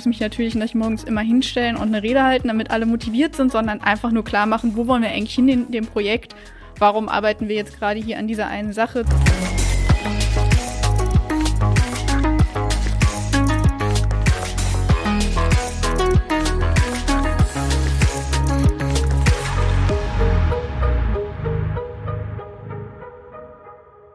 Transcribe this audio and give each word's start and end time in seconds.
muss 0.00 0.06
mich 0.06 0.20
natürlich 0.20 0.54
nicht 0.54 0.74
morgens 0.74 1.04
immer 1.04 1.20
hinstellen 1.20 1.76
und 1.76 1.88
eine 1.88 2.02
Rede 2.02 2.22
halten, 2.22 2.48
damit 2.48 2.70
alle 2.70 2.86
motiviert 2.86 3.36
sind, 3.36 3.52
sondern 3.52 3.82
einfach 3.82 4.10
nur 4.10 4.24
klar 4.24 4.46
machen, 4.46 4.74
wo 4.74 4.86
wollen 4.86 5.02
wir 5.02 5.10
eigentlich 5.10 5.34
hin 5.34 5.46
in 5.50 5.70
dem 5.70 5.84
Projekt, 5.84 6.34
warum 6.78 7.10
arbeiten 7.10 7.48
wir 7.48 7.56
jetzt 7.56 7.78
gerade 7.78 8.00
hier 8.00 8.18
an 8.18 8.26
dieser 8.26 8.46
einen 8.46 8.72
Sache. 8.72 9.04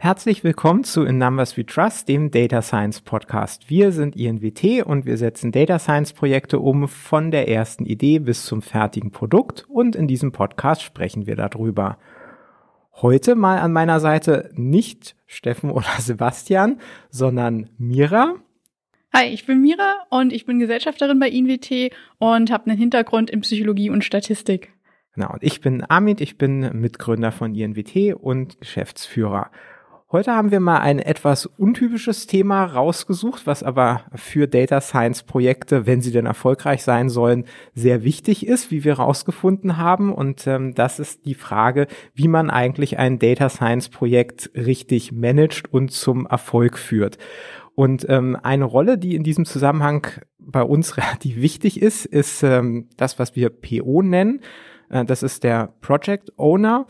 Herzlich 0.06 0.44
willkommen 0.44 0.84
zu 0.84 1.04
In 1.04 1.18
Numbers 1.18 1.58
We 1.58 1.66
Trust, 1.66 2.08
dem 2.10 2.30
Data 2.30 2.62
Science 2.62 3.02
Podcast. 3.02 3.72
Wir 3.72 3.92
sind 3.92 4.16
INWT 4.16 4.86
und 4.86 5.08
wir 5.08 5.18
setzen 5.18 5.52
Data 5.52 5.80
Science 5.80 6.14
Projekte 6.14 6.60
um 6.60 6.88
von 6.88 7.32
der 7.32 7.50
ersten 7.50 7.88
Idee 7.88 8.20
bis 8.20 8.46
zum 8.46 8.62
fertigen 8.62 9.10
Produkt 9.10 9.66
und 9.68 9.96
in 9.96 10.08
diesem 10.08 10.32
Podcast 10.32 10.84
sprechen 10.84 11.26
wir 11.26 11.36
darüber. 11.36 11.98
Heute 12.94 13.34
mal 13.34 13.58
an 13.58 13.74
meiner 13.74 14.00
Seite 14.00 14.52
nicht 14.54 15.16
Steffen 15.26 15.72
oder 15.72 15.90
Sebastian, 15.98 16.80
sondern 17.10 17.72
Mira. 17.80 18.36
Hi, 19.12 19.26
ich 19.26 19.48
bin 19.48 19.60
Mira 19.60 19.96
und 20.12 20.32
ich 20.34 20.46
bin 20.46 20.60
Gesellschafterin 20.60 21.20
bei 21.20 21.30
INWT 21.30 21.92
und 22.20 22.52
habe 22.52 22.70
einen 22.70 22.78
Hintergrund 22.78 23.32
in 23.32 23.42
Psychologie 23.42 23.90
und 23.90 24.04
Statistik. 24.04 24.72
Genau, 25.16 25.34
und 25.34 25.42
ich 25.42 25.62
bin 25.62 25.84
Amit, 25.90 26.22
ich 26.22 26.38
bin 26.38 26.60
Mitgründer 26.80 27.32
von 27.32 27.56
INWT 27.56 28.14
und 28.14 28.60
Geschäftsführer. 28.60 29.50
Heute 30.16 30.32
haben 30.32 30.50
wir 30.50 30.62
mal 30.62 30.80
ein 30.80 31.00
etwas 31.00 31.46
untypisches 31.46 32.26
Thema 32.26 32.64
rausgesucht, 32.64 33.46
was 33.46 33.64
aber 33.64 34.06
für 34.16 34.48
Data 34.48 34.80
Science 34.80 35.24
Projekte, 35.24 35.88
wenn 35.88 36.00
sie 36.00 36.14
denn 36.14 36.26
erfolgreich 36.26 36.84
sein 36.84 37.10
sollen, 37.10 37.44
sehr 37.74 38.06
wichtig 38.06 38.48
ist, 38.48 38.72
wie 38.72 38.86
wir 38.86 38.98
herausgefunden 38.98 39.76
haben. 39.76 40.14
Und 40.14 40.48
ähm, 40.48 40.74
das 40.74 41.00
ist 41.00 41.26
die 41.26 41.34
Frage, 41.34 41.88
wie 42.14 42.30
man 42.30 42.50
eigentlich 42.50 42.98
ein 42.98 43.20
Data 43.20 43.50
Science 43.50 43.90
Projekt 43.90 44.52
richtig 44.56 45.12
managt 45.12 45.74
und 45.74 45.92
zum 45.92 46.26
Erfolg 46.28 46.78
führt. 46.78 47.18
Und 47.74 48.08
ähm, 48.08 48.38
eine 48.42 48.64
Rolle, 48.64 48.98
die 48.98 49.16
in 49.16 49.24
diesem 49.24 49.44
Zusammenhang 49.44 50.08
bei 50.40 50.62
uns 50.62 50.96
relativ 50.98 51.42
wichtig 51.42 51.82
ist, 51.82 52.06
ist 52.06 52.42
ähm, 52.42 52.88
das, 52.96 53.20
was 53.20 53.36
wir 53.36 53.50
PO 53.50 54.02
nennen. 54.02 54.40
Äh, 54.90 55.04
das 55.04 55.24
ist 55.24 55.44
der 55.44 55.74
Project 55.82 56.32
Owner. 56.38 56.88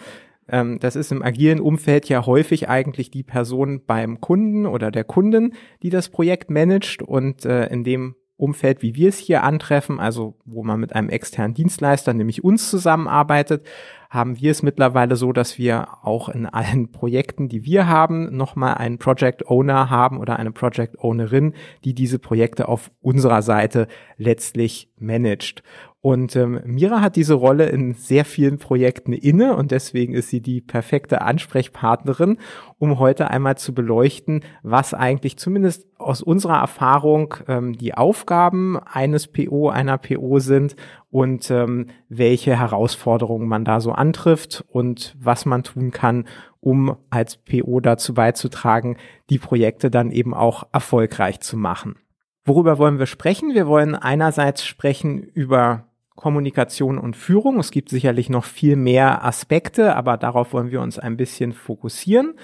Ähm, 0.47 0.79
das 0.79 0.95
ist 0.95 1.11
im 1.11 1.23
agilen 1.23 1.59
Umfeld 1.59 2.07
ja 2.09 2.25
häufig 2.25 2.69
eigentlich 2.69 3.11
die 3.11 3.23
Person 3.23 3.81
beim 3.85 4.21
Kunden 4.21 4.65
oder 4.65 4.91
der 4.91 5.03
Kundin, 5.03 5.53
die 5.83 5.89
das 5.89 6.09
Projekt 6.09 6.49
managt 6.49 7.01
und 7.01 7.45
äh, 7.45 7.67
in 7.67 7.83
dem 7.83 8.15
Umfeld, 8.37 8.81
wie 8.81 8.95
wir 8.95 9.09
es 9.09 9.17
hier 9.17 9.43
antreffen, 9.43 9.99
also 9.99 10.35
wo 10.43 10.61
man 10.63 10.79
mit 10.79 10.93
einem 10.93 11.07
externen 11.07 11.53
Dienstleister, 11.53 12.13
nämlich 12.13 12.43
uns 12.43 12.69
zusammenarbeitet, 12.69 13.65
haben 14.09 14.39
wir 14.39 14.51
es 14.51 14.61
mittlerweile 14.61 15.15
so, 15.15 15.31
dass 15.31 15.57
wir 15.57 15.87
auch 16.03 16.27
in 16.29 16.45
allen 16.45 16.91
Projekten, 16.91 17.47
die 17.47 17.63
wir 17.63 17.87
haben, 17.87 18.35
nochmal 18.35 18.75
einen 18.75 18.97
Project 18.97 19.49
Owner 19.49 19.89
haben 19.89 20.19
oder 20.19 20.37
eine 20.37 20.51
Project 20.51 20.99
Ownerin, 20.99 21.53
die 21.85 21.93
diese 21.93 22.19
Projekte 22.19 22.67
auf 22.67 22.91
unserer 23.01 23.41
Seite 23.41 23.87
letztlich 24.17 24.89
managt. 24.97 25.63
Und 26.05 26.35
ähm, 26.35 26.61
Mira 26.65 27.01
hat 27.01 27.15
diese 27.15 27.33
Rolle 27.33 27.65
in 27.65 27.95
sehr 27.95 28.25
vielen 28.25 28.59
Projekten 28.59 29.11
inne 29.11 29.55
und 29.55 29.71
deswegen 29.71 30.13
ist 30.13 30.29
sie 30.29 30.39
die 30.39 30.61
perfekte 30.61 31.23
Ansprechpartnerin, 31.23 32.37
um 32.77 32.99
heute 32.99 33.31
einmal 33.31 33.57
zu 33.57 33.73
beleuchten, 33.73 34.43
was 34.61 34.93
eigentlich 34.93 35.39
zumindest 35.39 35.87
aus 35.97 36.21
unserer 36.21 36.59
Erfahrung 36.59 37.33
ähm, 37.47 37.73
die 37.75 37.95
Aufgaben 37.95 38.77
eines 38.77 39.27
PO, 39.27 39.69
einer 39.69 39.97
PO 39.97 40.37
sind 40.37 40.75
und 41.09 41.49
ähm, 41.49 41.87
welche 42.07 42.55
Herausforderungen 42.55 43.47
man 43.47 43.65
da 43.65 43.81
so 43.81 43.91
antrifft 43.91 44.63
und 44.67 45.15
was 45.19 45.47
man 45.47 45.63
tun 45.63 45.89
kann, 45.89 46.25
um 46.59 46.97
als 47.09 47.37
PO 47.37 47.79
dazu 47.79 48.13
beizutragen, 48.13 48.97
die 49.31 49.39
Projekte 49.39 49.89
dann 49.89 50.11
eben 50.11 50.35
auch 50.35 50.67
erfolgreich 50.71 51.39
zu 51.39 51.57
machen. 51.57 51.95
Worüber 52.43 52.77
wollen 52.77 52.99
wir 52.99 53.07
sprechen? 53.07 53.55
Wir 53.55 53.65
wollen 53.65 53.95
einerseits 53.95 54.63
sprechen 54.63 55.23
über 55.23 55.87
Kommunikation 56.15 56.97
und 56.97 57.15
Führung. 57.15 57.59
Es 57.59 57.71
gibt 57.71 57.89
sicherlich 57.89 58.29
noch 58.29 58.45
viel 58.45 58.75
mehr 58.75 59.25
Aspekte, 59.25 59.95
aber 59.95 60.17
darauf 60.17 60.53
wollen 60.53 60.71
wir 60.71 60.81
uns 60.81 60.97
ein 60.97 61.17
bisschen 61.17 61.53
fokussieren. 61.53 62.35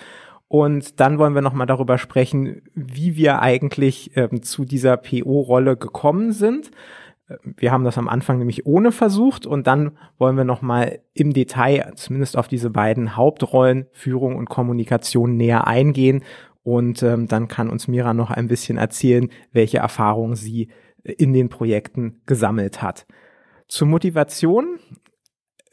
Und 0.48 1.00
dann 1.00 1.18
wollen 1.18 1.34
wir 1.34 1.42
nochmal 1.42 1.68
darüber 1.68 1.98
sprechen, 1.98 2.62
wie 2.74 3.16
wir 3.16 3.42
eigentlich 3.42 4.12
ähm, 4.18 4.42
zu 4.42 4.66
dieser 4.66 4.98
PO-Rolle 4.98 5.78
gekommen 5.78 6.34
sind. 6.34 6.72
Wir 7.44 7.72
haben 7.72 7.86
das 7.86 7.98
am 7.98 8.10
Anfang 8.10 8.38
nämlich 8.38 8.66
ohne 8.66 8.92
versucht 8.92 9.46
und 9.46 9.68
dann 9.68 9.98
wollen 10.18 10.36
wir 10.36 10.44
nochmal 10.44 11.00
im 11.14 11.32
Detail 11.32 11.94
zumindest 11.96 12.38
auf 12.38 12.50
diese 12.50 12.70
beiden 12.70 13.16
Hauptrollen 13.16 13.86
Führung 13.94 14.36
und 14.36 14.50
Kommunikation 14.50 15.38
näher 15.38 15.68
eingehen 15.68 16.24
und 16.64 17.02
ähm, 17.04 17.28
dann 17.28 17.48
kann 17.48 17.70
uns 17.70 17.88
Mira 17.88 18.14
noch 18.14 18.32
ein 18.32 18.48
bisschen 18.48 18.78
erzählen, 18.78 19.30
welche 19.52 19.78
Erfahrungen 19.78 20.36
sie 20.36 20.70
in 21.04 21.34
den 21.34 21.50
Projekten 21.50 22.22
gesammelt 22.26 22.82
hat. 22.82 23.06
Zur 23.72 23.88
Motivation. 23.88 24.80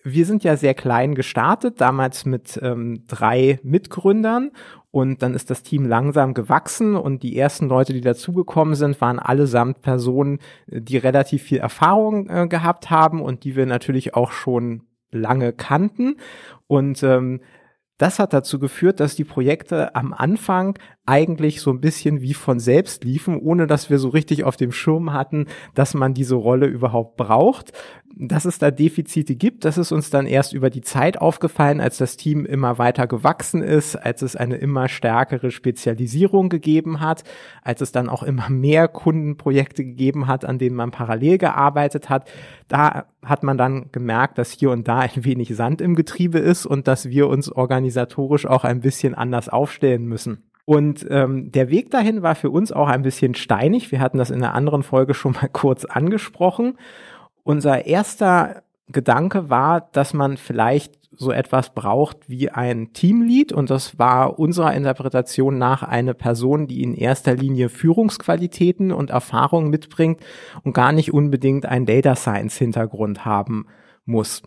Wir 0.05 0.25
sind 0.25 0.45
ja 0.45 0.57
sehr 0.57 0.75
klein 0.75 1.17
gestartet, 1.17 1.81
damals 1.81 2.27
mit 2.27 2.57
ähm, 2.63 3.03
drei 3.09 3.59
Mitgründern 3.65 4.53
und 4.93 5.21
dann 5.21 5.35
ist 5.35 5.51
das 5.51 5.65
Team 5.65 5.85
langsam 5.85 6.33
gewachsen 6.33 6.95
und 6.95 7.25
die 7.25 7.37
ersten 7.37 7.67
Leute, 7.67 7.93
die 7.93 8.01
dazugekommen 8.01 8.77
sind, 8.77 9.01
waren 9.01 9.19
allesamt 9.19 9.83
Personen, 9.83 10.39
die 10.69 10.97
relativ 10.97 11.43
viel 11.43 11.59
Erfahrung 11.59 12.31
äh, 12.31 12.47
gehabt 12.47 12.89
haben 12.89 13.21
und 13.21 13.43
die 13.43 13.57
wir 13.57 13.67
natürlich 13.67 14.15
auch 14.15 14.31
schon 14.31 14.85
lange 15.11 15.53
kannten. 15.53 16.19
Und 16.69 17.03
ähm, 17.03 17.41
das 17.99 18.19
hat 18.19 18.33
dazu 18.33 18.59
geführt, 18.59 19.01
dass 19.01 19.17
die 19.17 19.25
Projekte 19.25 19.95
am 19.95 20.15
Anfang 20.15 20.79
eigentlich 21.05 21.61
so 21.61 21.71
ein 21.71 21.81
bisschen 21.81 22.23
wie 22.23 22.35
von 22.35 22.61
selbst 22.61 23.05
liefen, 23.05 23.39
ohne 23.39 23.67
dass 23.67 23.91
wir 23.91 23.99
so 23.99 24.09
richtig 24.09 24.45
auf 24.45 24.57
dem 24.57 24.73
Schirm 24.73 25.13
hatten, 25.13 25.47
dass 25.75 25.95
man 25.95 26.15
diese 26.15 26.37
Rolle 26.37 26.67
überhaupt 26.67 27.17
braucht. 27.17 27.73
Dass 28.21 28.47
es 28.47 28.59
da 28.59 28.73
Defizite 28.73 29.37
gibt, 29.37 29.65
das 29.65 29.79
ist 29.79 29.93
uns 29.93 30.11
dann 30.11 30.27
erst 30.27 30.53
über 30.53 30.71
die 30.71 30.81
Zeit 30.81 31.21
aufgefallen, 31.21 31.81
als 31.81 31.99
das 31.99 32.17
Team 32.17 32.45
immer 32.47 32.77
weiter 32.77 33.07
gewachsen 33.07 33.63
ist, 33.63 33.95
als 33.95 34.23
es 34.23 34.35
eine 34.35 34.57
immer 34.57 34.89
stärkere 34.89 35.53
Spezialisierung 35.53 36.49
gegeben 36.49 36.99
hat, 36.99 37.23
als 37.63 37.81
es 37.81 37.93
dann 37.93 38.09
auch 38.09 38.25
immer 38.25 38.51
mehr 38.51 38.89
Kundenprojekte 38.89 39.85
gegeben 39.85 40.27
hat, 40.27 40.45
an 40.45 40.59
denen 40.59 40.75
man 40.75 40.91
parallel 40.91 41.39
gearbeitet 41.39 42.11
hat. 42.11 42.29
Da 42.67 43.07
hat 43.25 43.45
man 43.45 43.57
dann 43.57 43.93
gemerkt, 43.93 44.37
dass 44.39 44.51
hier 44.51 44.73
und 44.73 44.89
da 44.89 44.99
ein 44.99 45.25
wenig 45.25 45.55
Sand 45.55 45.81
im 45.81 45.95
Getriebe 45.95 46.41
ist 46.41 46.67
und 46.67 46.89
dass 46.89 47.09
wir 47.09 47.29
uns 47.29 47.53
organisatorisch 47.53 48.47
auch 48.47 48.65
ein 48.65 48.81
bisschen 48.81 49.15
anders 49.15 49.49
aufstellen 49.49 50.07
müssen. 50.07 50.43
Und 50.65 51.07
ähm, 51.09 51.53
der 51.53 51.71
Weg 51.71 51.93
dahin 51.93 52.23
war 52.23 52.35
für 52.35 52.51
uns 52.51 52.73
auch 52.73 52.89
ein 52.89 53.03
bisschen 53.03 53.37
steinig. 53.37 53.93
Wir 53.93 54.01
hatten 54.01 54.19
das 54.19 54.31
in 54.31 54.43
einer 54.43 54.55
anderen 54.55 54.83
Folge 54.83 55.15
schon 55.15 55.33
mal 55.33 55.49
kurz 55.53 55.85
angesprochen. 55.85 56.77
Unser 57.49 57.87
erster 57.87 58.63
Gedanke 58.89 59.49
war, 59.49 59.89
dass 59.93 60.13
man 60.13 60.37
vielleicht 60.37 60.99
so 61.13 61.33
etwas 61.33 61.73
braucht 61.73 62.29
wie 62.29 62.51
ein 62.51 62.93
Teamlead 62.93 63.53
und 63.53 63.71
das 63.71 63.99
war 63.99 64.39
unserer 64.39 64.75
Interpretation 64.75 65.57
nach 65.57 65.83
eine 65.83 66.13
Person, 66.13 66.67
die 66.67 66.83
in 66.83 66.93
erster 66.93 67.35
Linie 67.35 67.71
Führungsqualitäten 67.71 68.93
und 68.93 69.09
Erfahrungen 69.09 69.71
mitbringt 69.71 70.21
und 70.63 70.75
gar 70.75 70.93
nicht 70.93 71.15
unbedingt 71.15 71.65
einen 71.65 71.87
Data 71.87 72.17
Science 72.17 72.59
Hintergrund 72.59 73.25
haben 73.25 73.65
muss. 74.05 74.43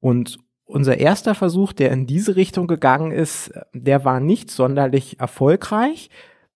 Und 0.00 0.38
unser 0.66 0.98
erster 0.98 1.34
Versuch, 1.34 1.72
der 1.72 1.90
in 1.90 2.06
diese 2.06 2.36
Richtung 2.36 2.66
gegangen 2.66 3.12
ist, 3.12 3.50
der 3.72 4.04
war 4.04 4.20
nicht 4.20 4.50
sonderlich 4.50 5.18
erfolgreich. 5.18 6.10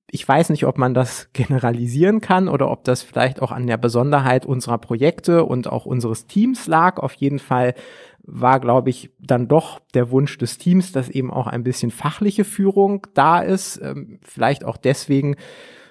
Ich 0.08 0.26
weiß 0.26 0.50
nicht, 0.50 0.66
ob 0.66 0.78
man 0.78 0.94
das 0.94 1.30
generalisieren 1.32 2.20
kann 2.20 2.48
oder 2.48 2.70
ob 2.70 2.84
das 2.84 3.02
vielleicht 3.02 3.42
auch 3.42 3.52
an 3.52 3.66
der 3.66 3.76
Besonderheit 3.76 4.46
unserer 4.46 4.78
Projekte 4.78 5.44
und 5.44 5.68
auch 5.68 5.86
unseres 5.86 6.26
Teams 6.26 6.66
lag. 6.66 6.98
Auf 6.98 7.14
jeden 7.14 7.38
Fall 7.38 7.74
war, 8.22 8.58
glaube 8.60 8.90
ich, 8.90 9.10
dann 9.20 9.48
doch 9.48 9.80
der 9.94 10.10
Wunsch 10.10 10.36
des 10.38 10.58
Teams, 10.58 10.92
dass 10.92 11.08
eben 11.08 11.32
auch 11.32 11.46
ein 11.46 11.62
bisschen 11.62 11.90
fachliche 11.90 12.44
Führung 12.44 13.06
da 13.14 13.40
ist. 13.40 13.80
Ähm, 13.82 14.18
vielleicht 14.22 14.64
auch 14.64 14.76
deswegen, 14.76 15.36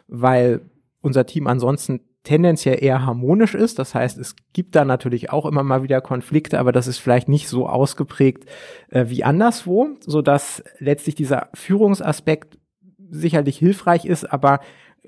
weil 0.08 0.62
unser 1.02 1.26
Team 1.26 1.48
ansonsten 1.48 2.02
tendenziell 2.26 2.84
eher 2.84 3.06
harmonisch 3.06 3.56
ist. 3.56 3.80
Das 3.80 3.96
heißt, 3.96 4.18
es 4.18 4.36
gibt 4.52 4.76
da 4.76 4.84
natürlich 4.84 5.30
auch 5.30 5.46
immer 5.46 5.64
mal 5.64 5.84
wieder 5.84 6.02
Konflikte, 6.02 6.60
aber 6.60 6.72
das 6.74 6.88
ist 6.88 6.98
vielleicht 6.98 7.30
nicht 7.30 7.48
so 7.48 7.70
ausgeprägt 7.70 8.46
äh, 8.90 9.06
wie 9.08 9.24
anderswo, 9.24 9.90
so 10.02 10.22
dass 10.22 10.64
letztlich 10.80 11.16
dieser 11.16 11.50
Führungsaspekt 11.54 12.58
sicherlich 13.10 13.58
hilfreich 13.58 14.06
ist, 14.06 14.32
aber 14.32 14.60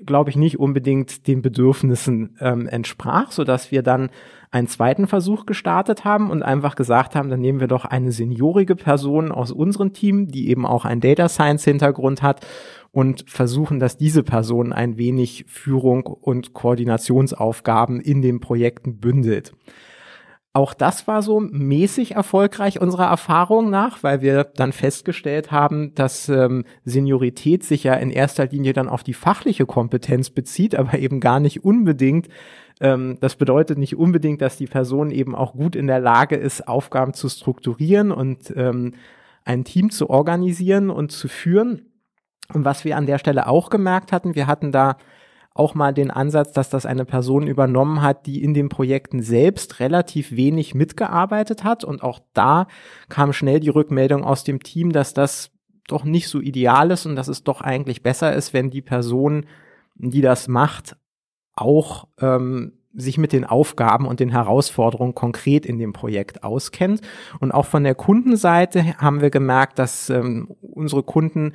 glaube 0.06 0.30
ich, 0.30 0.36
nicht 0.36 0.58
unbedingt 0.58 1.26
den 1.26 1.42
Bedürfnissen 1.42 2.36
ähm, 2.40 2.66
entsprach, 2.66 3.32
so 3.32 3.44
dass 3.44 3.70
wir 3.70 3.82
dann 3.82 4.10
einen 4.50 4.68
zweiten 4.68 5.06
Versuch 5.06 5.44
gestartet 5.44 6.04
haben 6.04 6.30
und 6.30 6.42
einfach 6.42 6.76
gesagt 6.76 7.14
haben, 7.14 7.28
dann 7.28 7.40
nehmen 7.40 7.60
wir 7.60 7.66
doch 7.66 7.84
eine 7.84 8.12
seniorige 8.12 8.76
Person 8.76 9.32
aus 9.32 9.52
unserem 9.52 9.92
Team, 9.92 10.28
die 10.28 10.48
eben 10.48 10.64
auch 10.64 10.84
einen 10.84 11.00
Data 11.00 11.28
Science 11.28 11.64
Hintergrund 11.64 12.22
hat 12.22 12.46
und 12.92 13.24
versuchen, 13.28 13.78
dass 13.78 13.96
diese 13.96 14.22
Person 14.22 14.72
ein 14.72 14.96
wenig 14.96 15.44
Führung 15.48 16.06
und 16.06 16.54
Koordinationsaufgaben 16.54 18.00
in 18.00 18.22
den 18.22 18.40
Projekten 18.40 18.98
bündelt. 18.98 19.52
Auch 20.58 20.74
das 20.74 21.06
war 21.06 21.22
so 21.22 21.38
mäßig 21.38 22.16
erfolgreich 22.16 22.80
unserer 22.80 23.06
Erfahrung 23.06 23.70
nach, 23.70 24.02
weil 24.02 24.22
wir 24.22 24.42
dann 24.42 24.72
festgestellt 24.72 25.52
haben, 25.52 25.94
dass 25.94 26.28
ähm, 26.28 26.64
Seniorität 26.84 27.62
sich 27.62 27.84
ja 27.84 27.94
in 27.94 28.10
erster 28.10 28.46
Linie 28.46 28.72
dann 28.72 28.88
auf 28.88 29.04
die 29.04 29.14
fachliche 29.14 29.66
Kompetenz 29.66 30.30
bezieht, 30.30 30.74
aber 30.74 30.98
eben 30.98 31.20
gar 31.20 31.38
nicht 31.38 31.62
unbedingt. 31.62 32.26
Ähm, 32.80 33.18
das 33.20 33.36
bedeutet 33.36 33.78
nicht 33.78 33.96
unbedingt, 33.96 34.42
dass 34.42 34.56
die 34.56 34.66
Person 34.66 35.12
eben 35.12 35.36
auch 35.36 35.52
gut 35.52 35.76
in 35.76 35.86
der 35.86 36.00
Lage 36.00 36.34
ist, 36.34 36.66
Aufgaben 36.66 37.14
zu 37.14 37.28
strukturieren 37.28 38.10
und 38.10 38.52
ähm, 38.56 38.94
ein 39.44 39.62
Team 39.62 39.90
zu 39.90 40.10
organisieren 40.10 40.90
und 40.90 41.12
zu 41.12 41.28
führen. 41.28 41.82
Und 42.52 42.64
was 42.64 42.84
wir 42.84 42.96
an 42.96 43.06
der 43.06 43.18
Stelle 43.18 43.46
auch 43.46 43.70
gemerkt 43.70 44.10
hatten, 44.10 44.34
wir 44.34 44.48
hatten 44.48 44.72
da 44.72 44.96
auch 45.58 45.74
mal 45.74 45.92
den 45.92 46.10
Ansatz, 46.10 46.52
dass 46.52 46.70
das 46.70 46.86
eine 46.86 47.04
Person 47.04 47.46
übernommen 47.46 48.00
hat, 48.00 48.26
die 48.26 48.42
in 48.42 48.54
den 48.54 48.68
Projekten 48.68 49.22
selbst 49.22 49.80
relativ 49.80 50.30
wenig 50.32 50.74
mitgearbeitet 50.74 51.64
hat. 51.64 51.82
Und 51.82 52.02
auch 52.02 52.20
da 52.32 52.68
kam 53.08 53.32
schnell 53.32 53.58
die 53.58 53.68
Rückmeldung 53.68 54.24
aus 54.24 54.44
dem 54.44 54.62
Team, 54.62 54.92
dass 54.92 55.14
das 55.14 55.50
doch 55.88 56.04
nicht 56.04 56.28
so 56.28 56.40
ideal 56.40 56.90
ist 56.92 57.06
und 57.06 57.16
dass 57.16 57.28
es 57.28 57.42
doch 57.42 57.60
eigentlich 57.60 58.02
besser 58.02 58.32
ist, 58.34 58.54
wenn 58.54 58.70
die 58.70 58.82
Person, 58.82 59.46
die 59.96 60.20
das 60.20 60.46
macht, 60.46 60.96
auch 61.54 62.06
ähm, 62.20 62.74
sich 62.94 63.18
mit 63.18 63.32
den 63.32 63.44
Aufgaben 63.44 64.06
und 64.06 64.20
den 64.20 64.30
Herausforderungen 64.30 65.14
konkret 65.14 65.66
in 65.66 65.78
dem 65.78 65.92
Projekt 65.92 66.44
auskennt. 66.44 67.00
Und 67.40 67.52
auch 67.52 67.66
von 67.66 67.84
der 67.84 67.94
Kundenseite 67.94 68.96
haben 68.98 69.20
wir 69.20 69.30
gemerkt, 69.30 69.78
dass 69.78 70.08
ähm, 70.08 70.54
unsere 70.60 71.02
Kunden 71.02 71.52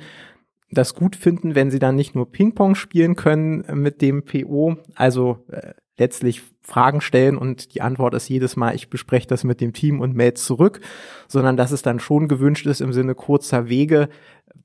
das 0.74 0.94
gut 0.94 1.16
finden, 1.16 1.54
wenn 1.54 1.70
sie 1.70 1.78
dann 1.78 1.96
nicht 1.96 2.14
nur 2.14 2.30
Ping-Pong 2.30 2.74
spielen 2.74 3.16
können 3.16 3.64
mit 3.74 4.02
dem 4.02 4.24
PO, 4.24 4.76
also 4.94 5.38
äh, 5.50 5.74
letztlich 5.96 6.42
Fragen 6.60 7.00
stellen 7.00 7.36
und 7.36 7.74
die 7.74 7.82
Antwort 7.82 8.14
ist 8.14 8.28
jedes 8.28 8.56
Mal, 8.56 8.74
ich 8.74 8.88
bespreche 8.88 9.28
das 9.28 9.44
mit 9.44 9.60
dem 9.60 9.72
Team 9.72 10.00
und 10.00 10.14
melde 10.14 10.34
zurück, 10.34 10.80
sondern 11.28 11.56
dass 11.56 11.72
es 11.72 11.82
dann 11.82 12.00
schon 12.00 12.26
gewünscht 12.26 12.66
ist 12.66 12.80
im 12.80 12.92
Sinne 12.92 13.14
kurzer 13.14 13.68
Wege, 13.68 14.08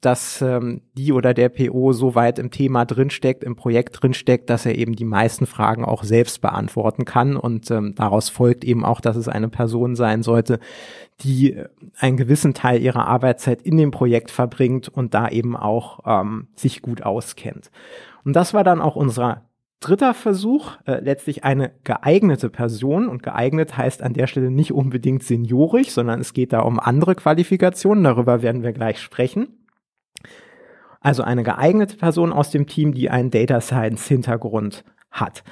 dass 0.01 0.41
ähm, 0.41 0.81
die 0.93 1.11
oder 1.11 1.33
der 1.33 1.49
PO 1.49 1.91
so 1.91 2.15
weit 2.15 2.39
im 2.39 2.51
Thema 2.51 2.85
drinsteckt, 2.85 3.43
im 3.43 3.55
Projekt 3.55 4.01
drinsteckt, 4.01 4.49
dass 4.49 4.65
er 4.65 4.75
eben 4.75 4.95
die 4.95 5.05
meisten 5.05 5.45
Fragen 5.45 5.83
auch 5.83 6.03
selbst 6.03 6.41
beantworten 6.41 7.03
kann. 7.05 7.35
Und 7.35 7.69
ähm, 7.69 7.95
daraus 7.95 8.29
folgt 8.29 8.63
eben 8.63 8.85
auch, 8.85 9.01
dass 9.01 9.17
es 9.17 9.27
eine 9.27 9.49
Person 9.49 9.95
sein 9.95 10.23
sollte, 10.23 10.59
die 11.21 11.53
äh, 11.53 11.67
einen 11.99 12.17
gewissen 12.17 12.53
Teil 12.53 12.81
ihrer 12.81 13.07
Arbeitszeit 13.07 13.61
in 13.61 13.77
dem 13.77 13.91
Projekt 13.91 14.31
verbringt 14.31 14.87
und 14.87 15.13
da 15.13 15.27
eben 15.27 15.57
auch 15.57 15.99
ähm, 16.05 16.47
sich 16.55 16.81
gut 16.81 17.03
auskennt. 17.03 17.69
Und 18.23 18.35
das 18.35 18.53
war 18.53 18.63
dann 18.63 18.81
auch 18.81 18.95
unser 18.95 19.49
dritter 19.81 20.13
Versuch, 20.13 20.77
äh, 20.85 20.99
letztlich 20.99 21.43
eine 21.43 21.71
geeignete 21.83 22.49
Person. 22.49 23.07
Und 23.07 23.23
geeignet 23.23 23.77
heißt 23.77 24.01
an 24.01 24.13
der 24.13 24.27
Stelle 24.27 24.51
nicht 24.51 24.71
unbedingt 24.71 25.23
seniorisch, 25.23 25.91
sondern 25.91 26.21
es 26.21 26.33
geht 26.33 26.53
da 26.53 26.61
um 26.61 26.79
andere 26.79 27.15
Qualifikationen. 27.15 28.03
Darüber 28.03 28.41
werden 28.41 28.63
wir 28.63 28.71
gleich 28.71 28.99
sprechen. 28.99 29.58
Also 30.99 31.23
eine 31.23 31.43
geeignete 31.43 31.97
Person 31.97 32.33
aus 32.33 32.51
dem 32.51 32.67
Team, 32.67 32.93
die 32.93 33.09
einen 33.09 33.31
Data 33.31 33.61
Science 33.61 34.07
Hintergrund 34.07 34.83
hat. 35.11 35.43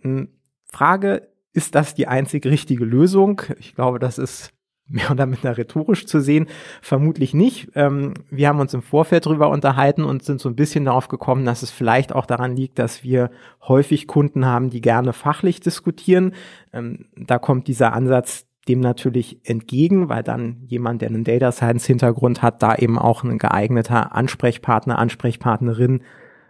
Hm, 0.00 0.28
Frage, 0.64 1.28
ist 1.52 1.74
das 1.74 1.94
die 1.94 2.06
einzig 2.06 2.44
richtige 2.44 2.84
Lösung? 2.84 3.42
Ich 3.58 3.74
glaube, 3.74 3.98
das 3.98 4.18
ist 4.18 4.52
mehr 4.88 5.10
oder 5.10 5.26
minder 5.26 5.56
rhetorisch 5.56 6.06
zu 6.06 6.20
sehen? 6.20 6.46
Vermutlich 6.80 7.34
nicht. 7.34 7.70
Ähm, 7.74 8.14
wir 8.30 8.48
haben 8.48 8.60
uns 8.60 8.74
im 8.74 8.82
Vorfeld 8.82 9.26
darüber 9.26 9.48
unterhalten 9.50 10.04
und 10.04 10.22
sind 10.22 10.40
so 10.40 10.48
ein 10.48 10.56
bisschen 10.56 10.84
darauf 10.84 11.08
gekommen, 11.08 11.44
dass 11.44 11.62
es 11.62 11.70
vielleicht 11.70 12.14
auch 12.14 12.26
daran 12.26 12.54
liegt, 12.54 12.78
dass 12.78 13.02
wir 13.02 13.30
häufig 13.66 14.06
Kunden 14.06 14.46
haben, 14.46 14.70
die 14.70 14.80
gerne 14.80 15.12
fachlich 15.12 15.60
diskutieren. 15.60 16.34
Ähm, 16.72 17.06
da 17.16 17.38
kommt 17.38 17.68
dieser 17.68 17.92
Ansatz 17.92 18.45
dem 18.68 18.80
natürlich 18.80 19.40
entgegen, 19.44 20.08
weil 20.08 20.22
dann 20.22 20.62
jemand, 20.66 21.02
der 21.02 21.08
einen 21.08 21.24
Data 21.24 21.52
Science 21.52 21.86
Hintergrund 21.86 22.42
hat, 22.42 22.62
da 22.62 22.74
eben 22.74 22.98
auch 22.98 23.22
ein 23.22 23.38
geeigneter 23.38 24.14
Ansprechpartner, 24.14 24.98
Ansprechpartnerin 24.98 26.02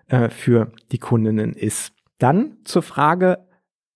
äh, 0.09 0.29
für 0.31 0.73
die 0.93 0.99
Kundinnen 0.99 1.53
ist. 1.53 1.93
Dann 2.19 2.57
zur 2.65 2.83
Frage, 2.83 3.47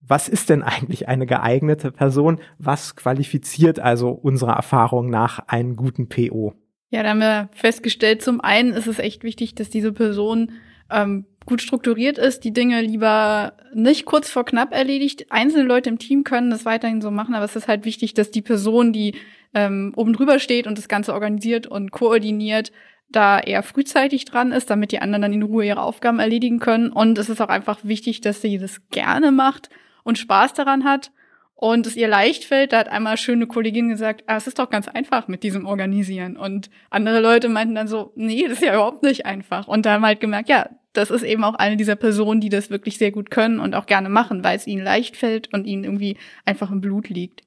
was 0.01 0.29
ist 0.29 0.51
denn 0.51 0.63
eigentlich 0.63 1.09
eine 1.09 1.27
geeignete 1.27 1.93
Person? 1.93 2.41
Was 2.59 2.97
qualifiziert 2.97 3.79
also 3.79 4.11
unserer 4.11 4.55
Erfahrung 4.55 5.09
nach 5.09 5.39
einen 5.47 5.77
guten 5.77 6.09
PO? 6.09 6.55
Ja, 6.91 7.05
da 7.05 7.11
haben 7.11 7.21
wir 7.21 7.49
festgestellt, 7.53 8.21
zum 8.21 8.41
einen 8.41 8.73
ist 8.73 8.89
es 8.89 8.99
echt 8.99 9.23
wichtig, 9.23 9.55
dass 9.55 9.71
diese 9.71 9.93
Person 9.93 10.53
ähm, 10.91 11.27
gut 11.47 11.63
strukturiert 11.63 12.19
ist, 12.19 12.45
die 12.45 12.53
Dinge 12.53 12.81
lieber 12.83 13.55
nicht 13.75 14.05
kurz 14.05 14.31
vor 14.31 14.45
knapp 14.45 14.73
erledigt. 14.73 15.27
Einzelne 15.31 15.67
Leute 15.67 15.91
im 15.91 15.99
Team 15.99 16.25
können 16.25 16.51
das 16.51 16.65
weiterhin 16.65 17.01
so 17.01 17.11
machen, 17.11 17.35
aber 17.35 17.45
es 17.45 17.57
ist 17.57 17.69
halt 17.69 17.85
wichtig, 17.85 18.15
dass 18.15 18.31
die 18.31 18.43
Person, 18.43 18.93
die 18.93 19.15
ähm, 19.55 19.93
oben 19.97 20.13
drüber 20.13 20.39
steht 20.39 20.67
und 20.67 20.79
das 20.79 20.89
Ganze 20.89 21.13
organisiert 21.13 21.67
und 21.67 21.91
koordiniert, 21.91 22.73
da 23.11 23.41
eher 23.41 23.63
frühzeitig 23.63 24.25
dran 24.25 24.53
ist, 24.53 24.71
damit 24.71 24.93
die 24.93 25.01
anderen 25.01 25.23
dann 25.23 25.33
in 25.33 25.43
Ruhe 25.43 25.65
ihre 25.65 25.83
Aufgaben 25.83 26.21
erledigen 26.21 26.61
können. 26.61 26.93
Und 26.93 27.19
es 27.19 27.29
ist 27.29 27.41
auch 27.41 27.49
einfach 27.49 27.81
wichtig, 27.83 28.21
dass 28.21 28.41
sie 28.41 28.59
das 28.59 28.81
gerne 28.91 29.33
macht 29.33 29.69
und 30.05 30.19
Spaß 30.19 30.55
daran 30.55 30.85
hat 30.85 31.11
und 31.57 31.87
es 31.87 31.97
ihr 31.97 32.09
leicht 32.09 32.45
fällt. 32.45 32.73
Da 32.73 32.79
hat 32.79 32.89
einmal 32.89 33.17
schöne 33.17 33.47
Kollegin 33.47 33.89
gesagt, 33.89 34.25
ah, 34.27 34.37
es 34.37 34.47
ist 34.47 34.59
doch 34.59 34.71
ganz 34.71 34.87
einfach 34.87 35.27
mit 35.27 35.43
diesem 35.43 35.67
Organisieren. 35.67 36.37
Und 36.37 36.71
andere 36.89 37.21
Leute 37.21 37.49
meinten 37.49 37.75
dann 37.75 37.89
so, 37.89 38.13
nee, 38.15 38.45
das 38.45 38.59
ist 38.59 38.63
ja 38.63 38.75
überhaupt 38.75 39.03
nicht 39.03 39.27
einfach. 39.27 39.67
Und 39.67 39.87
da 39.87 39.95
haben 39.95 40.07
halt 40.07 40.21
gemerkt, 40.21 40.49
ja, 40.49 40.69
das 40.93 41.11
ist 41.11 41.23
eben 41.23 41.45
auch 41.45 41.55
eine 41.55 41.77
dieser 41.77 41.97
Personen, 41.97 42.41
die 42.41 42.49
das 42.49 42.71
wirklich 42.71 42.99
sehr 42.99 43.13
gut 43.13 43.31
können 43.31 43.61
und 43.61 43.75
auch 43.75 43.87
gerne 43.87 44.09
machen, 44.09 44.43
weil 44.43 44.57
es 44.57 44.67
ihnen 44.67 44.83
leicht 44.83 45.17
fällt 45.17 45.53
und 45.53 45.67
ihnen 45.67 45.85
irgendwie 45.85 46.17
einfach 46.45 46.71
im 46.71 46.81
Blut 46.81 47.09
liegt. 47.09 47.43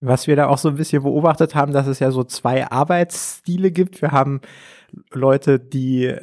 Was 0.00 0.26
wir 0.26 0.36
da 0.36 0.48
auch 0.48 0.58
so 0.58 0.68
ein 0.68 0.76
bisschen 0.76 1.02
beobachtet 1.02 1.54
haben, 1.54 1.72
dass 1.72 1.86
es 1.86 1.98
ja 1.98 2.10
so 2.10 2.22
zwei 2.24 2.70
Arbeitsstile 2.70 3.70
gibt. 3.72 4.00
Wir 4.00 4.12
haben 4.12 4.40
Leute, 5.12 5.58
die 5.58 6.14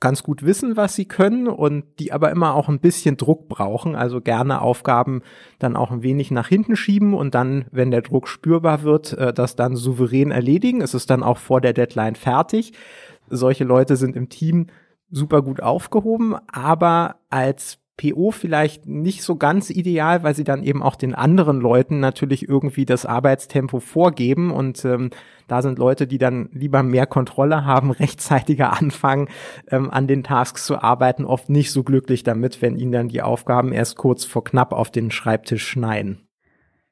ganz 0.00 0.22
gut 0.22 0.44
wissen, 0.44 0.76
was 0.76 0.94
sie 0.94 1.06
können 1.06 1.48
und 1.48 1.84
die 1.98 2.12
aber 2.12 2.30
immer 2.30 2.54
auch 2.54 2.68
ein 2.68 2.78
bisschen 2.78 3.16
Druck 3.16 3.48
brauchen, 3.48 3.96
also 3.96 4.20
gerne 4.20 4.60
Aufgaben 4.60 5.22
dann 5.58 5.76
auch 5.76 5.90
ein 5.90 6.02
wenig 6.02 6.30
nach 6.30 6.48
hinten 6.48 6.76
schieben 6.76 7.14
und 7.14 7.34
dann, 7.34 7.64
wenn 7.70 7.90
der 7.90 8.02
Druck 8.02 8.28
spürbar 8.28 8.82
wird, 8.82 9.14
äh, 9.14 9.32
das 9.32 9.56
dann 9.56 9.76
souverän 9.76 10.30
erledigen. 10.30 10.82
Es 10.82 10.92
ist 10.92 11.08
dann 11.08 11.22
auch 11.22 11.38
vor 11.38 11.60
der 11.62 11.72
Deadline 11.72 12.16
fertig. 12.16 12.72
Solche 13.30 13.64
Leute 13.64 13.96
sind 13.96 14.14
im 14.14 14.28
Team 14.28 14.66
super 15.10 15.42
gut 15.42 15.62
aufgehoben, 15.62 16.36
aber 16.48 17.16
als 17.30 17.78
PO 17.96 18.32
vielleicht 18.32 18.86
nicht 18.86 19.22
so 19.22 19.36
ganz 19.36 19.70
ideal, 19.70 20.24
weil 20.24 20.34
sie 20.34 20.42
dann 20.42 20.64
eben 20.64 20.82
auch 20.82 20.96
den 20.96 21.14
anderen 21.14 21.60
Leuten 21.60 22.00
natürlich 22.00 22.48
irgendwie 22.48 22.86
das 22.86 23.06
Arbeitstempo 23.06 23.78
vorgeben 23.78 24.50
und 24.50 24.84
ähm, 24.84 25.10
da 25.46 25.62
sind 25.62 25.78
Leute, 25.78 26.06
die 26.06 26.18
dann 26.18 26.48
lieber 26.52 26.82
mehr 26.82 27.06
Kontrolle 27.06 27.64
haben, 27.64 27.90
rechtzeitiger 27.92 28.72
anfangen, 28.72 29.28
ähm, 29.70 29.90
an 29.90 30.08
den 30.08 30.24
Tasks 30.24 30.66
zu 30.66 30.82
arbeiten, 30.82 31.24
oft 31.24 31.48
nicht 31.48 31.70
so 31.70 31.84
glücklich 31.84 32.24
damit, 32.24 32.62
wenn 32.62 32.76
ihnen 32.76 32.92
dann 32.92 33.08
die 33.08 33.22
Aufgaben 33.22 33.72
erst 33.72 33.96
kurz 33.96 34.24
vor 34.24 34.42
knapp 34.42 34.72
auf 34.72 34.90
den 34.90 35.12
Schreibtisch 35.12 35.66
schneiden. 35.66 36.26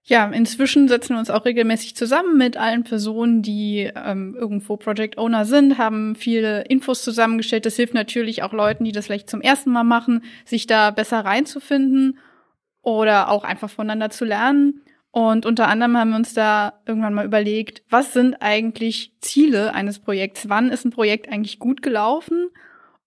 Ja, 0.04 0.26
inzwischen 0.26 0.88
setzen 0.88 1.14
wir 1.14 1.20
uns 1.20 1.30
auch 1.30 1.44
regelmäßig 1.44 1.94
zusammen 1.94 2.36
mit 2.36 2.56
allen 2.56 2.82
Personen, 2.82 3.40
die 3.42 3.88
ähm, 3.94 4.34
irgendwo 4.36 4.76
Project 4.76 5.16
Owner 5.16 5.44
sind, 5.44 5.78
haben 5.78 6.16
viele 6.16 6.62
Infos 6.62 7.04
zusammengestellt. 7.04 7.66
Das 7.66 7.76
hilft 7.76 7.94
natürlich 7.94 8.42
auch 8.42 8.52
Leuten, 8.52 8.82
die 8.82 8.90
das 8.90 9.06
vielleicht 9.06 9.30
zum 9.30 9.40
ersten 9.40 9.70
Mal 9.70 9.84
machen, 9.84 10.24
sich 10.44 10.66
da 10.66 10.90
besser 10.90 11.20
reinzufinden 11.20 12.18
oder 12.82 13.30
auch 13.30 13.44
einfach 13.44 13.70
voneinander 13.70 14.10
zu 14.10 14.24
lernen. 14.24 14.82
Und 15.12 15.46
unter 15.46 15.68
anderem 15.68 15.96
haben 15.96 16.10
wir 16.10 16.16
uns 16.16 16.34
da 16.34 16.80
irgendwann 16.84 17.14
mal 17.14 17.26
überlegt, 17.26 17.82
was 17.88 18.12
sind 18.12 18.36
eigentlich 18.40 19.12
Ziele 19.20 19.72
eines 19.72 20.00
Projekts? 20.00 20.48
Wann 20.48 20.70
ist 20.70 20.84
ein 20.84 20.90
Projekt 20.90 21.28
eigentlich 21.28 21.60
gut 21.60 21.80
gelaufen? 21.80 22.48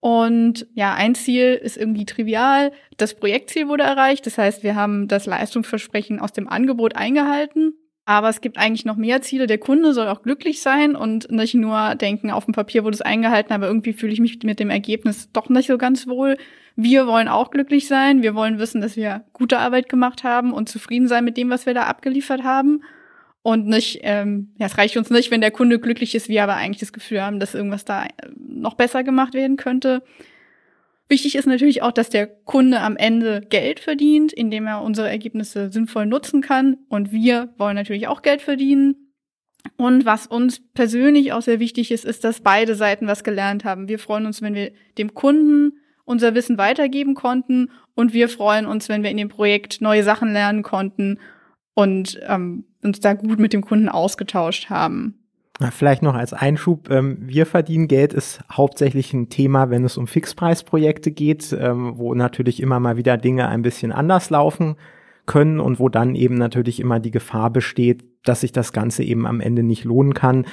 Und 0.00 0.66
ja, 0.74 0.94
ein 0.94 1.14
Ziel 1.14 1.54
ist 1.54 1.76
irgendwie 1.76 2.04
trivial. 2.04 2.72
Das 2.96 3.14
Projektziel 3.14 3.68
wurde 3.68 3.84
erreicht. 3.84 4.26
Das 4.26 4.38
heißt, 4.38 4.62
wir 4.62 4.74
haben 4.74 5.08
das 5.08 5.26
Leistungsversprechen 5.26 6.20
aus 6.20 6.32
dem 6.32 6.48
Angebot 6.48 6.96
eingehalten. 6.96 7.74
Aber 8.08 8.28
es 8.28 8.40
gibt 8.40 8.56
eigentlich 8.56 8.84
noch 8.84 8.96
mehr 8.96 9.20
Ziele. 9.20 9.48
Der 9.48 9.58
Kunde 9.58 9.92
soll 9.92 10.06
auch 10.06 10.22
glücklich 10.22 10.62
sein 10.62 10.94
und 10.94 11.30
nicht 11.32 11.54
nur 11.54 11.96
denken, 11.96 12.30
auf 12.30 12.44
dem 12.44 12.54
Papier 12.54 12.84
wurde 12.84 12.94
es 12.94 13.02
eingehalten, 13.02 13.52
aber 13.52 13.66
irgendwie 13.66 13.94
fühle 13.94 14.12
ich 14.12 14.20
mich 14.20 14.40
mit 14.44 14.60
dem 14.60 14.70
Ergebnis 14.70 15.28
doch 15.32 15.48
nicht 15.48 15.66
so 15.66 15.76
ganz 15.76 16.06
wohl. 16.06 16.36
Wir 16.76 17.08
wollen 17.08 17.26
auch 17.26 17.50
glücklich 17.50 17.88
sein. 17.88 18.22
Wir 18.22 18.36
wollen 18.36 18.60
wissen, 18.60 18.80
dass 18.80 18.96
wir 18.96 19.24
gute 19.32 19.58
Arbeit 19.58 19.88
gemacht 19.88 20.22
haben 20.22 20.52
und 20.52 20.68
zufrieden 20.68 21.08
sein 21.08 21.24
mit 21.24 21.36
dem, 21.36 21.50
was 21.50 21.66
wir 21.66 21.74
da 21.74 21.84
abgeliefert 21.84 22.44
haben 22.44 22.82
und 23.46 23.68
nicht, 23.68 24.00
ähm, 24.02 24.48
ja, 24.58 24.66
es 24.66 24.76
reicht 24.76 24.96
uns 24.96 25.08
nicht, 25.08 25.30
wenn 25.30 25.40
der 25.40 25.52
Kunde 25.52 25.78
glücklich 25.78 26.16
ist, 26.16 26.28
wir 26.28 26.42
aber 26.42 26.56
eigentlich 26.56 26.80
das 26.80 26.92
Gefühl 26.92 27.22
haben, 27.22 27.38
dass 27.38 27.54
irgendwas 27.54 27.84
da 27.84 28.06
äh, 28.06 28.08
noch 28.36 28.74
besser 28.74 29.04
gemacht 29.04 29.34
werden 29.34 29.56
könnte. 29.56 30.02
Wichtig 31.08 31.36
ist 31.36 31.46
natürlich 31.46 31.80
auch, 31.80 31.92
dass 31.92 32.10
der 32.10 32.26
Kunde 32.26 32.80
am 32.80 32.96
Ende 32.96 33.42
Geld 33.42 33.78
verdient, 33.78 34.32
indem 34.32 34.66
er 34.66 34.82
unsere 34.82 35.08
Ergebnisse 35.08 35.70
sinnvoll 35.70 36.06
nutzen 36.06 36.40
kann. 36.40 36.78
Und 36.88 37.12
wir 37.12 37.54
wollen 37.56 37.76
natürlich 37.76 38.08
auch 38.08 38.22
Geld 38.22 38.42
verdienen. 38.42 39.12
Und 39.76 40.04
was 40.04 40.26
uns 40.26 40.60
persönlich 40.74 41.32
auch 41.32 41.42
sehr 41.42 41.60
wichtig 41.60 41.92
ist, 41.92 42.04
ist, 42.04 42.24
dass 42.24 42.40
beide 42.40 42.74
Seiten 42.74 43.06
was 43.06 43.22
gelernt 43.22 43.64
haben. 43.64 43.86
Wir 43.86 44.00
freuen 44.00 44.26
uns, 44.26 44.42
wenn 44.42 44.54
wir 44.54 44.72
dem 44.98 45.14
Kunden 45.14 45.74
unser 46.04 46.34
Wissen 46.34 46.58
weitergeben 46.58 47.14
konnten 47.14 47.70
und 47.94 48.12
wir 48.12 48.28
freuen 48.28 48.66
uns, 48.66 48.88
wenn 48.88 49.04
wir 49.04 49.10
in 49.10 49.16
dem 49.16 49.28
Projekt 49.28 49.80
neue 49.80 50.02
Sachen 50.02 50.32
lernen 50.32 50.64
konnten 50.64 51.20
und 51.76 52.18
ähm, 52.26 52.64
uns 52.82 53.00
da 53.00 53.12
gut 53.12 53.38
mit 53.38 53.52
dem 53.52 53.60
Kunden 53.60 53.88
ausgetauscht 53.88 54.70
haben. 54.70 55.14
Vielleicht 55.70 56.02
noch 56.02 56.14
als 56.14 56.32
Einschub, 56.32 56.90
ähm, 56.90 57.18
wir 57.20 57.46
verdienen 57.46 57.88
Geld 57.88 58.12
ist 58.12 58.40
hauptsächlich 58.50 59.12
ein 59.14 59.28
Thema, 59.28 59.70
wenn 59.70 59.84
es 59.84 59.96
um 59.96 60.06
Fixpreisprojekte 60.06 61.10
geht, 61.12 61.56
ähm, 61.58 61.94
wo 61.96 62.14
natürlich 62.14 62.60
immer 62.60 62.80
mal 62.80 62.96
wieder 62.96 63.16
Dinge 63.16 63.48
ein 63.48 63.62
bisschen 63.62 63.92
anders 63.92 64.28
laufen 64.30 64.76
können 65.24 65.60
und 65.60 65.78
wo 65.78 65.88
dann 65.88 66.14
eben 66.14 66.34
natürlich 66.34 66.80
immer 66.80 67.00
die 67.00 67.10
Gefahr 67.10 67.50
besteht, 67.50 68.04
dass 68.24 68.40
sich 68.40 68.52
das 68.52 68.72
Ganze 68.72 69.02
eben 69.02 69.26
am 69.26 69.40
Ende 69.40 69.62
nicht 69.62 69.84
lohnen 69.84 70.14
kann, 70.14 70.46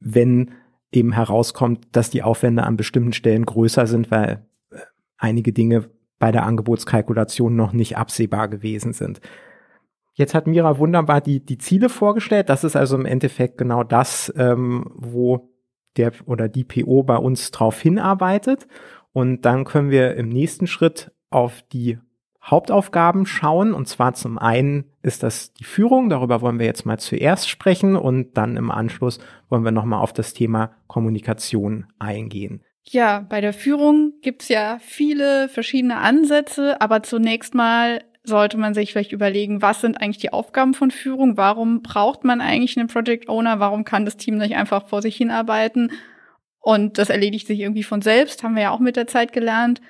wenn 0.00 0.52
eben 0.92 1.12
herauskommt, 1.12 1.86
dass 1.92 2.10
die 2.10 2.22
Aufwände 2.22 2.64
an 2.64 2.76
bestimmten 2.76 3.12
Stellen 3.12 3.46
größer 3.46 3.86
sind, 3.86 4.10
weil 4.10 4.44
äh, 4.70 4.78
einige 5.18 5.52
Dinge 5.52 5.88
bei 6.18 6.32
der 6.32 6.46
Angebotskalkulation 6.46 7.54
noch 7.54 7.72
nicht 7.72 7.96
absehbar 7.96 8.48
gewesen 8.48 8.92
sind. 8.92 9.20
Jetzt 10.14 10.34
hat 10.34 10.46
Mira 10.46 10.78
wunderbar 10.78 11.20
die, 11.20 11.44
die 11.44 11.58
Ziele 11.58 11.88
vorgestellt. 11.88 12.48
Das 12.48 12.64
ist 12.64 12.76
also 12.76 12.96
im 12.96 13.06
Endeffekt 13.06 13.58
genau 13.58 13.82
das, 13.82 14.32
ähm, 14.36 14.90
wo 14.94 15.50
der 15.96 16.12
oder 16.26 16.48
die 16.48 16.64
PO 16.64 17.02
bei 17.02 17.16
uns 17.16 17.50
drauf 17.50 17.80
hinarbeitet. 17.80 18.66
Und 19.12 19.42
dann 19.42 19.64
können 19.64 19.90
wir 19.90 20.14
im 20.16 20.28
nächsten 20.28 20.66
Schritt 20.66 21.12
auf 21.30 21.62
die 21.72 21.98
Hauptaufgaben 22.42 23.24
schauen. 23.24 23.72
Und 23.72 23.88
zwar 23.88 24.14
zum 24.14 24.38
einen 24.38 24.84
ist 25.02 25.22
das 25.22 25.52
die 25.54 25.64
Führung. 25.64 26.08
Darüber 26.08 26.40
wollen 26.40 26.58
wir 26.58 26.66
jetzt 26.66 26.84
mal 26.84 26.98
zuerst 26.98 27.48
sprechen. 27.48 27.96
Und 27.96 28.36
dann 28.36 28.56
im 28.56 28.70
Anschluss 28.70 29.18
wollen 29.48 29.64
wir 29.64 29.70
nochmal 29.70 30.00
auf 30.00 30.12
das 30.12 30.34
Thema 30.34 30.72
Kommunikation 30.88 31.86
eingehen. 31.98 32.62
Ja, 32.84 33.24
bei 33.28 33.40
der 33.40 33.52
Führung 33.52 34.14
gibt's 34.22 34.48
ja 34.48 34.78
viele 34.80 35.48
verschiedene 35.48 35.98
Ansätze, 35.98 36.80
aber 36.80 37.02
zunächst 37.02 37.54
mal 37.54 38.02
sollte 38.24 38.56
man 38.56 38.74
sich 38.74 38.92
vielleicht 38.92 39.12
überlegen, 39.12 39.62
was 39.62 39.80
sind 39.80 40.00
eigentlich 40.00 40.18
die 40.18 40.32
Aufgaben 40.32 40.74
von 40.74 40.90
Führung? 40.90 41.36
Warum 41.36 41.82
braucht 41.82 42.24
man 42.24 42.40
eigentlich 42.40 42.78
einen 42.78 42.88
Project 42.88 43.28
Owner? 43.28 43.58
Warum 43.58 43.84
kann 43.84 44.04
das 44.04 44.16
Team 44.16 44.36
nicht 44.36 44.54
einfach 44.54 44.86
vor 44.86 45.02
sich 45.02 45.16
hinarbeiten? 45.16 45.92
Und 46.60 46.98
das 46.98 47.10
erledigt 47.10 47.48
sich 47.48 47.58
irgendwie 47.58 47.82
von 47.82 48.02
selbst, 48.02 48.44
haben 48.44 48.54
wir 48.54 48.62
ja 48.62 48.70
auch 48.70 48.78
mit 48.78 48.94
der 48.94 49.08
Zeit 49.08 49.32
gelernt. 49.32 49.80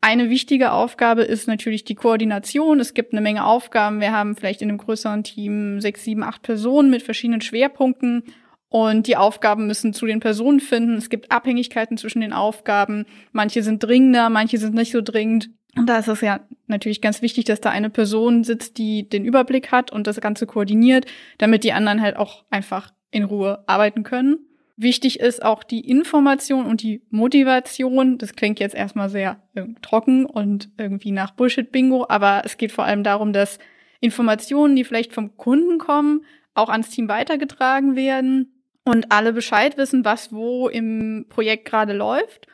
Eine 0.00 0.30
wichtige 0.30 0.72
Aufgabe 0.72 1.22
ist 1.22 1.48
natürlich 1.48 1.84
die 1.84 1.96
Koordination. 1.96 2.78
Es 2.78 2.94
gibt 2.94 3.12
eine 3.12 3.20
Menge 3.20 3.44
Aufgaben. 3.44 4.00
Wir 4.00 4.12
haben 4.12 4.36
vielleicht 4.36 4.62
in 4.62 4.68
einem 4.68 4.78
größeren 4.78 5.24
Team 5.24 5.80
sechs, 5.80 6.04
sieben, 6.04 6.22
acht 6.22 6.42
Personen 6.42 6.90
mit 6.90 7.02
verschiedenen 7.02 7.40
Schwerpunkten. 7.40 8.24
Und 8.68 9.06
die 9.06 9.16
Aufgaben 9.16 9.66
müssen 9.66 9.94
zu 9.94 10.06
den 10.06 10.20
Personen 10.20 10.60
finden. 10.60 10.96
Es 10.96 11.08
gibt 11.08 11.32
Abhängigkeiten 11.32 11.96
zwischen 11.96 12.20
den 12.20 12.32
Aufgaben. 12.32 13.06
Manche 13.32 13.62
sind 13.62 13.82
dringender, 13.82 14.28
manche 14.28 14.58
sind 14.58 14.74
nicht 14.74 14.92
so 14.92 15.00
dringend. 15.00 15.50
Und 15.78 15.86
da 15.86 15.98
ist 15.98 16.08
es 16.08 16.20
ja 16.20 16.40
natürlich 16.66 17.00
ganz 17.00 17.22
wichtig, 17.22 17.44
dass 17.44 17.60
da 17.60 17.70
eine 17.70 17.88
Person 17.88 18.42
sitzt, 18.42 18.78
die 18.78 19.08
den 19.08 19.24
Überblick 19.24 19.70
hat 19.70 19.92
und 19.92 20.06
das 20.06 20.20
Ganze 20.20 20.46
koordiniert, 20.46 21.06
damit 21.38 21.62
die 21.62 21.72
anderen 21.72 22.02
halt 22.02 22.16
auch 22.16 22.44
einfach 22.50 22.92
in 23.10 23.22
Ruhe 23.22 23.62
arbeiten 23.66 24.02
können. 24.02 24.40
Wichtig 24.76 25.20
ist 25.20 25.44
auch 25.44 25.64
die 25.64 25.88
Information 25.88 26.66
und 26.66 26.82
die 26.82 27.02
Motivation. 27.10 28.18
Das 28.18 28.34
klingt 28.34 28.60
jetzt 28.60 28.74
erstmal 28.74 29.08
sehr 29.08 29.40
äh, 29.54 29.64
trocken 29.82 30.26
und 30.26 30.70
irgendwie 30.78 31.12
nach 31.12 31.32
Bullshit-Bingo, 31.32 32.06
aber 32.08 32.42
es 32.44 32.56
geht 32.56 32.72
vor 32.72 32.84
allem 32.84 33.02
darum, 33.02 33.32
dass 33.32 33.58
Informationen, 34.00 34.76
die 34.76 34.84
vielleicht 34.84 35.12
vom 35.12 35.36
Kunden 35.36 35.78
kommen, 35.78 36.24
auch 36.54 36.68
ans 36.68 36.90
Team 36.90 37.08
weitergetragen 37.08 37.96
werden 37.96 38.52
und 38.84 39.10
alle 39.10 39.32
Bescheid 39.32 39.76
wissen, 39.76 40.04
was 40.04 40.32
wo 40.32 40.68
im 40.68 41.26
Projekt 41.28 41.64
gerade 41.64 41.92
läuft 41.92 42.46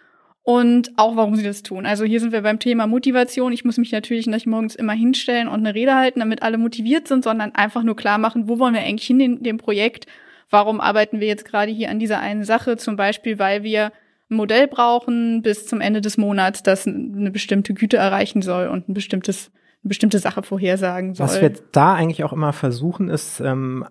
und 0.44 0.92
auch 0.96 1.16
warum 1.16 1.36
sie 1.36 1.42
das 1.42 1.62
tun. 1.62 1.86
Also 1.86 2.04
hier 2.04 2.20
sind 2.20 2.32
wir 2.32 2.42
beim 2.42 2.58
Thema 2.58 2.86
Motivation. 2.86 3.52
Ich 3.52 3.64
muss 3.64 3.78
mich 3.78 3.92
natürlich 3.92 4.26
nicht 4.26 4.46
morgens 4.46 4.74
immer 4.74 4.92
hinstellen 4.92 5.48
und 5.48 5.60
eine 5.60 5.74
Rede 5.74 5.94
halten, 5.94 6.20
damit 6.20 6.42
alle 6.42 6.58
motiviert 6.58 7.08
sind, 7.08 7.24
sondern 7.24 7.54
einfach 7.54 7.82
nur 7.82 7.96
klar 7.96 8.18
machen, 8.18 8.46
wo 8.46 8.58
wollen 8.58 8.74
wir 8.74 8.82
eigentlich 8.82 9.06
hin 9.06 9.20
in 9.20 9.42
dem 9.42 9.56
Projekt? 9.56 10.06
Warum 10.50 10.82
arbeiten 10.82 11.18
wir 11.18 11.26
jetzt 11.26 11.46
gerade 11.46 11.72
hier 11.72 11.90
an 11.90 11.98
dieser 11.98 12.20
einen 12.20 12.44
Sache? 12.44 12.76
Zum 12.76 12.94
Beispiel, 12.96 13.38
weil 13.38 13.62
wir 13.62 13.90
ein 14.30 14.36
Modell 14.36 14.68
brauchen 14.68 15.40
bis 15.40 15.66
zum 15.66 15.80
Ende 15.80 16.02
des 16.02 16.18
Monats, 16.18 16.62
das 16.62 16.86
eine 16.86 17.30
bestimmte 17.30 17.72
Güte 17.72 17.96
erreichen 17.96 18.42
soll 18.42 18.68
und 18.68 18.86
ein 18.86 18.94
bestimmtes, 18.94 19.50
eine 19.82 19.88
bestimmte 19.88 20.18
Sache 20.18 20.42
vorhersagen 20.42 21.14
soll. 21.14 21.26
Was 21.26 21.40
wir 21.40 21.54
da 21.72 21.94
eigentlich 21.94 22.22
auch 22.22 22.34
immer 22.34 22.52
versuchen, 22.52 23.08
ist 23.08 23.40
ähm, 23.40 23.86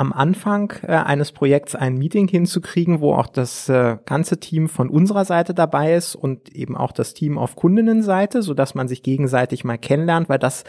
am 0.00 0.14
Anfang 0.14 0.72
äh, 0.82 0.92
eines 0.92 1.30
Projekts 1.30 1.74
ein 1.74 1.98
Meeting 1.98 2.26
hinzukriegen, 2.26 3.00
wo 3.02 3.12
auch 3.12 3.26
das 3.26 3.68
äh, 3.68 3.98
ganze 4.06 4.40
Team 4.40 4.70
von 4.70 4.88
unserer 4.88 5.26
Seite 5.26 5.52
dabei 5.52 5.94
ist 5.94 6.14
und 6.14 6.48
eben 6.56 6.74
auch 6.74 6.92
das 6.92 7.12
Team 7.12 7.36
auf 7.36 7.54
Kundinnenseite, 7.54 8.40
so 8.40 8.54
dass 8.54 8.74
man 8.74 8.88
sich 8.88 9.02
gegenseitig 9.02 9.62
mal 9.62 9.76
kennenlernt, 9.76 10.30
weil 10.30 10.38
das 10.38 10.64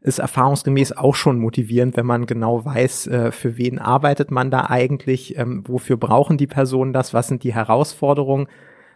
ist 0.00 0.20
erfahrungsgemäß 0.20 0.92
auch 0.92 1.16
schon 1.16 1.40
motivierend, 1.40 1.96
wenn 1.96 2.06
man 2.06 2.26
genau 2.26 2.64
weiß, 2.64 3.08
äh, 3.08 3.32
für 3.32 3.56
wen 3.56 3.80
arbeitet 3.80 4.30
man 4.30 4.52
da 4.52 4.66
eigentlich, 4.66 5.36
ähm, 5.36 5.64
wofür 5.66 5.96
brauchen 5.96 6.38
die 6.38 6.46
Personen 6.46 6.92
das, 6.92 7.12
was 7.12 7.26
sind 7.26 7.42
die 7.42 7.54
Herausforderungen. 7.54 8.46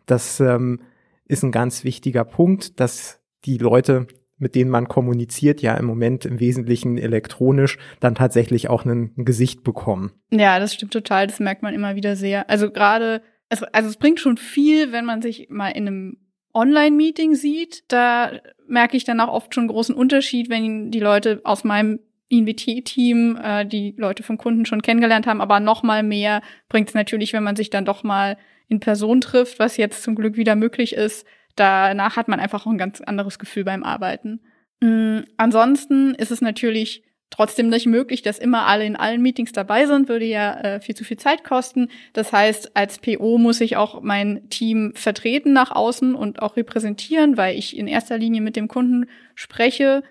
Das 0.06 0.38
ähm, 0.38 0.78
ist 1.26 1.42
ein 1.42 1.50
ganz 1.50 1.82
wichtiger 1.82 2.24
Punkt, 2.24 2.78
dass 2.78 3.18
die 3.44 3.58
Leute 3.58 4.06
mit 4.42 4.56
denen 4.56 4.70
man 4.70 4.88
kommuniziert, 4.88 5.62
ja 5.62 5.75
im 5.76 5.87
Moment 5.87 6.26
im 6.26 6.40
Wesentlichen 6.40 6.99
elektronisch, 6.99 7.78
dann 8.00 8.16
tatsächlich 8.16 8.68
auch 8.68 8.84
ein, 8.84 9.12
Gesicht 9.16 9.62
bekommen. 9.62 10.11
Ja, 10.30 10.58
das 10.58 10.75
stimmt 10.75 10.92
total. 10.92 11.28
Das 11.28 11.38
merkt 11.38 11.62
man 11.62 11.75
immer 11.75 11.94
wieder 11.94 12.16
sehr. 12.16 12.50
Also 12.50 12.70
gerade, 12.70 13.22
also, 13.49 13.66
also 13.72 13.88
es 13.88 13.96
bringt 13.96 14.18
schon 14.18 14.37
viel, 14.37 14.90
wenn 14.90 15.04
man 15.04 15.22
sich 15.22 15.49
mal 15.49 15.68
in 15.68 15.87
einem 15.87 16.16
Online-Meeting 16.54 17.37
sieht. 17.37 17.84
Da 17.88 18.32
merke 18.66 18.96
ich 18.96 19.04
dann 19.04 19.20
auch 19.20 19.32
oft 19.32 19.54
schon 19.54 19.68
großen 19.68 19.94
Unterschied, 19.94 20.50
wenn 20.50 20.90
die 20.90 21.00
Leute 21.00 21.40
aus 21.44 21.62
meinem 21.62 22.00
INVT-Team 22.28 23.38
äh, 23.40 23.64
die 23.64 23.94
Leute 23.96 24.25
vom 24.25 24.38
Kunden 24.38 24.66
schon 24.66 24.82
kennengelernt 24.82 25.26
haben, 25.26 25.40
aber 25.40 25.61
noch 25.61 25.82
mal 25.82 26.02
mehr 26.02 26.42
bringt 26.68 26.88
es 26.88 26.94
natürlich, 26.94 27.32
wenn 27.32 27.44
man 27.44 27.56
sich 27.56 27.70
dann 27.70 27.84
doch 27.84 28.02
mal 28.02 28.38
in 28.68 28.80
Person 28.80 29.20
trifft, 29.20 29.58
was 29.58 29.76
jetzt 29.76 30.02
zum 30.02 30.14
Glück 30.14 30.37
wieder 30.37 30.56
möglich 30.56 30.94
ist, 30.94 31.26
danach 31.56 32.16
hat 32.16 32.28
man 32.28 32.40
einfach 32.40 32.66
auch 32.66 32.71
ein 32.71 32.78
ganz 32.78 33.00
anderes 33.00 33.38
Gefühl 33.38 33.64
beim 33.64 33.82
Arbeiten. 33.82 34.40
Mhm. 34.80 35.25
Ansonsten 35.37 36.14
ist 36.14 36.30
es 36.30 36.40
natürlich 36.40 37.04
trotzdem 37.32 37.68
nicht 37.68 37.87
möglich, 37.87 38.23
dass 38.23 38.38
immer 38.38 38.66
alle 38.66 38.85
in 38.85 38.94
allen 38.94 39.23
Meetings 39.23 39.52
dabei 39.52 39.87
sind, 39.87 40.09
würde 40.09 40.26
ja 40.26 40.52
äh, 40.61 40.80
viel 40.80 40.94
zu 40.94 41.02
viel 41.02 41.16
Zeit 41.16 41.44
kosten. 41.44 41.88
Das 42.12 42.32
heißt, 42.32 42.76
als 42.76 42.99
PO 42.99 43.38
muss 43.38 43.61
ich 43.61 43.76
auch 43.76 44.02
mein 44.02 44.49
Team 44.50 44.92
vertreten 44.94 45.52
nach 45.52 45.71
außen 45.71 46.14
und 46.14 46.42
auch 46.42 46.56
repräsentieren, 46.56 47.37
weil 47.37 47.59
ich 47.59 47.76
in 47.76 47.88
erster 47.88 48.18
Linie 48.18 48.42
mit 48.42 48.54
dem 48.54 48.68
Kunden 48.68 49.06
spreche 49.35 50.02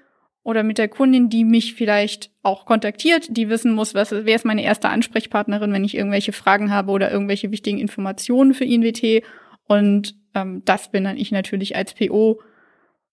oder 0.44 0.64
mit 0.64 0.80
der 0.80 0.88
Kundin, 0.88 1.30
die 1.30 1.46
mich 1.46 1.76
vielleicht 1.76 2.32
auch 2.42 2.66
kontaktiert, 2.66 3.28
die 3.30 3.50
wissen 3.50 3.74
muss, 3.74 3.94
was, 3.94 4.12
wer 4.12 4.36
ist 4.36 4.46
meine 4.46 4.64
erste 4.64 4.90
Ansprechpartnerin, 4.90 5.72
wenn 5.72 5.84
ich 5.84 5.96
irgendwelche 5.96 6.34
Fragen 6.34 6.72
habe 6.72 6.92
oder 6.92 7.12
irgendwelche 7.12 7.52
wichtigen 7.52 7.78
Informationen 7.78 8.56
für 8.56 8.66
INWT. 8.66 9.24
Und 9.68 10.16
ähm, 10.36 10.62
das 10.66 10.92
bin 10.92 11.04
dann 11.04 11.18
ich 11.18 11.32
natürlich 11.32 11.76
als 11.76 11.94
PO, 11.94 12.42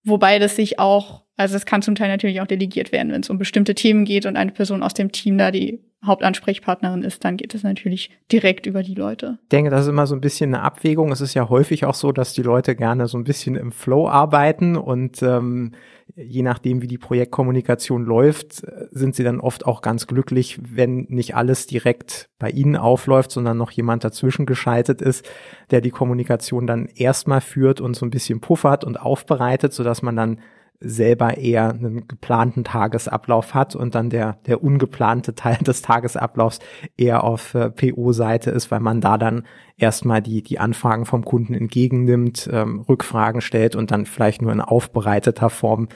wobei 0.04 0.38
das 0.38 0.56
sich 0.56 0.78
auch, 0.78 1.24
also 1.36 1.56
es 1.56 1.66
kann 1.66 1.82
zum 1.82 1.94
Teil 1.94 2.08
natürlich 2.08 2.40
auch 2.40 2.46
delegiert 2.46 2.92
werden, 2.92 3.12
wenn 3.12 3.20
es 3.20 3.30
um 3.30 3.38
bestimmte 3.38 3.74
Themen 3.74 4.04
geht 4.04 4.26
und 4.26 4.36
eine 4.36 4.52
Person 4.52 4.82
aus 4.82 4.94
dem 4.94 5.12
Team 5.12 5.38
da 5.38 5.50
die 5.50 5.80
Hauptansprechpartnerin 6.04 7.02
ist, 7.02 7.24
dann 7.24 7.36
geht 7.36 7.54
es 7.54 7.64
natürlich 7.64 8.10
direkt 8.30 8.66
über 8.66 8.84
die 8.84 8.94
Leute. 8.94 9.38
Ich 9.42 9.48
denke, 9.48 9.70
das 9.70 9.82
ist 9.82 9.88
immer 9.88 10.06
so 10.06 10.14
ein 10.14 10.20
bisschen 10.20 10.54
eine 10.54 10.62
Abwägung. 10.62 11.10
Es 11.10 11.20
ist 11.20 11.34
ja 11.34 11.48
häufig 11.48 11.84
auch 11.84 11.94
so, 11.94 12.12
dass 12.12 12.34
die 12.34 12.42
Leute 12.42 12.76
gerne 12.76 13.08
so 13.08 13.18
ein 13.18 13.24
bisschen 13.24 13.56
im 13.56 13.72
Flow 13.72 14.08
arbeiten 14.08 14.76
und 14.76 15.22
ähm, 15.22 15.72
je 16.20 16.42
nachdem, 16.42 16.82
wie 16.82 16.88
die 16.88 16.98
Projektkommunikation 16.98 18.04
läuft, 18.04 18.66
sind 18.90 19.14
sie 19.14 19.22
dann 19.22 19.40
oft 19.40 19.66
auch 19.66 19.82
ganz 19.82 20.06
glücklich, 20.06 20.58
wenn 20.62 21.06
nicht 21.08 21.36
alles 21.36 21.66
direkt 21.66 22.28
bei 22.38 22.50
ihnen 22.50 22.76
aufläuft, 22.76 23.30
sondern 23.30 23.56
noch 23.56 23.70
jemand 23.70 24.04
dazwischen 24.04 24.44
geschaltet 24.44 25.00
ist, 25.00 25.28
der 25.70 25.80
die 25.80 25.90
Kommunikation 25.90 26.66
dann 26.66 26.86
erstmal 26.86 27.40
führt 27.40 27.80
und 27.80 27.94
so 27.94 28.04
ein 28.04 28.10
bisschen 28.10 28.40
puffert 28.40 28.84
und 28.84 29.00
aufbereitet, 29.00 29.72
sodass 29.72 30.02
man 30.02 30.16
dann 30.16 30.40
selber 30.80 31.38
eher 31.38 31.70
einen 31.70 32.06
geplanten 32.06 32.62
Tagesablauf 32.62 33.54
hat 33.54 33.74
und 33.74 33.94
dann 33.94 34.10
der, 34.10 34.38
der 34.46 34.62
ungeplante 34.62 35.34
Teil 35.34 35.58
des 35.66 35.82
Tagesablaufs 35.82 36.60
eher 36.96 37.24
auf 37.24 37.54
äh, 37.54 37.70
PO-Seite 37.70 38.50
ist, 38.50 38.70
weil 38.70 38.80
man 38.80 39.00
da 39.00 39.18
dann 39.18 39.44
erstmal 39.76 40.22
die, 40.22 40.42
die 40.42 40.58
Anfragen 40.58 41.04
vom 41.04 41.24
Kunden 41.24 41.54
entgegennimmt, 41.54 42.48
ähm, 42.52 42.80
Rückfragen 42.88 43.40
stellt 43.40 43.74
und 43.76 43.90
dann 43.90 44.06
vielleicht 44.06 44.42
nur 44.42 44.52
in 44.52 44.60
aufbereiteter 44.60 45.50
Form 45.50 45.88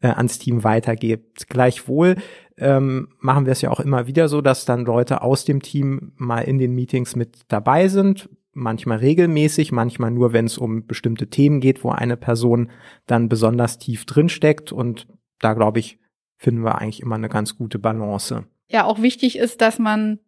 äh, 0.00 0.08
ans 0.08 0.38
Team 0.38 0.62
weitergibt. 0.62 1.48
Gleichwohl 1.48 2.16
ähm, 2.56 3.08
machen 3.20 3.46
wir 3.46 3.52
es 3.52 3.62
ja 3.62 3.70
auch 3.70 3.80
immer 3.80 4.06
wieder 4.06 4.28
so, 4.28 4.40
dass 4.40 4.64
dann 4.64 4.84
Leute 4.84 5.22
aus 5.22 5.44
dem 5.44 5.62
Team 5.62 6.12
mal 6.16 6.40
in 6.40 6.58
den 6.58 6.74
Meetings 6.74 7.16
mit 7.16 7.40
dabei 7.48 7.88
sind, 7.88 8.28
manchmal 8.58 8.98
regelmäßig, 8.98 9.72
manchmal 9.72 10.10
nur, 10.10 10.32
wenn 10.32 10.46
es 10.46 10.58
um 10.58 10.86
bestimmte 10.86 11.28
Themen 11.28 11.60
geht, 11.60 11.84
wo 11.84 11.90
eine 11.90 12.16
Person 12.16 12.70
dann 13.06 13.28
besonders 13.28 13.78
tief 13.78 14.04
drin 14.04 14.28
steckt. 14.28 14.72
Und 14.72 15.06
da 15.40 15.54
glaube 15.54 15.78
ich, 15.78 15.98
finden 16.36 16.64
wir 16.64 16.78
eigentlich 16.78 17.00
immer 17.00 17.14
eine 17.14 17.28
ganz 17.28 17.56
gute 17.56 17.78
Balance. 17.78 18.44
Ja, 18.70 18.84
auch 18.84 19.00
wichtig 19.00 19.38
ist, 19.38 19.60
dass 19.60 19.78
man 19.78 20.18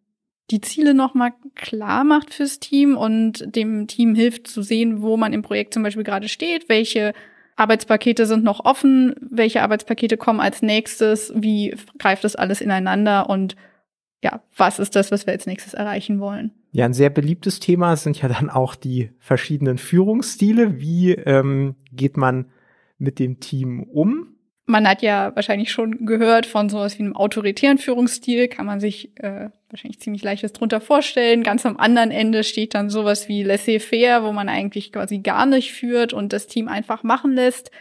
die 0.49 0.61
Ziele 0.61 0.93
nochmal 0.93 1.31
klar 1.55 2.03
macht 2.03 2.33
fürs 2.33 2.59
Team 2.59 2.97
und 2.97 3.55
dem 3.55 3.87
Team 3.87 4.15
hilft 4.15 4.47
zu 4.47 4.61
sehen, 4.61 5.01
wo 5.01 5.15
man 5.15 5.33
im 5.33 5.43
Projekt 5.43 5.73
zum 5.73 5.83
Beispiel 5.83 6.03
gerade 6.03 6.27
steht, 6.27 6.67
welche 6.67 7.13
Arbeitspakete 7.55 8.25
sind 8.25 8.43
noch 8.43 8.65
offen, 8.65 9.15
welche 9.21 9.61
Arbeitspakete 9.61 10.17
kommen 10.17 10.39
als 10.39 10.61
nächstes, 10.61 11.31
wie 11.35 11.75
greift 11.99 12.23
das 12.23 12.35
alles 12.35 12.59
ineinander 12.59 13.29
und 13.29 13.55
ja, 14.23 14.41
was 14.55 14.79
ist 14.79 14.95
das, 14.95 15.11
was 15.11 15.25
wir 15.25 15.33
als 15.33 15.47
nächstes 15.47 15.73
erreichen 15.73 16.19
wollen? 16.19 16.51
Ja, 16.71 16.85
ein 16.85 16.93
sehr 16.93 17.09
beliebtes 17.09 17.59
Thema 17.59 17.95
sind 17.95 18.21
ja 18.21 18.29
dann 18.29 18.49
auch 18.49 18.75
die 18.75 19.11
verschiedenen 19.19 19.77
Führungsstile. 19.77 20.79
Wie 20.79 21.11
ähm, 21.11 21.75
geht 21.91 22.17
man 22.17 22.45
mit 22.97 23.19
dem 23.19 23.39
Team 23.39 23.83
um? 23.83 24.27
Man 24.67 24.87
hat 24.87 25.01
ja 25.01 25.35
wahrscheinlich 25.35 25.71
schon 25.71 26.05
gehört 26.05 26.45
von 26.45 26.69
sowas 26.69 26.97
wie 26.97 27.03
einem 27.03 27.15
autoritären 27.15 27.77
Führungsstil, 27.77 28.47
kann 28.47 28.65
man 28.65 28.79
sich 28.79 29.11
äh, 29.21 29.49
wahrscheinlich 29.69 29.99
ziemlich 29.99 30.23
leichtes 30.23 30.53
drunter 30.53 30.79
vorstellen. 30.79 31.43
Ganz 31.43 31.65
am 31.65 31.77
anderen 31.77 32.11
Ende 32.11 32.43
steht 32.43 32.75
dann 32.75 32.89
sowas 32.89 33.27
wie 33.27 33.43
laissez-faire, 33.43 34.23
wo 34.23 34.31
man 34.31 34.47
eigentlich 34.47 34.93
quasi 34.93 35.19
gar 35.19 35.45
nicht 35.45 35.73
führt 35.73 36.13
und 36.13 36.31
das 36.31 36.47
Team 36.47 36.67
einfach 36.67 37.03
machen 37.03 37.33
lässt. 37.33 37.71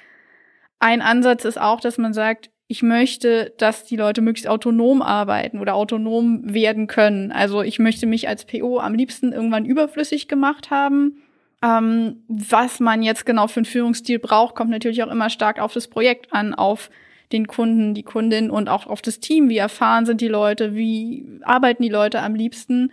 Ein 0.78 1.02
Ansatz 1.02 1.44
ist 1.44 1.60
auch, 1.60 1.80
dass 1.80 1.98
man 1.98 2.14
sagt, 2.14 2.50
ich 2.70 2.84
möchte, 2.84 3.52
dass 3.58 3.84
die 3.84 3.96
Leute 3.96 4.22
möglichst 4.22 4.48
autonom 4.48 5.02
arbeiten 5.02 5.58
oder 5.58 5.74
autonom 5.74 6.54
werden 6.54 6.86
können. 6.86 7.32
Also 7.32 7.62
ich 7.62 7.80
möchte 7.80 8.06
mich 8.06 8.28
als 8.28 8.44
PO 8.44 8.78
am 8.78 8.94
liebsten 8.94 9.32
irgendwann 9.32 9.64
überflüssig 9.64 10.28
gemacht 10.28 10.70
haben. 10.70 11.20
Ähm, 11.64 12.22
was 12.28 12.78
man 12.78 13.02
jetzt 13.02 13.26
genau 13.26 13.48
für 13.48 13.56
einen 13.58 13.64
Führungsstil 13.64 14.20
braucht, 14.20 14.54
kommt 14.54 14.70
natürlich 14.70 15.02
auch 15.02 15.10
immer 15.10 15.30
stark 15.30 15.60
auf 15.60 15.72
das 15.72 15.88
Projekt 15.88 16.32
an, 16.32 16.54
auf 16.54 16.90
den 17.32 17.48
Kunden, 17.48 17.92
die 17.92 18.04
Kundin 18.04 18.52
und 18.52 18.68
auch 18.68 18.86
auf 18.86 19.02
das 19.02 19.18
Team. 19.18 19.48
Wie 19.48 19.58
erfahren 19.58 20.06
sind 20.06 20.20
die 20.20 20.28
Leute? 20.28 20.76
Wie 20.76 21.26
arbeiten 21.42 21.82
die 21.82 21.88
Leute 21.88 22.22
am 22.22 22.36
liebsten? 22.36 22.92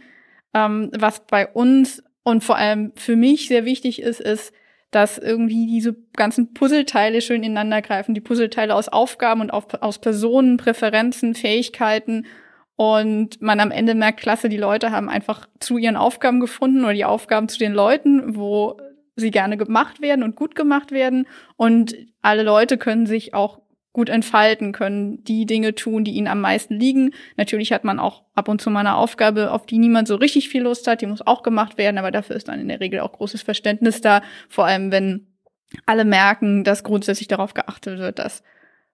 Ähm, 0.56 0.90
was 0.98 1.28
bei 1.28 1.46
uns 1.46 2.04
und 2.24 2.44
vor 2.44 2.58
allem 2.58 2.94
für 2.96 3.16
mich 3.16 3.48
sehr 3.48 3.64
wichtig 3.64 4.02
ist, 4.02 4.22
ist, 4.22 4.54
dass 4.92 5.18
irgendwie 5.18 5.68
diese 5.68 5.96
ganzen 6.14 6.54
Puzzleteile 6.54 7.22
schön 7.22 7.44
ineinander 7.44 7.82
greifen, 7.82 8.16
die 8.16 8.22
Puzzleteile 8.22 8.74
aus 8.74 8.88
Aufgaben 8.88 9.42
und 9.42 9.52
auf, 9.52 9.66
aus 9.82 10.00
Personen, 10.00 10.58
Präferenzen, 10.58 11.36
Fähigkeiten. 11.36 12.26
Und 12.76 13.42
man 13.42 13.60
am 13.60 13.72
Ende 13.72 13.96
merkt, 13.96 14.20
klasse, 14.20 14.50
die 14.50 14.58
Leute 14.58 14.92
haben 14.92 15.10
einfach 15.10 15.48
zu 15.60 15.78
ihren 15.78 15.98
Aufgaben 15.98 16.40
gefunden 16.40 16.84
oder 16.84 16.94
die 16.94 17.06
Aufgaben 17.06 17.50
zu 17.50 17.58
den 17.58 17.74
Leuten, 17.74 18.38
wo 18.38 18.78
sie 19.16 19.32
gerne 19.32 19.58
gemacht 19.58 20.00
werden 20.00 20.24
und 20.24 20.36
gut 20.36 20.56
gemacht 20.56 20.92
werden. 20.92 21.28
Und 21.58 21.96
alle 22.22 22.44
Leute 22.44 22.78
können 22.78 23.08
sich 23.08 23.34
auch 23.34 23.60
gut 23.98 24.10
entfalten, 24.10 24.74
können 24.74 25.24
die 25.24 25.48
Dinge 25.48 25.74
tun, 25.74 26.04
die 26.04 26.12
ihnen 26.12 26.28
am 26.28 26.40
meisten 26.40 26.76
liegen. 26.76 27.16
Natürlich 27.36 27.74
hat 27.74 27.84
man 27.84 27.98
auch 27.98 28.22
ab 28.36 28.48
und 28.48 28.62
zu 28.62 28.70
mal 28.70 28.82
eine 28.82 28.94
Aufgabe, 28.94 29.52
auf 29.52 29.66
die 29.66 29.80
niemand 29.80 30.08
so 30.08 30.18
richtig 30.18 30.50
viel 30.50 30.62
Lust 30.62 30.86
hat, 30.86 31.02
die 31.02 31.08
muss 31.08 31.26
auch 31.26 31.42
gemacht 31.42 31.80
werden, 31.80 31.98
aber 31.98 32.12
dafür 32.12 32.36
ist 32.36 32.48
dann 32.48 32.60
in 32.60 32.68
der 32.68 32.80
Regel 32.80 33.00
auch 33.00 33.12
großes 33.12 33.42
Verständnis 33.42 34.00
da, 34.00 34.22
vor 34.50 34.68
allem 34.68 34.92
wenn 34.92 35.26
alle 35.88 36.06
merken, 36.06 36.64
dass 36.64 36.84
grundsätzlich 36.84 37.28
darauf 37.28 37.56
geachtet 37.56 37.98
wird, 37.98 38.20
dass 38.20 38.44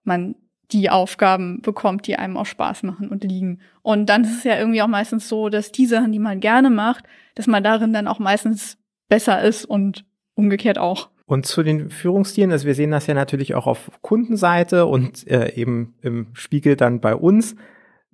man 0.05 0.36
die 0.72 0.89
Aufgaben 0.89 1.62
bekommt, 1.62 2.07
die 2.07 2.15
einem 2.15 2.38
auch 2.38 2.45
Spaß 2.45 2.83
machen 2.83 3.10
und 3.10 3.25
liegen. 3.25 3.60
Und 3.81 4.05
dann 4.05 4.24
ist 4.24 4.38
es 4.38 4.43
ja 4.45 4.57
irgendwie 4.57 4.81
auch 4.81 4.88
meistens 4.88 5.27
so, 5.27 5.50
dass 5.50 5.74
die 5.74 5.86
Sachen, 5.86 6.13
die 6.13 6.19
man 6.19 6.39
gerne 6.39 6.69
macht, 6.69 7.03
dass 7.36 7.48
man 7.48 7.62
darin 7.62 7.91
dann 7.91 8.07
auch 8.07 8.19
meistens 8.19 8.77
besser 9.10 9.41
ist 9.41 9.65
und 9.65 10.05
umgekehrt 10.33 10.77
auch. 10.77 11.10
Und 11.25 11.45
zu 11.45 11.63
den 11.63 11.89
Führungsstilen, 11.89 12.51
also 12.51 12.67
wir 12.67 12.75
sehen 12.75 12.91
das 12.91 13.07
ja 13.07 13.13
natürlich 13.13 13.55
auch 13.55 13.65
auf 13.65 13.89
Kundenseite 14.01 14.85
und 14.85 15.25
äh, 15.27 15.53
eben 15.55 15.95
im 16.01 16.27
Spiegel 16.33 16.75
dann 16.75 16.99
bei 16.99 17.15
uns. 17.15 17.55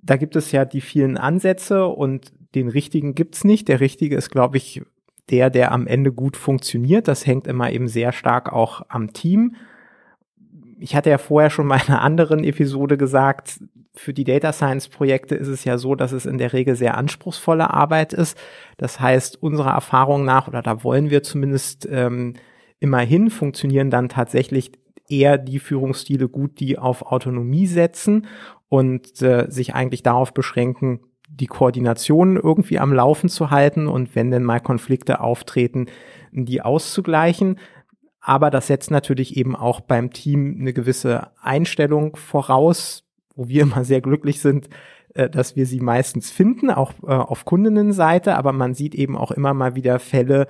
Da 0.00 0.16
gibt 0.16 0.36
es 0.36 0.52
ja 0.52 0.64
die 0.64 0.80
vielen 0.80 1.16
Ansätze 1.16 1.86
und 1.86 2.32
den 2.54 2.68
richtigen 2.68 3.14
gibt's 3.14 3.44
nicht. 3.44 3.68
Der 3.68 3.80
richtige 3.80 4.16
ist, 4.16 4.30
glaube 4.30 4.56
ich, 4.56 4.82
der, 5.30 5.50
der 5.50 5.72
am 5.72 5.86
Ende 5.86 6.12
gut 6.12 6.36
funktioniert. 6.36 7.08
Das 7.08 7.26
hängt 7.26 7.46
immer 7.46 7.70
eben 7.70 7.88
sehr 7.88 8.12
stark 8.12 8.52
auch 8.52 8.82
am 8.88 9.12
Team. 9.12 9.56
Ich 10.78 10.96
hatte 10.96 11.10
ja 11.10 11.18
vorher 11.18 11.50
schon 11.50 11.66
mal 11.66 11.80
in 11.80 11.92
einer 11.92 12.02
anderen 12.02 12.42
Episode 12.44 12.96
gesagt, 12.96 13.60
für 13.94 14.14
die 14.14 14.24
Data 14.24 14.52
Science 14.52 14.88
Projekte 14.88 15.34
ist 15.34 15.48
es 15.48 15.64
ja 15.64 15.78
so, 15.78 15.94
dass 15.94 16.12
es 16.12 16.24
in 16.24 16.38
der 16.38 16.52
Regel 16.52 16.76
sehr 16.76 16.96
anspruchsvolle 16.96 17.70
Arbeit 17.70 18.12
ist. 18.12 18.38
Das 18.78 19.00
heißt, 19.00 19.42
unserer 19.42 19.72
Erfahrung 19.72 20.24
nach, 20.24 20.48
oder 20.48 20.62
da 20.62 20.84
wollen 20.84 21.10
wir 21.10 21.22
zumindest 21.22 21.88
ähm, 21.90 22.34
Immerhin 22.80 23.30
funktionieren 23.30 23.90
dann 23.90 24.08
tatsächlich 24.08 24.72
eher 25.08 25.38
die 25.38 25.58
Führungsstile 25.58 26.28
gut, 26.28 26.60
die 26.60 26.78
auf 26.78 27.02
Autonomie 27.02 27.66
setzen 27.66 28.26
und 28.68 29.20
äh, 29.22 29.46
sich 29.50 29.74
eigentlich 29.74 30.02
darauf 30.02 30.32
beschränken, 30.32 31.00
die 31.28 31.46
Koordination 31.46 32.36
irgendwie 32.36 32.78
am 32.78 32.92
Laufen 32.92 33.28
zu 33.28 33.50
halten 33.50 33.86
und 33.86 34.14
wenn 34.14 34.30
denn 34.30 34.42
mal 34.42 34.60
Konflikte 34.60 35.20
auftreten, 35.20 35.86
die 36.32 36.62
auszugleichen. 36.62 37.58
Aber 38.20 38.50
das 38.50 38.66
setzt 38.66 38.90
natürlich 38.90 39.36
eben 39.36 39.56
auch 39.56 39.80
beim 39.80 40.12
Team 40.12 40.56
eine 40.60 40.72
gewisse 40.72 41.30
Einstellung 41.40 42.16
voraus, 42.16 43.04
wo 43.34 43.48
wir 43.48 43.62
immer 43.64 43.84
sehr 43.84 44.00
glücklich 44.00 44.40
sind, 44.40 44.68
äh, 45.14 45.28
dass 45.28 45.56
wir 45.56 45.66
sie 45.66 45.80
meistens 45.80 46.30
finden, 46.30 46.70
auch 46.70 46.94
äh, 47.02 47.12
auf 47.12 47.44
Kundinnenseite. 47.44 48.36
Aber 48.36 48.52
man 48.52 48.74
sieht 48.74 48.94
eben 48.94 49.16
auch 49.16 49.30
immer 49.30 49.54
mal 49.54 49.74
wieder 49.74 49.98
Fälle, 49.98 50.46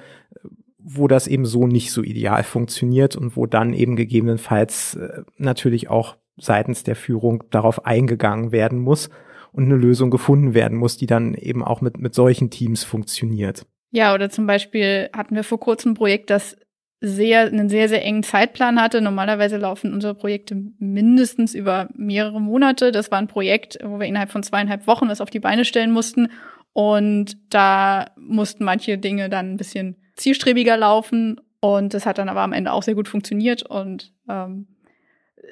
wo 0.82 1.08
das 1.08 1.26
eben 1.26 1.46
so 1.46 1.66
nicht 1.66 1.92
so 1.92 2.02
ideal 2.02 2.42
funktioniert 2.42 3.16
und 3.16 3.36
wo 3.36 3.46
dann 3.46 3.72
eben 3.72 3.96
gegebenenfalls 3.96 4.94
äh, 4.94 5.22
natürlich 5.36 5.88
auch 5.88 6.16
seitens 6.36 6.84
der 6.84 6.96
Führung 6.96 7.44
darauf 7.50 7.84
eingegangen 7.86 8.52
werden 8.52 8.78
muss 8.78 9.10
und 9.52 9.64
eine 9.64 9.76
Lösung 9.76 10.10
gefunden 10.10 10.54
werden 10.54 10.78
muss, 10.78 10.96
die 10.96 11.06
dann 11.06 11.34
eben 11.34 11.62
auch 11.62 11.80
mit, 11.80 11.98
mit 11.98 12.14
solchen 12.14 12.50
Teams 12.50 12.84
funktioniert. 12.84 13.66
Ja, 13.90 14.14
oder 14.14 14.30
zum 14.30 14.46
Beispiel 14.46 15.10
hatten 15.14 15.34
wir 15.34 15.44
vor 15.44 15.58
kurzem 15.58 15.92
ein 15.92 15.96
Projekt, 15.96 16.30
das 16.30 16.56
sehr, 17.00 17.46
einen 17.46 17.68
sehr, 17.68 17.88
sehr 17.88 18.04
engen 18.04 18.22
Zeitplan 18.22 18.80
hatte. 18.80 19.00
Normalerweise 19.00 19.56
laufen 19.56 19.94
unsere 19.94 20.14
Projekte 20.14 20.62
mindestens 20.78 21.54
über 21.54 21.88
mehrere 21.94 22.40
Monate. 22.40 22.92
Das 22.92 23.10
war 23.10 23.18
ein 23.18 23.26
Projekt, 23.26 23.78
wo 23.82 23.98
wir 23.98 24.06
innerhalb 24.06 24.30
von 24.30 24.42
zweieinhalb 24.42 24.86
Wochen 24.86 25.08
was 25.08 25.20
auf 25.20 25.30
die 25.30 25.40
Beine 25.40 25.64
stellen 25.64 25.92
mussten. 25.92 26.28
Und 26.72 27.38
da 27.52 28.10
mussten 28.16 28.64
manche 28.64 28.98
Dinge 28.98 29.28
dann 29.28 29.52
ein 29.52 29.56
bisschen 29.56 29.96
zielstrebiger 30.20 30.76
laufen 30.76 31.40
und 31.60 31.94
das 31.94 32.06
hat 32.06 32.18
dann 32.18 32.28
aber 32.28 32.40
am 32.40 32.52
Ende 32.52 32.72
auch 32.72 32.82
sehr 32.82 32.94
gut 32.94 33.08
funktioniert 33.08 33.62
und 33.62 34.12
ähm, 34.28 34.66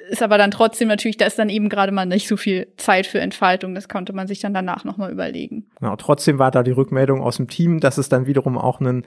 ist 0.09 0.23
aber 0.23 0.37
dann 0.37 0.51
trotzdem 0.51 0.87
natürlich, 0.87 1.17
da 1.17 1.25
ist 1.25 1.39
dann 1.39 1.49
eben 1.49 1.69
gerade 1.69 1.91
mal 1.91 2.05
nicht 2.05 2.27
so 2.27 2.37
viel 2.37 2.67
Zeit 2.77 3.05
für 3.05 3.19
Entfaltung. 3.19 3.75
Das 3.75 3.89
konnte 3.89 4.13
man 4.13 4.27
sich 4.27 4.39
dann 4.39 4.53
danach 4.53 4.83
nochmal 4.83 5.11
überlegen. 5.11 5.67
Genau, 5.79 5.95
trotzdem 5.95 6.39
war 6.39 6.51
da 6.51 6.63
die 6.63 6.71
Rückmeldung 6.71 7.21
aus 7.21 7.37
dem 7.37 7.47
Team, 7.47 7.79
dass 7.79 7.97
es 7.97 8.09
dann 8.09 8.25
wiederum 8.25 8.57
auch 8.57 8.79
ein 8.79 9.05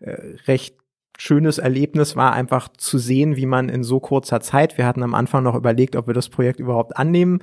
äh, 0.00 0.16
recht 0.46 0.76
schönes 1.16 1.58
Erlebnis 1.58 2.16
war, 2.16 2.32
einfach 2.32 2.68
zu 2.68 2.98
sehen, 2.98 3.36
wie 3.36 3.46
man 3.46 3.68
in 3.68 3.84
so 3.84 4.00
kurzer 4.00 4.40
Zeit, 4.40 4.78
wir 4.78 4.86
hatten 4.86 5.02
am 5.02 5.14
Anfang 5.14 5.44
noch 5.44 5.54
überlegt, 5.54 5.94
ob 5.94 6.08
wir 6.08 6.14
das 6.14 6.28
Projekt 6.28 6.58
überhaupt 6.58 6.96
annehmen 6.96 7.40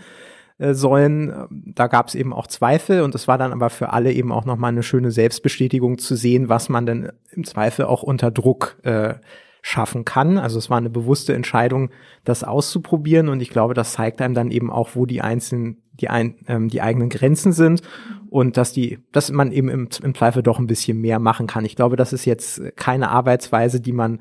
äh, 0.62 0.76
sollen. 0.76 1.34
Da 1.50 1.88
gab 1.88 2.08
es 2.08 2.16
eben 2.16 2.34
auch 2.34 2.46
Zweifel 2.46 3.02
und 3.02 3.16
es 3.16 3.28
war 3.28 3.40
dann 3.40 3.52
aber 3.52 3.72
für 3.72 3.92
alle 3.94 4.14
eben 4.14 4.32
auch 4.32 4.46
nochmal 4.46 4.72
eine 4.72 4.84
schöne 4.84 5.10
Selbstbestätigung 5.10 5.98
zu 5.98 6.16
sehen, 6.16 6.50
was 6.50 6.70
man 6.70 6.86
denn 6.86 7.12
im 7.32 7.44
Zweifel 7.46 7.86
auch 7.86 8.04
unter 8.04 8.30
Druck 8.30 8.78
äh, 8.84 9.16
schaffen 9.64 10.06
kann. 10.06 10.38
Also 10.38 10.60
es 10.60 10.70
war 10.70 10.78
eine 10.78 10.92
bewusste 10.92 11.34
Entscheidung, 11.34 11.90
das 12.26 12.44
auszuprobieren 12.44 13.28
und 13.28 13.42
ich 13.42 13.50
glaube, 13.50 13.74
das 13.74 13.94
zeigt 13.94 14.22
einem 14.22 14.36
dann 14.36 14.52
eben 14.52 14.70
auch, 14.70 14.90
wo 14.94 15.08
die 15.08 15.22
einzelnen, 15.22 15.82
die, 15.94 16.10
ein, 16.10 16.36
ähm, 16.48 16.68
die 16.68 16.82
eigenen 16.82 17.10
Grenzen 17.10 17.54
sind 17.54 17.82
und 18.30 18.56
dass 18.56 18.72
die, 18.72 19.00
dass 19.12 19.32
man 19.32 19.52
eben 19.52 19.68
im, 19.68 19.90
im 20.04 20.14
Zweifel 20.14 20.44
doch 20.44 20.60
ein 20.60 20.68
bisschen 20.68 21.02
mehr 21.02 21.18
machen 21.18 21.48
kann. 21.48 21.66
Ich 21.66 21.76
glaube, 21.76 21.96
das 21.96 22.14
ist 22.14 22.26
jetzt 22.26 22.62
keine 22.76 23.10
Arbeitsweise, 23.10 23.82
die 23.82 23.94
man 23.94 24.20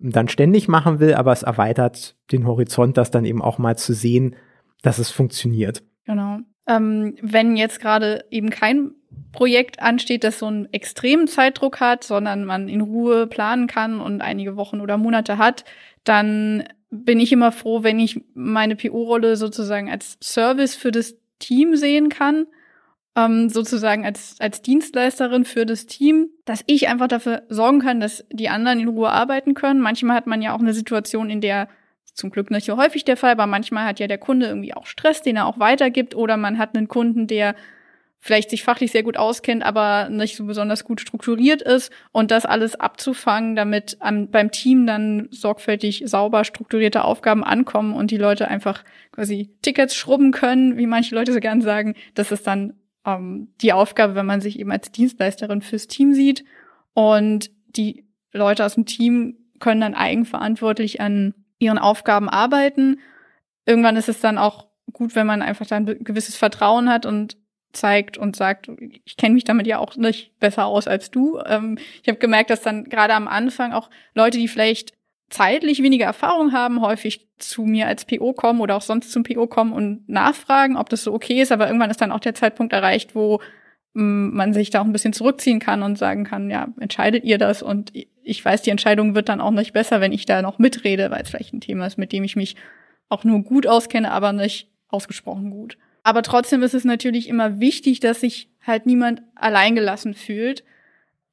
dann 0.00 0.28
ständig 0.28 0.68
machen 0.68 1.00
will, 1.00 1.14
aber 1.14 1.32
es 1.32 1.42
erweitert 1.42 2.16
den 2.30 2.46
Horizont, 2.46 2.98
das 2.98 3.10
dann 3.10 3.24
eben 3.24 3.40
auch 3.40 3.56
mal 3.56 3.78
zu 3.78 3.94
sehen, 3.94 4.36
dass 4.82 4.98
es 4.98 5.10
funktioniert. 5.10 5.82
Genau. 6.04 6.38
Ähm, 6.66 7.16
wenn 7.22 7.56
jetzt 7.56 7.80
gerade 7.80 8.24
eben 8.30 8.50
kein 8.50 8.92
Projekt 9.32 9.80
ansteht, 9.80 10.24
das 10.24 10.38
so 10.38 10.46
einen 10.46 10.72
extremen 10.72 11.28
Zeitdruck 11.28 11.80
hat, 11.80 12.04
sondern 12.04 12.44
man 12.44 12.68
in 12.68 12.80
Ruhe 12.80 13.26
planen 13.26 13.66
kann 13.66 14.00
und 14.00 14.20
einige 14.20 14.56
Wochen 14.56 14.80
oder 14.80 14.96
Monate 14.96 15.38
hat, 15.38 15.64
dann 16.04 16.64
bin 16.90 17.20
ich 17.20 17.32
immer 17.32 17.52
froh, 17.52 17.82
wenn 17.82 17.98
ich 17.98 18.22
meine 18.34 18.76
PO-Rolle 18.76 19.36
sozusagen 19.36 19.90
als 19.90 20.18
Service 20.22 20.74
für 20.74 20.90
das 20.90 21.16
Team 21.38 21.76
sehen 21.76 22.08
kann, 22.08 22.46
ähm, 23.14 23.48
sozusagen 23.48 24.04
als, 24.04 24.36
als 24.38 24.62
Dienstleisterin 24.62 25.44
für 25.44 25.66
das 25.66 25.86
Team, 25.86 26.30
dass 26.44 26.62
ich 26.66 26.88
einfach 26.88 27.08
dafür 27.08 27.42
sorgen 27.48 27.80
kann, 27.80 28.00
dass 28.00 28.24
die 28.32 28.48
anderen 28.48 28.80
in 28.80 28.88
Ruhe 28.88 29.10
arbeiten 29.10 29.54
können. 29.54 29.80
Manchmal 29.80 30.16
hat 30.16 30.26
man 30.26 30.42
ja 30.42 30.54
auch 30.54 30.60
eine 30.60 30.74
Situation, 30.74 31.30
in 31.30 31.40
der 31.40 31.68
zum 32.18 32.30
Glück 32.30 32.50
nicht 32.50 32.66
so 32.66 32.76
häufig 32.76 33.04
der 33.04 33.16
Fall, 33.16 33.32
aber 33.32 33.46
manchmal 33.46 33.86
hat 33.86 34.00
ja 34.00 34.08
der 34.08 34.18
Kunde 34.18 34.46
irgendwie 34.46 34.74
auch 34.74 34.86
Stress, 34.86 35.22
den 35.22 35.36
er 35.36 35.46
auch 35.46 35.58
weitergibt, 35.58 36.14
oder 36.14 36.36
man 36.36 36.58
hat 36.58 36.76
einen 36.76 36.88
Kunden, 36.88 37.26
der 37.26 37.54
vielleicht 38.20 38.50
sich 38.50 38.64
fachlich 38.64 38.90
sehr 38.90 39.04
gut 39.04 39.16
auskennt, 39.16 39.62
aber 39.62 40.08
nicht 40.10 40.36
so 40.36 40.44
besonders 40.44 40.82
gut 40.82 41.00
strukturiert 41.00 41.62
ist 41.62 41.92
und 42.10 42.32
das 42.32 42.44
alles 42.44 42.74
abzufangen, 42.74 43.54
damit 43.54 43.96
am, 44.00 44.28
beim 44.28 44.50
Team 44.50 44.86
dann 44.86 45.28
sorgfältig 45.30 46.02
sauber 46.06 46.42
strukturierte 46.42 47.04
Aufgaben 47.04 47.44
ankommen 47.44 47.94
und 47.94 48.10
die 48.10 48.16
Leute 48.16 48.48
einfach 48.48 48.82
quasi 49.12 49.50
Tickets 49.62 49.94
schrubben 49.94 50.32
können, 50.32 50.76
wie 50.76 50.88
manche 50.88 51.14
Leute 51.14 51.32
so 51.32 51.38
gern 51.38 51.62
sagen. 51.62 51.94
Das 52.14 52.32
ist 52.32 52.48
dann 52.48 52.74
ähm, 53.06 53.52
die 53.60 53.72
Aufgabe, 53.72 54.16
wenn 54.16 54.26
man 54.26 54.40
sich 54.40 54.58
eben 54.58 54.72
als 54.72 54.90
Dienstleisterin 54.90 55.62
fürs 55.62 55.86
Team 55.86 56.12
sieht 56.12 56.44
und 56.94 57.52
die 57.68 58.04
Leute 58.32 58.64
aus 58.64 58.74
dem 58.74 58.84
Team 58.84 59.36
können 59.60 59.80
dann 59.80 59.94
eigenverantwortlich 59.94 61.00
an 61.00 61.34
ihren 61.58 61.78
Aufgaben 61.78 62.28
arbeiten. 62.28 63.00
Irgendwann 63.66 63.96
ist 63.96 64.08
es 64.08 64.20
dann 64.20 64.38
auch 64.38 64.68
gut, 64.92 65.14
wenn 65.14 65.26
man 65.26 65.42
einfach 65.42 65.66
dann 65.66 65.86
gewisses 65.86 66.36
Vertrauen 66.36 66.88
hat 66.88 67.06
und 67.06 67.36
zeigt 67.72 68.16
und 68.16 68.36
sagt, 68.36 68.70
ich 69.04 69.16
kenne 69.16 69.34
mich 69.34 69.44
damit 69.44 69.66
ja 69.66 69.78
auch 69.78 69.96
nicht 69.96 70.38
besser 70.40 70.66
aus 70.66 70.88
als 70.88 71.10
du. 71.10 71.38
Ähm, 71.44 71.78
ich 72.02 72.08
habe 72.08 72.18
gemerkt, 72.18 72.50
dass 72.50 72.62
dann 72.62 72.84
gerade 72.84 73.14
am 73.14 73.28
Anfang 73.28 73.72
auch 73.72 73.90
Leute, 74.14 74.38
die 74.38 74.48
vielleicht 74.48 74.94
zeitlich 75.28 75.82
weniger 75.82 76.06
Erfahrung 76.06 76.52
haben, 76.52 76.80
häufig 76.80 77.28
zu 77.38 77.62
mir 77.62 77.86
als 77.86 78.06
PO 78.06 78.32
kommen 78.32 78.60
oder 78.60 78.76
auch 78.76 78.82
sonst 78.82 79.12
zum 79.12 79.22
PO 79.22 79.46
kommen 79.46 79.72
und 79.72 80.08
nachfragen, 80.08 80.76
ob 80.76 80.88
das 80.88 81.04
so 81.04 81.12
okay 81.12 81.42
ist. 81.42 81.52
Aber 81.52 81.66
irgendwann 81.66 81.90
ist 81.90 82.00
dann 82.00 82.12
auch 82.12 82.20
der 82.20 82.34
Zeitpunkt 82.34 82.72
erreicht, 82.72 83.14
wo 83.14 83.40
man 83.92 84.52
sich 84.52 84.70
da 84.70 84.80
auch 84.80 84.84
ein 84.84 84.92
bisschen 84.92 85.12
zurückziehen 85.12 85.58
kann 85.58 85.82
und 85.82 85.98
sagen 85.98 86.24
kann, 86.24 86.50
ja, 86.50 86.68
entscheidet 86.78 87.24
ihr 87.24 87.38
das? 87.38 87.62
Und 87.62 87.92
ich 88.22 88.44
weiß, 88.44 88.62
die 88.62 88.70
Entscheidung 88.70 89.14
wird 89.14 89.28
dann 89.28 89.40
auch 89.40 89.50
nicht 89.50 89.72
besser, 89.72 90.00
wenn 90.00 90.12
ich 90.12 90.26
da 90.26 90.42
noch 90.42 90.58
mitrede, 90.58 91.10
weil 91.10 91.22
es 91.22 91.30
vielleicht 91.30 91.54
ein 91.54 91.60
Thema 91.60 91.86
ist, 91.86 91.98
mit 91.98 92.12
dem 92.12 92.24
ich 92.24 92.36
mich 92.36 92.56
auch 93.08 93.24
nur 93.24 93.42
gut 93.42 93.66
auskenne, 93.66 94.12
aber 94.12 94.32
nicht 94.32 94.70
ausgesprochen 94.88 95.50
gut. 95.50 95.78
Aber 96.02 96.22
trotzdem 96.22 96.62
ist 96.62 96.74
es 96.74 96.84
natürlich 96.84 97.28
immer 97.28 97.60
wichtig, 97.60 98.00
dass 98.00 98.20
sich 98.20 98.50
halt 98.64 98.86
niemand 98.86 99.22
alleingelassen 99.34 100.14
fühlt, 100.14 100.64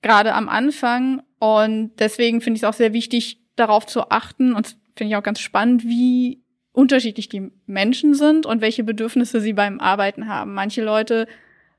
gerade 0.02 0.34
am 0.34 0.50
Anfang. 0.50 1.22
Und 1.40 1.92
deswegen 2.00 2.42
finde 2.42 2.58
ich 2.58 2.64
es 2.64 2.68
auch 2.68 2.74
sehr 2.74 2.94
wichtig, 2.94 3.40
darauf 3.56 3.86
zu 3.86 4.10
achten. 4.10 4.54
Und 4.54 4.78
finde 4.96 5.12
ich 5.12 5.16
auch 5.16 5.24
ganz 5.24 5.40
spannend, 5.40 5.84
wie 5.84 6.42
unterschiedlich 6.72 7.30
die 7.30 7.52
Menschen 7.66 8.16
sind 8.16 8.46
und 8.46 8.62
welche 8.62 8.84
Bedürfnisse 8.84 9.40
sie 9.40 9.54
beim 9.54 9.80
Arbeiten 9.80 10.28
haben. 10.28 10.54
Manche 10.54 10.84
Leute 10.84 11.28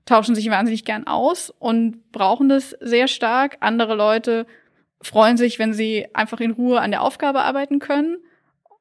tauschen 0.06 0.34
sich 0.34 0.48
wahnsinnig 0.50 0.84
gern 0.84 1.06
aus 1.06 1.50
und 1.50 2.10
brauchen 2.12 2.48
das 2.48 2.70
sehr 2.80 3.08
stark. 3.08 3.58
Andere 3.60 3.94
Leute 3.94 4.46
freuen 5.02 5.36
sich, 5.36 5.58
wenn 5.58 5.74
sie 5.74 6.06
einfach 6.14 6.40
in 6.40 6.52
Ruhe 6.52 6.80
an 6.80 6.92
der 6.92 7.02
Aufgabe 7.02 7.42
arbeiten 7.42 7.80
können 7.80 8.18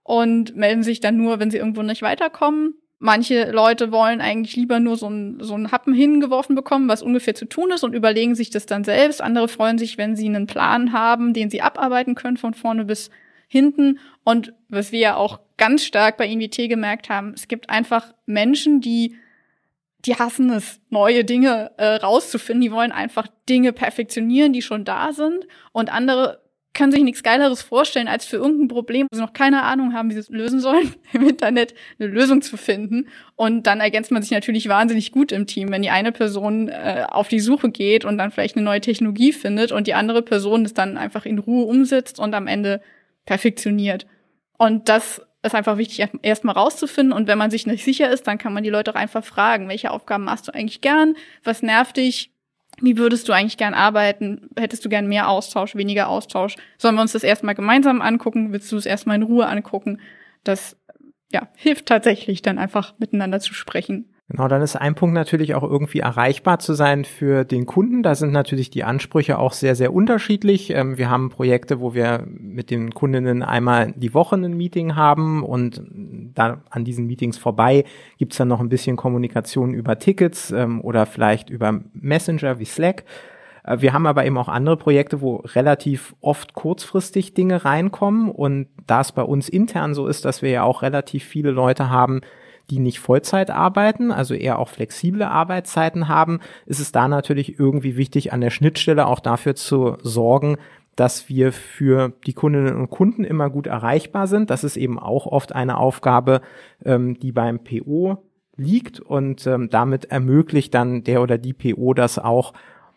und 0.04 0.56
melden 0.56 0.84
sich 0.84 1.00
dann 1.00 1.18
nur, 1.18 1.40
wenn 1.40 1.52
sie 1.52 1.58
irgendwo 1.58 1.82
nicht 1.82 2.04
weiterkommen. 2.04 2.76
Manche 3.00 3.52
Leute 3.52 3.92
wollen 3.92 4.22
eigentlich 4.22 4.56
lieber 4.56 4.80
nur 4.80 4.96
so 4.96 5.10
ein, 5.10 5.38
so 5.42 5.56
ein 5.56 5.72
Happen 5.72 5.94
hingeworfen 5.94 6.56
bekommen, 6.56 6.88
was 6.88 7.04
ungefähr 7.04 7.36
zu 7.36 7.46
tun 7.46 7.72
ist 7.72 7.84
und 7.84 7.94
überlegen 7.94 8.36
sich 8.36 8.52
das 8.52 8.66
dann 8.66 8.84
selbst. 8.84 9.22
Andere 9.22 9.48
freuen 9.48 9.78
sich, 9.78 9.98
wenn 9.98 10.16
sie 10.16 10.28
einen 10.28 10.48
Plan 10.48 10.94
haben, 10.94 11.34
den 11.34 11.50
sie 11.50 11.62
abarbeiten 11.62 12.16
können 12.16 12.38
von 12.38 12.54
vorne 12.54 12.86
bis 12.86 13.10
hinten. 13.48 14.00
Und 14.24 14.54
was 14.70 14.92
wir 14.92 15.00
ja 15.00 15.16
auch 15.16 15.40
ganz 15.58 15.84
stark 15.84 16.18
bei 16.18 16.28
INVT 16.28 16.70
gemerkt 16.70 17.10
haben, 17.10 17.34
es 17.36 17.48
gibt 17.48 17.70
einfach 17.70 18.14
Menschen, 18.26 18.80
die 18.80 19.18
die 20.06 20.16
hassen 20.16 20.50
es, 20.52 20.80
neue 20.90 21.24
Dinge 21.24 21.72
äh, 21.78 21.96
rauszufinden. 21.96 22.62
Die 22.62 22.72
wollen 22.72 22.92
einfach 22.92 23.28
Dinge 23.50 23.74
perfektionieren, 23.74 24.54
die 24.54 24.62
schon 24.62 24.86
da 24.86 25.14
sind. 25.14 25.48
Und 25.72 25.92
andere 25.92 26.42
können 26.76 26.92
sich 26.92 27.04
nichts 27.04 27.24
Geileres 27.24 27.62
vorstellen, 27.62 28.08
als 28.08 28.26
für 28.26 28.36
irgendein 28.36 28.68
Problem, 28.68 29.08
wo 29.10 29.16
sie 29.16 29.22
noch 29.22 29.34
keine 29.34 29.64
Ahnung 29.64 29.94
haben, 29.94 30.10
wie 30.10 30.14
sie 30.14 30.20
es 30.20 30.30
lösen 30.30 30.60
sollen, 30.60 30.94
im 31.14 31.28
Internet 31.28 31.74
eine 31.98 32.10
Lösung 32.10 32.42
zu 32.42 32.58
finden. 32.58 33.08
Und 33.36 33.66
dann 33.66 33.80
ergänzt 33.80 34.12
man 34.12 34.22
sich 34.22 34.32
natürlich 34.32 34.68
wahnsinnig 34.68 35.12
gut 35.12 35.32
im 35.32 35.48
Team, 35.48 35.72
wenn 35.72 35.82
die 35.82 35.90
eine 35.90 36.12
Person 36.12 36.68
äh, 36.68 37.06
auf 37.10 37.30
die 37.30 37.40
Suche 37.40 37.72
geht 37.72 38.06
und 38.06 38.18
dann 38.18 38.32
vielleicht 38.32 38.58
eine 38.58 38.66
neue 38.66 38.82
Technologie 38.82 39.32
findet 39.32 39.72
und 39.72 39.88
die 39.88 39.94
andere 39.94 40.22
Person 40.22 40.66
es 40.66 40.74
dann 40.74 40.98
einfach 40.98 41.26
in 41.26 41.40
Ruhe 41.40 41.66
umsetzt 41.66 42.20
und 42.20 42.36
am 42.36 42.46
Ende 42.46 42.82
perfektioniert. 43.26 44.06
Und 44.58 44.90
das 44.90 45.22
ist 45.46 45.56
einfach 45.56 45.78
wichtig, 45.78 46.08
erstmal 46.22 46.56
rauszufinden. 46.56 47.14
Und 47.14 47.28
wenn 47.28 47.38
man 47.38 47.52
sich 47.52 47.68
nicht 47.68 47.86
sicher 47.86 48.10
ist, 48.10 48.28
dann 48.28 48.38
kann 48.38 48.54
man 48.54 48.64
die 48.64 48.70
Leute 48.70 48.92
auch 48.92 48.96
einfach 48.96 49.24
fragen, 49.24 49.70
welche 49.70 49.92
Aufgaben 49.92 50.24
machst 50.24 50.48
du 50.48 50.54
eigentlich 50.54 50.82
gern? 50.82 51.16
Was 51.44 51.62
nervt 51.62 51.98
dich? 51.98 52.32
Wie 52.82 52.98
würdest 52.98 53.30
du 53.30 53.34
eigentlich 53.34 53.58
gern 53.58 53.74
arbeiten? 53.74 54.50
Hättest 54.58 54.84
du 54.84 54.90
gern 54.90 55.08
mehr 55.08 55.30
Austausch, 55.30 55.76
weniger 55.76 56.10
Austausch? 56.10 56.56
Sollen 56.78 56.96
wir 56.96 57.02
uns 57.02 57.14
das 57.14 57.24
erstmal 57.24 57.56
gemeinsam 57.56 58.02
angucken? 58.02 58.52
Willst 58.52 58.72
du 58.72 58.78
es 58.78 58.86
erstmal 58.86 59.16
in 59.16 59.24
Ruhe 59.24 59.48
angucken? 59.48 60.02
Das 60.44 60.78
ja, 61.32 61.50
hilft 61.56 61.86
tatsächlich 61.86 62.42
dann 62.42 62.58
einfach 62.58 62.94
miteinander 62.98 63.40
zu 63.40 63.54
sprechen. 63.54 64.15
Genau, 64.28 64.48
dann 64.48 64.64
ist 64.64 64.76
ein 64.76 64.96
Punkt 64.96 65.14
natürlich 65.14 65.54
auch 65.54 65.62
irgendwie 65.62 66.00
erreichbar 66.00 66.58
zu 66.58 66.74
sein 66.74 67.06
für 67.06 67.46
den 67.46 67.68
Kunden. 67.68 68.02
Da 68.02 68.16
sind 68.16 68.32
natürlich 68.32 68.72
die 68.72 68.84
Ansprüche 68.84 69.38
auch 69.38 69.54
sehr, 69.54 69.76
sehr 69.76 69.94
unterschiedlich. 69.94 70.72
Ähm, 70.72 70.98
wir 70.98 71.12
haben 71.12 71.30
Projekte, 71.30 71.80
wo 71.80 71.94
wir 71.94 72.26
mit 72.26 72.72
den 72.72 72.92
Kundinnen 72.96 73.44
einmal 73.44 73.94
die 73.96 74.16
Woche 74.16 74.36
ein 74.36 74.58
Meeting 74.58 74.96
haben 74.96 75.44
und 75.44 75.84
da 76.34 76.64
an 76.72 76.84
diesen 76.84 77.06
Meetings 77.06 77.38
vorbei 77.38 77.86
gibt's 78.18 78.38
dann 78.38 78.48
noch 78.48 78.62
ein 78.62 78.70
bisschen 78.70 78.96
Kommunikation 78.96 79.76
über 79.76 80.00
Tickets 80.00 80.50
ähm, 80.50 80.82
oder 80.82 81.06
vielleicht 81.06 81.52
über 81.52 81.82
Messenger 81.94 82.58
wie 82.58 82.66
Slack. 82.66 83.04
Äh, 83.64 83.82
wir 83.82 83.94
haben 83.94 84.08
aber 84.08 84.26
eben 84.26 84.40
auch 84.40 84.50
andere 84.50 84.78
Projekte, 84.78 85.22
wo 85.22 85.36
relativ 85.36 86.16
oft 86.20 86.56
kurzfristig 86.56 87.36
Dinge 87.36 87.64
reinkommen 87.64 88.32
und 88.32 88.70
da 88.88 89.02
es 89.02 89.12
bei 89.12 89.22
uns 89.22 89.50
intern 89.50 89.94
so 89.94 90.08
ist, 90.08 90.26
dass 90.26 90.42
wir 90.42 90.50
ja 90.50 90.64
auch 90.64 90.82
relativ 90.82 91.24
viele 91.24 91.52
Leute 91.52 91.92
haben, 91.92 92.22
die 92.70 92.80
nicht 92.80 93.00
Vollzeit 93.00 93.52
arbeiten, 93.52 94.12
also 94.12 94.34
eher 94.34 94.60
auch 94.60 94.70
flexible 94.70 95.24
Arbeitszeiten 95.24 96.08
haben, 96.08 96.40
ist 96.66 96.80
es 96.80 96.92
da 96.92 97.08
natürlich 97.08 97.60
irgendwie 97.60 97.98
wichtig, 97.98 98.34
an 98.34 98.42
der 98.42 98.50
Schnittstelle 98.50 99.08
auch 99.08 99.20
dafür 99.20 99.56
zu 99.56 99.98
sorgen, 100.02 100.58
dass 100.96 101.28
wir 101.30 101.52
für 101.52 102.14
die 102.26 102.34
Kundinnen 102.34 102.76
und 102.76 102.90
Kunden 102.90 103.24
immer 103.24 103.50
gut 103.50 103.68
erreichbar 103.68 104.28
sind. 104.28 104.50
Das 104.50 104.64
ist 104.64 104.78
eben 104.78 104.98
auch 104.98 105.26
oft 105.26 105.54
eine 105.54 105.78
Aufgabe, 105.78 106.42
ähm, 106.84 107.20
die 107.20 107.32
beim 107.32 107.60
PO 107.64 108.24
liegt 108.58 109.02
und 109.02 109.46
ähm, 109.48 109.70
damit 109.70 110.06
ermöglicht 110.06 110.74
dann 110.74 111.04
der 111.04 111.22
oder 111.22 111.38
die 111.38 111.54
PO 111.54 111.94
das 111.94 112.18
auch 112.18 112.54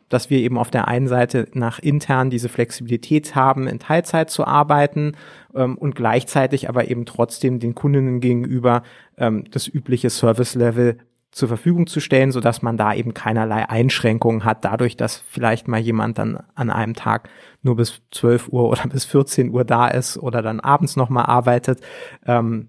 dass 0.09 0.31
wir 0.31 0.39
eben 0.39 0.59
auf 0.59 0.71
der 0.71 0.89
einen 0.89 1.09
Seite 1.09 1.49
nach 1.53 1.79
intern 1.79 2.31
diese 2.31 2.49
Flexibilität 2.49 3.35
haben, 3.35 3.67
in 3.67 3.79
Teilzeit 3.79 4.31
zu 4.31 4.47
arbeiten 4.47 5.13
ähm, 5.55 5.77
und 5.77 5.95
gleichzeitig 5.95 6.69
aber 6.69 6.91
eben 6.91 7.07
trotzdem 7.07 7.59
den 7.59 7.75
Kundinnen 7.75 8.21
gegenüber 8.21 8.83
ähm, 9.17 9.45
das 9.51 9.69
übliche 9.69 10.11
Service-Level 10.11 10.99
zur 11.31 11.49
Verfügung 11.49 11.87
zu 11.87 12.01
stellen, 12.01 12.33
so 12.33 12.41
man 12.63 12.77
da 12.77 12.95
eben 12.95 13.13
keinerlei 13.15 13.69
Einschränkungen 13.69 14.45
hat, 14.45 14.65
dadurch, 14.65 14.97
dass 14.97 15.19
vielleicht 15.29 15.69
mal 15.69 15.79
jemand 15.79 16.19
dann 16.19 16.43
an 16.55 16.71
einem 16.71 16.95
Tag 16.95 17.29
nur 17.63 17.77
bis 17.77 18.01
12 18.13 18.49
Uhr 18.49 18.69
oder 18.69 18.87
bis 18.89 19.05
14 19.05 19.51
Uhr 19.51 19.65
da 19.65 19.89
ist 19.89 20.17
oder 20.17 20.43
dann 20.43 20.61
abends 20.61 20.97
nochmal 20.97 21.27
arbeitet. 21.27 21.81
Ähm, 22.27 22.69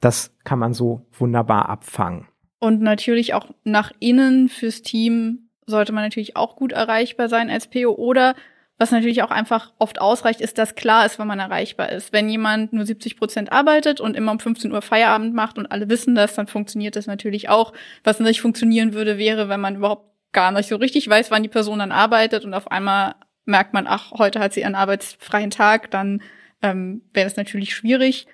das 0.00 0.34
kann 0.44 0.58
man 0.58 0.74
so 0.74 1.06
wunderbar 1.12 1.68
abfangen. 1.68 2.26
Und 2.58 2.80
natürlich 2.80 3.34
auch 3.34 3.50
nach 3.64 3.92
innen 4.00 4.48
fürs 4.48 4.82
Team 4.82 5.43
sollte 5.66 5.92
man 5.92 6.04
natürlich 6.04 6.36
auch 6.36 6.56
gut 6.56 6.72
erreichbar 6.72 7.28
sein 7.28 7.50
als 7.50 7.68
PO 7.68 7.90
oder 7.90 8.34
was 8.76 8.90
natürlich 8.90 9.22
auch 9.22 9.30
einfach 9.30 9.72
oft 9.78 10.00
ausreicht, 10.00 10.40
ist, 10.40 10.58
dass 10.58 10.74
klar 10.74 11.06
ist, 11.06 11.18
wann 11.18 11.28
man 11.28 11.38
erreichbar 11.38 11.90
ist. 11.90 12.12
Wenn 12.12 12.28
jemand 12.28 12.72
nur 12.72 12.84
70 12.84 13.16
Prozent 13.16 13.52
arbeitet 13.52 14.00
und 14.00 14.16
immer 14.16 14.32
um 14.32 14.40
15 14.40 14.72
Uhr 14.72 14.82
Feierabend 14.82 15.32
macht 15.32 15.58
und 15.58 15.70
alle 15.70 15.88
wissen 15.88 16.16
das, 16.16 16.34
dann 16.34 16.48
funktioniert 16.48 16.96
das 16.96 17.06
natürlich 17.06 17.48
auch. 17.48 17.72
Was 18.02 18.18
nicht 18.18 18.40
funktionieren 18.40 18.92
würde, 18.92 19.16
wäre, 19.16 19.48
wenn 19.48 19.60
man 19.60 19.76
überhaupt 19.76 20.10
gar 20.32 20.50
nicht 20.50 20.68
so 20.68 20.76
richtig 20.76 21.08
weiß, 21.08 21.30
wann 21.30 21.44
die 21.44 21.48
Person 21.48 21.78
dann 21.78 21.92
arbeitet 21.92 22.44
und 22.44 22.52
auf 22.52 22.70
einmal 22.70 23.14
merkt 23.44 23.74
man, 23.74 23.86
ach, 23.86 24.10
heute 24.12 24.40
hat 24.40 24.52
sie 24.52 24.64
einen 24.64 24.74
arbeitsfreien 24.74 25.50
Tag, 25.50 25.90
dann 25.92 26.22
ähm, 26.60 27.02
wäre 27.12 27.26
das 27.26 27.36
natürlich 27.36 27.74
schwierig. 27.74 28.26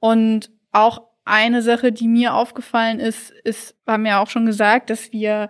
Und 0.00 0.50
auch 0.72 1.02
eine 1.24 1.62
Sache, 1.62 1.92
die 1.92 2.08
mir 2.08 2.34
aufgefallen 2.34 2.98
ist, 2.98 3.30
ist, 3.30 3.76
haben 3.86 4.04
wir 4.04 4.12
ja 4.12 4.22
auch 4.22 4.30
schon 4.30 4.46
gesagt, 4.46 4.90
dass 4.90 5.12
wir 5.12 5.48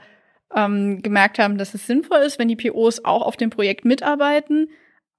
ähm, 0.56 1.02
gemerkt 1.02 1.38
haben, 1.38 1.58
dass 1.58 1.74
es 1.74 1.86
sinnvoll 1.86 2.18
ist, 2.20 2.38
wenn 2.38 2.48
die 2.48 2.56
POs 2.56 3.04
auch 3.04 3.22
auf 3.22 3.36
dem 3.36 3.50
Projekt 3.50 3.84
mitarbeiten. 3.84 4.68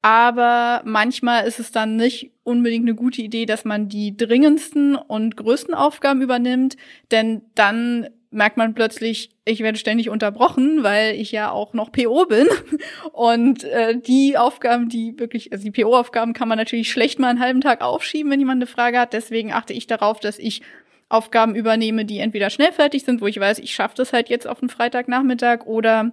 Aber 0.02 0.82
manchmal 0.86 1.48
ist 1.48 1.60
es 1.60 1.72
dann 1.72 1.96
nicht 1.96 2.32
unbedingt 2.44 2.86
eine 2.86 2.96
gute 2.96 3.22
Idee, 3.22 3.46
dass 3.46 3.66
man 3.66 3.88
die 3.88 4.16
dringendsten 4.18 4.96
und 4.96 5.38
größten 5.38 5.74
Aufgaben 5.74 6.22
übernimmt, 6.22 6.78
denn 7.12 7.42
dann 7.56 8.08
merkt 8.30 8.58
man 8.58 8.74
plötzlich, 8.74 9.32
ich 9.46 9.62
werde 9.62 9.78
ständig 9.78 10.10
unterbrochen, 10.10 10.84
weil 10.84 11.16
ich 11.16 11.32
ja 11.32 11.50
auch 11.50 11.74
noch 11.74 11.92
PO 11.92 12.26
bin. 12.26 12.48
Und 13.14 13.64
äh, 13.64 13.98
die 13.98 14.38
Aufgaben, 14.38 14.90
die 14.90 15.18
wirklich, 15.18 15.52
also 15.54 15.64
die 15.64 15.72
PO-Aufgaben 15.72 16.34
kann 16.34 16.50
man 16.50 16.58
natürlich 16.58 16.92
schlecht 16.92 17.20
mal 17.20 17.30
einen 17.30 17.40
halben 17.40 17.62
Tag 17.62 17.82
aufschieben, 17.82 18.32
wenn 18.32 18.40
jemand 18.40 18.58
eine 18.58 18.68
Frage 18.68 19.00
hat. 19.00 19.14
Deswegen 19.14 19.54
achte 19.54 19.74
ich 19.74 19.88
darauf, 19.88 20.20
dass 20.20 20.40
ich 20.40 20.62
Aufgaben 21.10 21.56
übernehme, 21.56 22.06
die 22.06 22.20
entweder 22.20 22.50
schnell 22.50 22.72
fertig 22.72 23.06
sind, 23.06 23.22
wo 23.22 23.28
ich 23.28 23.40
weiß, 23.40 23.60
ich 23.60 23.74
schaffe 23.74 23.96
das 23.96 24.14
halt 24.14 24.30
jetzt 24.30 24.48
auf 24.48 24.60
den 24.60 24.70
Freitagnachmittag 24.70 25.66
oder 25.66 26.12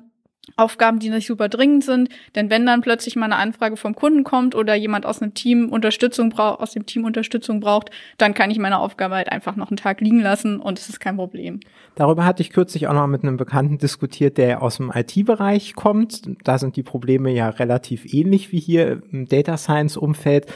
Aufgaben, 0.57 0.99
die 0.99 1.11
nicht 1.11 1.27
super 1.27 1.49
dringend 1.49 1.85
sind. 1.85 2.09
Denn 2.35 2.51
wenn 2.51 2.67
dann 2.67 2.83
plötzlich 2.83 3.17
mal 3.17 3.27
eine 3.27 3.37
Anfrage 3.37 3.77
vom 3.77 3.95
Kunden 3.95 4.25
kommt 4.25 4.55
oder 4.55 4.75
jemand 4.75 5.07
aus 5.07 5.23
einem 5.23 5.35
Team 5.35 5.71
Unterstützung 5.71 6.31
braucht, 6.31 6.61
aus 6.61 6.73
dem 6.73 6.87
Team 6.87 7.05
Unterstützung 7.05 7.61
braucht, 7.61 7.91
dann 8.19 8.35
kann 8.35 8.51
ich 8.51 8.59
meine 8.59 8.79
Aufgabe 8.79 9.15
halt 9.17 9.33
einfach 9.33 9.57
noch 9.57 9.71
einen 9.71 9.79
Tag 9.79 10.01
liegen 10.01 10.21
lassen 10.21 10.61
und 10.61 10.79
es 10.79 10.89
ist 10.89 11.01
kein 11.01 11.17
Problem. 11.17 11.61
Darüber 11.95 12.25
hatte 12.25 12.43
ich 12.43 12.51
kürzlich 12.51 12.87
auch 12.87 12.93
noch 12.93 13.07
mit 13.07 13.23
einem 13.23 13.37
Bekannten 13.37 13.79
diskutiert, 13.79 14.37
der 14.37 14.63
aus 14.63 14.77
dem 14.77 14.93
IT-Bereich 14.95 15.75
kommt. 15.75 16.23
Da 16.45 16.59
sind 16.59 16.77
die 16.77 16.83
Probleme 16.83 17.33
ja 17.33 17.49
relativ 17.49 18.13
ähnlich 18.13 18.53
wie 18.53 18.61
hier 18.61 19.03
im 19.11 19.27
Data 19.27 19.57
Science 19.57 19.97
Umfeld. 19.97 20.47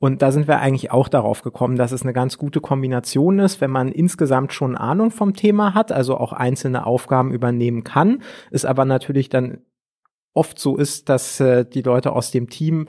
Und 0.00 0.22
da 0.22 0.32
sind 0.32 0.48
wir 0.48 0.60
eigentlich 0.60 0.90
auch 0.90 1.08
darauf 1.08 1.42
gekommen, 1.42 1.76
dass 1.76 1.92
es 1.92 2.02
eine 2.02 2.14
ganz 2.14 2.38
gute 2.38 2.62
Kombination 2.62 3.38
ist, 3.38 3.60
wenn 3.60 3.70
man 3.70 3.92
insgesamt 3.92 4.54
schon 4.54 4.74
Ahnung 4.74 5.10
vom 5.10 5.34
Thema 5.34 5.74
hat, 5.74 5.92
also 5.92 6.16
auch 6.16 6.32
einzelne 6.32 6.86
Aufgaben 6.86 7.32
übernehmen 7.32 7.84
kann, 7.84 8.22
es 8.50 8.64
aber 8.64 8.86
natürlich 8.86 9.28
dann 9.28 9.58
oft 10.32 10.58
so 10.58 10.76
ist, 10.76 11.10
dass 11.10 11.38
äh, 11.40 11.66
die 11.66 11.82
Leute 11.82 12.12
aus 12.12 12.30
dem 12.30 12.48
Team 12.48 12.88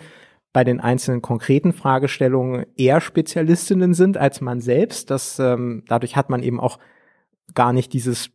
bei 0.54 0.63
den 0.63 0.80
einzelnen 0.80 1.21
konkreten 1.21 1.74
Fragestellungen 1.74 2.65
eher 2.78 3.02
Spezialistinnen 3.02 3.93
sind 3.93 4.17
als 4.17 4.39
man 4.39 4.62
selbst. 4.62 5.10
Das, 5.10 5.38
ähm, 5.38 5.84
dadurch 5.88 6.15
hat 6.15 6.30
man 6.30 6.43
eben 6.43 6.62
auch 6.62 6.80
gar 7.54 7.74
nicht 7.74 7.91
dieses 7.91 8.32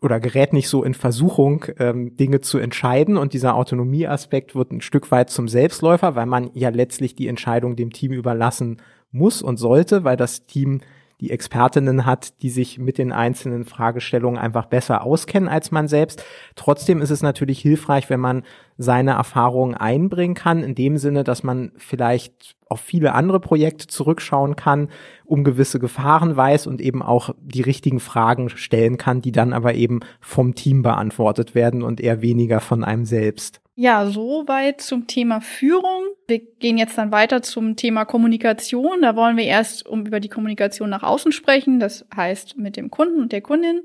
oder 0.00 0.20
gerät 0.20 0.52
nicht 0.52 0.68
so 0.68 0.84
in 0.84 0.94
Versuchung, 0.94 1.64
ähm, 1.78 2.16
Dinge 2.16 2.40
zu 2.40 2.58
entscheiden. 2.58 3.16
Und 3.16 3.32
dieser 3.32 3.54
Autonomieaspekt 3.54 4.54
wird 4.54 4.72
ein 4.72 4.80
Stück 4.80 5.10
weit 5.10 5.30
zum 5.30 5.48
Selbstläufer, 5.48 6.14
weil 6.14 6.26
man 6.26 6.50
ja 6.54 6.68
letztlich 6.68 7.14
die 7.14 7.28
Entscheidung 7.28 7.76
dem 7.76 7.90
Team 7.90 8.12
überlassen 8.12 8.82
muss 9.10 9.42
und 9.42 9.56
sollte, 9.56 10.04
weil 10.04 10.16
das 10.16 10.46
Team 10.46 10.80
die 11.24 11.30
Expertinnen 11.30 12.04
hat, 12.04 12.42
die 12.42 12.50
sich 12.50 12.78
mit 12.78 12.98
den 12.98 13.10
einzelnen 13.10 13.64
Fragestellungen 13.64 14.38
einfach 14.38 14.66
besser 14.66 15.02
auskennen 15.02 15.48
als 15.48 15.70
man 15.70 15.88
selbst. 15.88 16.22
Trotzdem 16.54 17.00
ist 17.00 17.08
es 17.08 17.22
natürlich 17.22 17.60
hilfreich, 17.60 18.10
wenn 18.10 18.20
man 18.20 18.42
seine 18.76 19.12
Erfahrungen 19.12 19.74
einbringen 19.74 20.34
kann, 20.34 20.62
in 20.62 20.74
dem 20.74 20.98
Sinne, 20.98 21.24
dass 21.24 21.42
man 21.42 21.72
vielleicht 21.78 22.56
auf 22.68 22.80
viele 22.80 23.14
andere 23.14 23.40
Projekte 23.40 23.86
zurückschauen 23.86 24.54
kann, 24.54 24.90
um 25.24 25.44
gewisse 25.44 25.78
Gefahren 25.78 26.36
weiß 26.36 26.66
und 26.66 26.82
eben 26.82 27.02
auch 27.02 27.30
die 27.40 27.62
richtigen 27.62 28.00
Fragen 28.00 28.50
stellen 28.50 28.98
kann, 28.98 29.22
die 29.22 29.32
dann 29.32 29.54
aber 29.54 29.72
eben 29.74 30.00
vom 30.20 30.54
Team 30.54 30.82
beantwortet 30.82 31.54
werden 31.54 31.82
und 31.82 32.02
eher 32.02 32.20
weniger 32.20 32.60
von 32.60 32.84
einem 32.84 33.06
selbst. 33.06 33.63
Ja, 33.76 34.06
soweit 34.06 34.80
zum 34.80 35.08
Thema 35.08 35.40
Führung. 35.40 36.04
Wir 36.28 36.38
gehen 36.38 36.78
jetzt 36.78 36.96
dann 36.96 37.10
weiter 37.10 37.42
zum 37.42 37.74
Thema 37.74 38.04
Kommunikation. 38.04 39.02
Da 39.02 39.16
wollen 39.16 39.36
wir 39.36 39.44
erst 39.44 39.86
um 39.86 40.06
über 40.06 40.20
die 40.20 40.28
Kommunikation 40.28 40.88
nach 40.88 41.02
außen 41.02 41.32
sprechen, 41.32 41.80
das 41.80 42.06
heißt 42.14 42.56
mit 42.56 42.76
dem 42.76 42.90
Kunden 42.90 43.20
und 43.20 43.32
der 43.32 43.40
Kundin. 43.40 43.82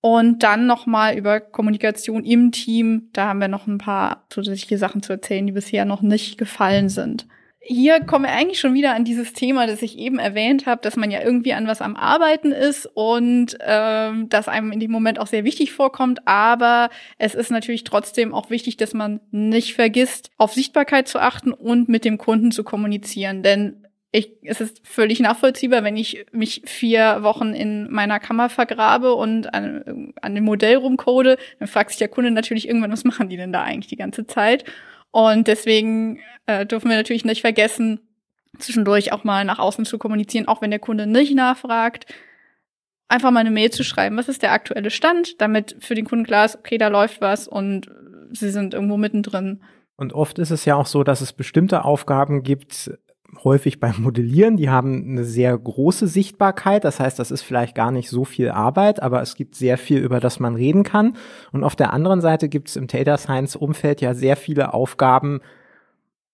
Und 0.00 0.42
dann 0.44 0.66
nochmal 0.66 1.18
über 1.18 1.40
Kommunikation 1.40 2.24
im 2.24 2.52
Team. 2.52 3.10
Da 3.12 3.28
haben 3.28 3.40
wir 3.40 3.48
noch 3.48 3.66
ein 3.66 3.78
paar 3.78 4.24
zusätzliche 4.30 4.78
Sachen 4.78 5.02
zu 5.02 5.12
erzählen, 5.12 5.46
die 5.46 5.52
bisher 5.52 5.84
noch 5.84 6.00
nicht 6.00 6.38
gefallen 6.38 6.88
sind 6.88 7.26
hier 7.70 8.00
kommen 8.00 8.24
wir 8.24 8.32
eigentlich 8.32 8.58
schon 8.58 8.72
wieder 8.72 8.94
an 8.94 9.04
dieses 9.04 9.34
Thema, 9.34 9.66
das 9.66 9.82
ich 9.82 9.98
eben 9.98 10.18
erwähnt 10.18 10.64
habe, 10.64 10.80
dass 10.80 10.96
man 10.96 11.10
ja 11.10 11.20
irgendwie 11.22 11.52
an 11.52 11.66
was 11.66 11.82
am 11.82 11.96
Arbeiten 11.96 12.50
ist 12.50 12.86
und 12.94 13.58
ähm, 13.60 14.30
das 14.30 14.48
einem 14.48 14.72
in 14.72 14.80
dem 14.80 14.90
Moment 14.90 15.18
auch 15.18 15.26
sehr 15.26 15.44
wichtig 15.44 15.72
vorkommt. 15.72 16.26
Aber 16.26 16.88
es 17.18 17.34
ist 17.34 17.50
natürlich 17.50 17.84
trotzdem 17.84 18.32
auch 18.32 18.48
wichtig, 18.48 18.78
dass 18.78 18.94
man 18.94 19.20
nicht 19.32 19.74
vergisst, 19.74 20.30
auf 20.38 20.54
Sichtbarkeit 20.54 21.08
zu 21.08 21.18
achten 21.18 21.52
und 21.52 21.90
mit 21.90 22.06
dem 22.06 22.16
Kunden 22.16 22.52
zu 22.52 22.64
kommunizieren. 22.64 23.42
Denn 23.42 23.86
ich, 24.12 24.32
es 24.44 24.62
ist 24.62 24.80
völlig 24.86 25.20
nachvollziehbar, 25.20 25.84
wenn 25.84 25.98
ich 25.98 26.24
mich 26.32 26.62
vier 26.64 27.18
Wochen 27.22 27.52
in 27.52 27.90
meiner 27.92 28.18
Kammer 28.18 28.48
vergrabe 28.48 29.12
und 29.12 29.52
an, 29.52 30.14
an 30.22 30.34
dem 30.34 30.44
Modell 30.44 30.76
rumcode, 30.76 31.36
dann 31.58 31.68
fragt 31.68 31.90
sich 31.90 31.98
der 31.98 32.08
Kunde 32.08 32.30
natürlich 32.30 32.66
irgendwann, 32.66 32.92
was 32.92 33.04
machen 33.04 33.28
die 33.28 33.36
denn 33.36 33.52
da 33.52 33.62
eigentlich 33.62 33.88
die 33.88 33.96
ganze 33.96 34.26
Zeit? 34.26 34.64
Und 35.10 35.48
deswegen 35.48 36.20
äh, 36.46 36.66
dürfen 36.66 36.88
wir 36.88 36.96
natürlich 36.96 37.24
nicht 37.24 37.40
vergessen, 37.40 38.00
zwischendurch 38.58 39.12
auch 39.12 39.24
mal 39.24 39.44
nach 39.44 39.58
außen 39.58 39.84
zu 39.84 39.98
kommunizieren, 39.98 40.48
auch 40.48 40.62
wenn 40.62 40.70
der 40.70 40.80
Kunde 40.80 41.06
nicht 41.06 41.34
nachfragt. 41.34 42.06
Einfach 43.08 43.30
mal 43.30 43.40
eine 43.40 43.50
Mail 43.50 43.70
zu 43.70 43.84
schreiben, 43.84 44.16
was 44.16 44.28
ist 44.28 44.42
der 44.42 44.52
aktuelle 44.52 44.90
Stand, 44.90 45.40
damit 45.40 45.76
für 45.80 45.94
den 45.94 46.04
Kunden 46.04 46.26
klar 46.26 46.44
ist, 46.44 46.56
okay, 46.56 46.76
da 46.76 46.88
läuft 46.88 47.20
was 47.20 47.48
und 47.48 47.90
sie 48.32 48.50
sind 48.50 48.74
irgendwo 48.74 48.96
mittendrin. 48.96 49.62
Und 49.96 50.12
oft 50.12 50.38
ist 50.38 50.50
es 50.50 50.64
ja 50.64 50.76
auch 50.76 50.86
so, 50.86 51.02
dass 51.02 51.20
es 51.20 51.32
bestimmte 51.32 51.84
Aufgaben 51.84 52.42
gibt, 52.42 52.90
häufig 53.44 53.80
beim 53.80 54.02
Modellieren. 54.02 54.56
Die 54.56 54.70
haben 54.70 55.04
eine 55.10 55.24
sehr 55.24 55.56
große 55.56 56.06
Sichtbarkeit. 56.06 56.84
Das 56.84 57.00
heißt, 57.00 57.18
das 57.18 57.30
ist 57.30 57.42
vielleicht 57.42 57.74
gar 57.74 57.90
nicht 57.90 58.10
so 58.10 58.24
viel 58.24 58.50
Arbeit, 58.50 59.02
aber 59.02 59.20
es 59.22 59.34
gibt 59.34 59.54
sehr 59.54 59.78
viel, 59.78 59.98
über 59.98 60.20
das 60.20 60.40
man 60.40 60.54
reden 60.54 60.82
kann. 60.82 61.16
Und 61.52 61.64
auf 61.64 61.76
der 61.76 61.92
anderen 61.92 62.20
Seite 62.20 62.48
gibt 62.48 62.68
es 62.68 62.76
im 62.76 62.86
Data 62.86 63.16
Science 63.18 63.56
Umfeld 63.56 64.00
ja 64.00 64.14
sehr 64.14 64.36
viele 64.36 64.74
Aufgaben, 64.74 65.40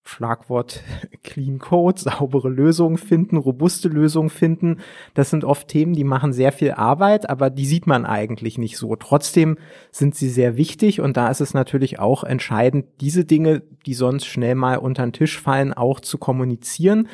Schlagwort 0.05 0.83
Clean 1.23 1.59
Code, 1.59 2.01
saubere 2.01 2.49
Lösungen 2.49 2.99
finden, 2.99 3.37
robuste 3.37 3.89
Lösungen 3.89 4.31
finden. 4.31 4.79
Das 5.15 5.31
sind 5.31 5.45
oft 5.45 5.69
Themen, 5.69 5.95
die 5.95 6.05
machen 6.05 6.33
sehr 6.33 6.53
viel 6.53 6.73
Arbeit, 6.73 7.29
aber 7.29 7.51
die 7.51 7.67
sieht 7.67 7.87
man 7.87 8.05
eigentlich 8.05 8.59
nicht 8.59 8.77
so. 8.77 8.95
Trotzdem 8.97 9.57
sind 9.91 10.15
sie 10.15 10.29
sehr 10.29 10.57
wichtig 10.57 11.01
und 11.01 11.17
da 11.17 11.29
ist 11.29 11.41
es 11.41 11.55
natürlich 11.55 11.99
auch 11.99 12.23
entscheidend, 12.23 12.87
diese 13.01 13.25
Dinge, 13.25 13.63
die 13.87 13.95
sonst 13.95 14.27
schnell 14.27 14.55
mal 14.55 14.77
unter 14.77 15.03
den 15.05 15.13
Tisch 15.13 15.41
fallen, 15.41 15.73
auch 15.73 16.01
zu 16.01 16.19
kommunizieren. 16.19 17.09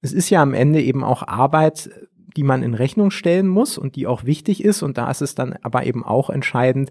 Es 0.00 0.12
ist 0.12 0.30
ja 0.30 0.40
am 0.40 0.54
Ende 0.54 0.80
eben 0.80 1.02
auch 1.02 1.26
Arbeit, 1.26 1.90
die 2.36 2.44
man 2.44 2.62
in 2.62 2.74
Rechnung 2.74 3.10
stellen 3.10 3.48
muss 3.48 3.76
und 3.78 3.96
die 3.96 4.06
auch 4.06 4.24
wichtig 4.24 4.62
ist 4.62 4.82
und 4.82 4.98
da 4.98 5.10
ist 5.10 5.22
es 5.22 5.34
dann 5.34 5.54
aber 5.62 5.84
eben 5.86 6.04
auch 6.04 6.30
entscheidend, 6.30 6.90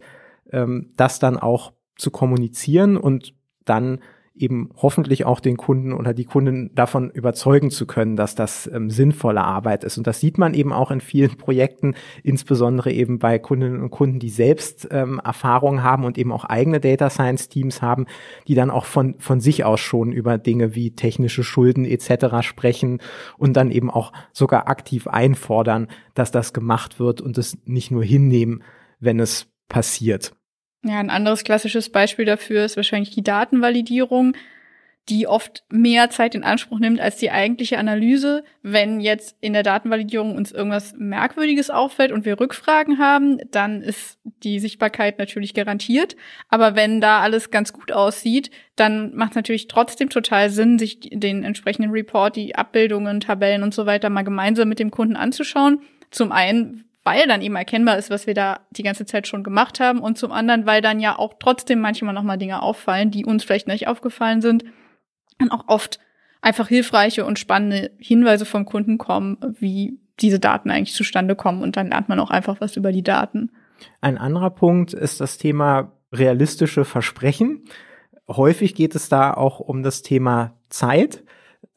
ähm, 0.51 0.91
das 0.97 1.19
dann 1.19 1.37
auch 1.37 1.71
zu 1.95 2.11
kommunizieren 2.11 2.97
und 2.97 3.33
dann 3.63 3.99
eben 4.37 4.69
hoffentlich 4.75 5.25
auch 5.25 5.39
den 5.39 5.55
Kunden 5.55 5.93
oder 5.93 6.13
die 6.13 6.25
Kunden 6.25 6.73
davon 6.75 7.09
überzeugen 7.09 7.71
zu 7.71 7.85
können, 7.85 8.15
dass 8.15 8.35
das 8.35 8.69
ähm, 8.71 8.89
sinnvolle 8.89 9.43
Arbeit 9.43 9.83
ist. 9.83 9.97
Und 9.97 10.07
das 10.07 10.19
sieht 10.19 10.37
man 10.37 10.53
eben 10.53 10.73
auch 10.73 10.91
in 10.91 11.01
vielen 11.01 11.37
Projekten, 11.37 11.95
insbesondere 12.23 12.91
eben 12.91 13.19
bei 13.19 13.39
Kundinnen 13.39 13.81
und 13.81 13.91
Kunden, 13.91 14.19
die 14.19 14.29
selbst 14.29 14.87
ähm, 14.91 15.21
Erfahrungen 15.23 15.83
haben 15.83 16.03
und 16.03 16.17
eben 16.17 16.31
auch 16.31 16.43
eigene 16.45 16.79
Data 16.79 17.09
Science 17.09 17.47
Teams 17.47 17.81
haben, 17.81 18.05
die 18.47 18.55
dann 18.55 18.71
auch 18.71 18.85
von, 18.85 19.15
von 19.19 19.39
sich 19.39 19.63
aus 19.63 19.79
schon 19.79 20.11
über 20.11 20.37
Dinge 20.37 20.75
wie 20.75 20.91
technische 20.91 21.43
Schulden 21.43 21.85
etc. 21.85 22.41
sprechen 22.41 22.99
und 23.37 23.55
dann 23.55 23.71
eben 23.71 23.89
auch 23.89 24.11
sogar 24.33 24.67
aktiv 24.67 25.07
einfordern, 25.07 25.87
dass 26.13 26.31
das 26.31 26.51
gemacht 26.51 26.99
wird 26.99 27.21
und 27.21 27.37
es 27.37 27.57
nicht 27.65 27.91
nur 27.91 28.03
hinnehmen, 28.03 28.63
wenn 28.99 29.19
es 29.19 29.47
passiert. 29.69 30.33
Ja, 30.87 30.99
ein 30.99 31.09
anderes 31.09 31.43
klassisches 31.43 31.89
Beispiel 31.89 32.25
dafür 32.25 32.63
ist 32.63 32.77
wahrscheinlich 32.77 33.09
die 33.09 33.23
Datenvalidierung, 33.23 34.37
die 35.09 35.25
oft 35.25 35.63
mehr 35.69 36.11
Zeit 36.11 36.35
in 36.35 36.43
Anspruch 36.43 36.77
nimmt 36.77 36.99
als 36.99 37.17
die 37.17 37.31
eigentliche 37.31 37.79
Analyse. 37.79 38.43
Wenn 38.61 38.99
jetzt 38.99 39.35
in 39.41 39.53
der 39.53 39.63
Datenvalidierung 39.63 40.35
uns 40.35 40.51
irgendwas 40.51 40.93
Merkwürdiges 40.95 41.71
auffällt 41.71 42.11
und 42.11 42.23
wir 42.23 42.39
Rückfragen 42.39 42.99
haben, 42.99 43.39
dann 43.49 43.81
ist 43.81 44.19
die 44.43 44.59
Sichtbarkeit 44.59 45.17
natürlich 45.17 45.55
garantiert. 45.55 46.15
Aber 46.49 46.75
wenn 46.75 47.01
da 47.01 47.19
alles 47.19 47.49
ganz 47.49 47.73
gut 47.73 47.91
aussieht, 47.91 48.51
dann 48.75 49.15
macht 49.15 49.31
es 49.31 49.35
natürlich 49.37 49.67
trotzdem 49.67 50.11
total 50.11 50.51
Sinn, 50.51 50.77
sich 50.77 50.99
den 51.01 51.43
entsprechenden 51.43 51.89
Report, 51.89 52.35
die 52.35 52.55
Abbildungen, 52.55 53.21
Tabellen 53.21 53.63
und 53.63 53.73
so 53.73 53.87
weiter 53.87 54.11
mal 54.11 54.23
gemeinsam 54.23 54.69
mit 54.69 54.77
dem 54.77 54.91
Kunden 54.91 55.15
anzuschauen. 55.15 55.79
Zum 56.11 56.31
einen, 56.31 56.85
weil 57.05 57.27
dann 57.27 57.41
eben 57.41 57.55
erkennbar 57.55 57.97
ist, 57.97 58.09
was 58.09 58.27
wir 58.27 58.33
da 58.33 58.61
die 58.71 58.83
ganze 58.83 59.05
Zeit 59.05 59.27
schon 59.27 59.43
gemacht 59.43 59.79
haben 59.79 59.99
und 59.99 60.17
zum 60.17 60.31
anderen, 60.31 60.65
weil 60.65 60.81
dann 60.81 60.99
ja 60.99 61.17
auch 61.17 61.35
trotzdem 61.39 61.79
manchmal 61.79 62.15
nochmal 62.15 62.39
Dinge 62.39 62.61
auffallen, 62.61 63.11
die 63.11 63.25
uns 63.25 63.43
vielleicht 63.43 63.67
nicht 63.67 63.87
aufgefallen 63.87 64.41
sind 64.41 64.65
und 65.39 65.51
auch 65.51 65.65
oft 65.67 65.99
einfach 66.41 66.67
hilfreiche 66.67 67.23
und 67.23 67.39
spannende 67.39 67.91
Hinweise 67.99 68.45
vom 68.45 68.65
Kunden 68.65 68.97
kommen, 68.97 69.37
wie 69.59 69.99
diese 70.19 70.39
Daten 70.39 70.71
eigentlich 70.71 70.95
zustande 70.95 71.35
kommen 71.35 71.61
und 71.61 71.77
dann 71.77 71.89
lernt 71.89 72.09
man 72.09 72.19
auch 72.19 72.31
einfach 72.31 72.59
was 72.59 72.75
über 72.75 72.91
die 72.91 73.03
Daten. 73.03 73.51
Ein 74.01 74.17
anderer 74.17 74.49
Punkt 74.49 74.93
ist 74.93 75.21
das 75.21 75.37
Thema 75.37 75.91
realistische 76.11 76.85
Versprechen. 76.85 77.65
Häufig 78.27 78.73
geht 78.73 78.95
es 78.95 79.09
da 79.09 79.31
auch 79.31 79.59
um 79.59 79.83
das 79.83 80.01
Thema 80.01 80.57
Zeit 80.69 81.23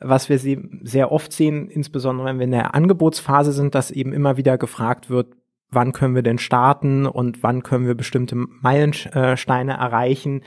was 0.01 0.29
wir 0.29 0.39
sehr 0.39 1.13
oft 1.13 1.33
sehen, 1.33 1.69
insbesondere 1.69 2.29
wenn 2.29 2.39
wir 2.39 2.45
in 2.45 2.53
der 2.53 2.75
Angebotsphase 2.75 3.53
sind, 3.53 3.75
dass 3.75 3.91
eben 3.91 4.13
immer 4.13 4.37
wieder 4.37 4.59
gefragt 4.59 5.11
wird, 5.11 5.35
wann 5.71 5.93
können 5.93 6.15
wir 6.15 6.23
denn 6.23 6.39
starten 6.39 7.07
und 7.07 7.43
wann 7.43 7.63
können 7.63 7.87
wir 7.87 7.95
bestimmte 7.95 8.37
Meilensteine 8.37 9.73
erreichen, 9.73 10.43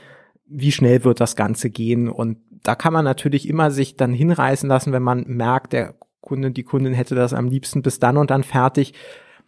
wie 0.46 0.72
schnell 0.72 1.04
wird 1.04 1.20
das 1.20 1.36
Ganze 1.36 1.70
gehen. 1.70 2.08
Und 2.08 2.38
da 2.62 2.74
kann 2.74 2.92
man 2.92 3.04
natürlich 3.04 3.48
immer 3.48 3.70
sich 3.70 3.96
dann 3.96 4.12
hinreißen 4.12 4.68
lassen, 4.68 4.92
wenn 4.92 5.02
man 5.02 5.24
merkt, 5.26 5.72
der 5.72 5.94
Kunde, 6.20 6.50
die 6.50 6.62
Kundin 6.62 6.94
hätte 6.94 7.14
das 7.14 7.34
am 7.34 7.48
liebsten 7.48 7.82
bis 7.82 7.98
dann 7.98 8.16
und 8.16 8.30
dann 8.30 8.42
fertig, 8.42 8.94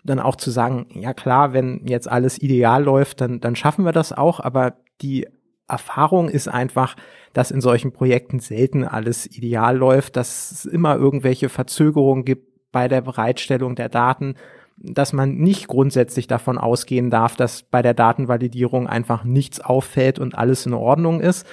dann 0.04 0.20
auch 0.20 0.36
zu 0.36 0.50
sagen, 0.50 0.86
ja 0.90 1.14
klar, 1.14 1.52
wenn 1.52 1.86
jetzt 1.86 2.10
alles 2.10 2.40
ideal 2.40 2.84
läuft, 2.84 3.20
dann, 3.20 3.40
dann 3.40 3.56
schaffen 3.56 3.84
wir 3.84 3.92
das 3.92 4.12
auch, 4.12 4.40
aber 4.40 4.76
die 5.00 5.26
Erfahrung 5.68 6.28
ist 6.28 6.48
einfach, 6.48 6.96
dass 7.32 7.50
in 7.50 7.60
solchen 7.60 7.92
Projekten 7.92 8.38
selten 8.38 8.84
alles 8.84 9.26
ideal 9.26 9.76
läuft, 9.76 10.16
dass 10.16 10.50
es 10.50 10.64
immer 10.64 10.96
irgendwelche 10.96 11.48
Verzögerungen 11.48 12.24
gibt 12.24 12.48
bei 12.70 12.88
der 12.88 13.00
Bereitstellung 13.00 13.74
der 13.74 13.88
Daten, 13.88 14.34
dass 14.76 15.12
man 15.12 15.36
nicht 15.36 15.68
grundsätzlich 15.68 16.26
davon 16.26 16.58
ausgehen 16.58 17.10
darf, 17.10 17.36
dass 17.36 17.62
bei 17.62 17.82
der 17.82 17.94
Datenvalidierung 17.94 18.86
einfach 18.86 19.24
nichts 19.24 19.60
auffällt 19.60 20.18
und 20.18 20.36
alles 20.36 20.66
in 20.66 20.74
Ordnung 20.74 21.20
ist. 21.20 21.46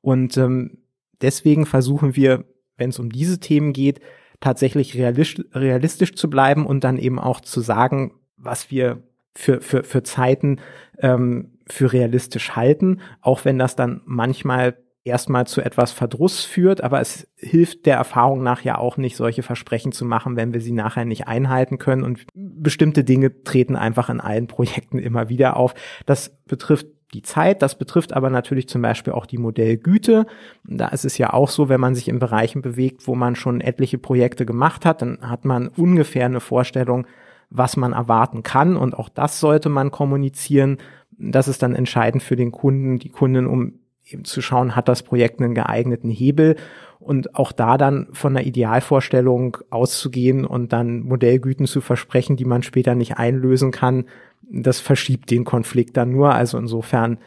Und 0.00 0.36
ähm, 0.36 0.78
deswegen 1.20 1.66
versuchen 1.66 2.16
wir, 2.16 2.44
wenn 2.76 2.90
es 2.90 2.98
um 2.98 3.10
diese 3.10 3.40
Themen 3.40 3.72
geht, 3.72 4.00
tatsächlich 4.40 4.96
realistisch, 4.96 5.44
realistisch 5.52 6.14
zu 6.14 6.30
bleiben 6.30 6.64
und 6.64 6.84
dann 6.84 6.98
eben 6.98 7.18
auch 7.18 7.40
zu 7.40 7.60
sagen, 7.60 8.14
was 8.36 8.70
wir 8.70 9.02
für, 9.34 9.60
für, 9.60 9.82
für 9.82 10.02
Zeiten 10.04 10.60
ähm, 11.00 11.57
für 11.70 11.92
realistisch 11.92 12.56
halten, 12.56 13.00
auch 13.20 13.44
wenn 13.44 13.58
das 13.58 13.76
dann 13.76 14.02
manchmal 14.04 14.76
erstmal 15.04 15.46
zu 15.46 15.60
etwas 15.60 15.90
Verdruss 15.90 16.44
führt, 16.44 16.82
aber 16.82 17.00
es 17.00 17.26
hilft 17.36 17.86
der 17.86 17.96
Erfahrung 17.96 18.42
nach 18.42 18.62
ja 18.62 18.78
auch 18.78 18.96
nicht, 18.96 19.16
solche 19.16 19.42
Versprechen 19.42 19.90
zu 19.90 20.04
machen, 20.04 20.36
wenn 20.36 20.52
wir 20.52 20.60
sie 20.60 20.72
nachher 20.72 21.04
nicht 21.04 21.26
einhalten 21.26 21.78
können. 21.78 22.04
Und 22.04 22.26
bestimmte 22.34 23.04
Dinge 23.04 23.42
treten 23.42 23.74
einfach 23.74 24.10
in 24.10 24.20
allen 24.20 24.46
Projekten 24.46 24.98
immer 24.98 25.28
wieder 25.28 25.56
auf. 25.56 25.74
Das 26.06 26.36
betrifft 26.44 26.86
die 27.14 27.22
Zeit, 27.22 27.62
das 27.62 27.78
betrifft 27.78 28.12
aber 28.12 28.28
natürlich 28.28 28.68
zum 28.68 28.82
Beispiel 28.82 29.14
auch 29.14 29.24
die 29.24 29.38
Modellgüte. 29.38 30.26
Da 30.64 30.88
ist 30.88 31.06
es 31.06 31.16
ja 31.16 31.32
auch 31.32 31.48
so, 31.48 31.70
wenn 31.70 31.80
man 31.80 31.94
sich 31.94 32.08
in 32.08 32.18
Bereichen 32.18 32.60
bewegt, 32.60 33.06
wo 33.06 33.14
man 33.14 33.34
schon 33.34 33.62
etliche 33.62 33.98
Projekte 33.98 34.44
gemacht 34.44 34.84
hat, 34.84 35.00
dann 35.00 35.18
hat 35.22 35.46
man 35.46 35.68
ungefähr 35.68 36.26
eine 36.26 36.40
Vorstellung, 36.40 37.06
was 37.48 37.78
man 37.78 37.94
erwarten 37.94 38.42
kann. 38.42 38.76
Und 38.76 38.94
auch 38.94 39.08
das 39.08 39.40
sollte 39.40 39.70
man 39.70 39.90
kommunizieren. 39.90 40.76
Das 41.18 41.48
ist 41.48 41.62
dann 41.62 41.74
entscheidend 41.74 42.22
für 42.22 42.36
den 42.36 42.52
Kunden, 42.52 42.98
die 42.98 43.08
Kunden, 43.08 43.46
um 43.46 43.80
eben 44.04 44.24
zu 44.24 44.40
schauen, 44.40 44.76
hat 44.76 44.88
das 44.88 45.02
Projekt 45.02 45.40
einen 45.40 45.54
geeigneten 45.54 46.10
Hebel 46.10 46.56
und 46.98 47.34
auch 47.34 47.52
da 47.52 47.76
dann 47.76 48.08
von 48.12 48.36
einer 48.36 48.46
Idealvorstellung 48.46 49.58
auszugehen 49.70 50.44
und 50.44 50.72
dann 50.72 51.00
Modellgüten 51.00 51.66
zu 51.66 51.80
versprechen, 51.80 52.36
die 52.36 52.44
man 52.44 52.62
später 52.62 52.94
nicht 52.94 53.18
einlösen 53.18 53.70
kann, 53.70 54.06
das 54.50 54.80
verschiebt 54.80 55.30
den 55.30 55.44
Konflikt 55.44 55.96
dann 55.96 56.10
nur. 56.10 56.34
Also 56.34 56.58
insofern 56.58 57.18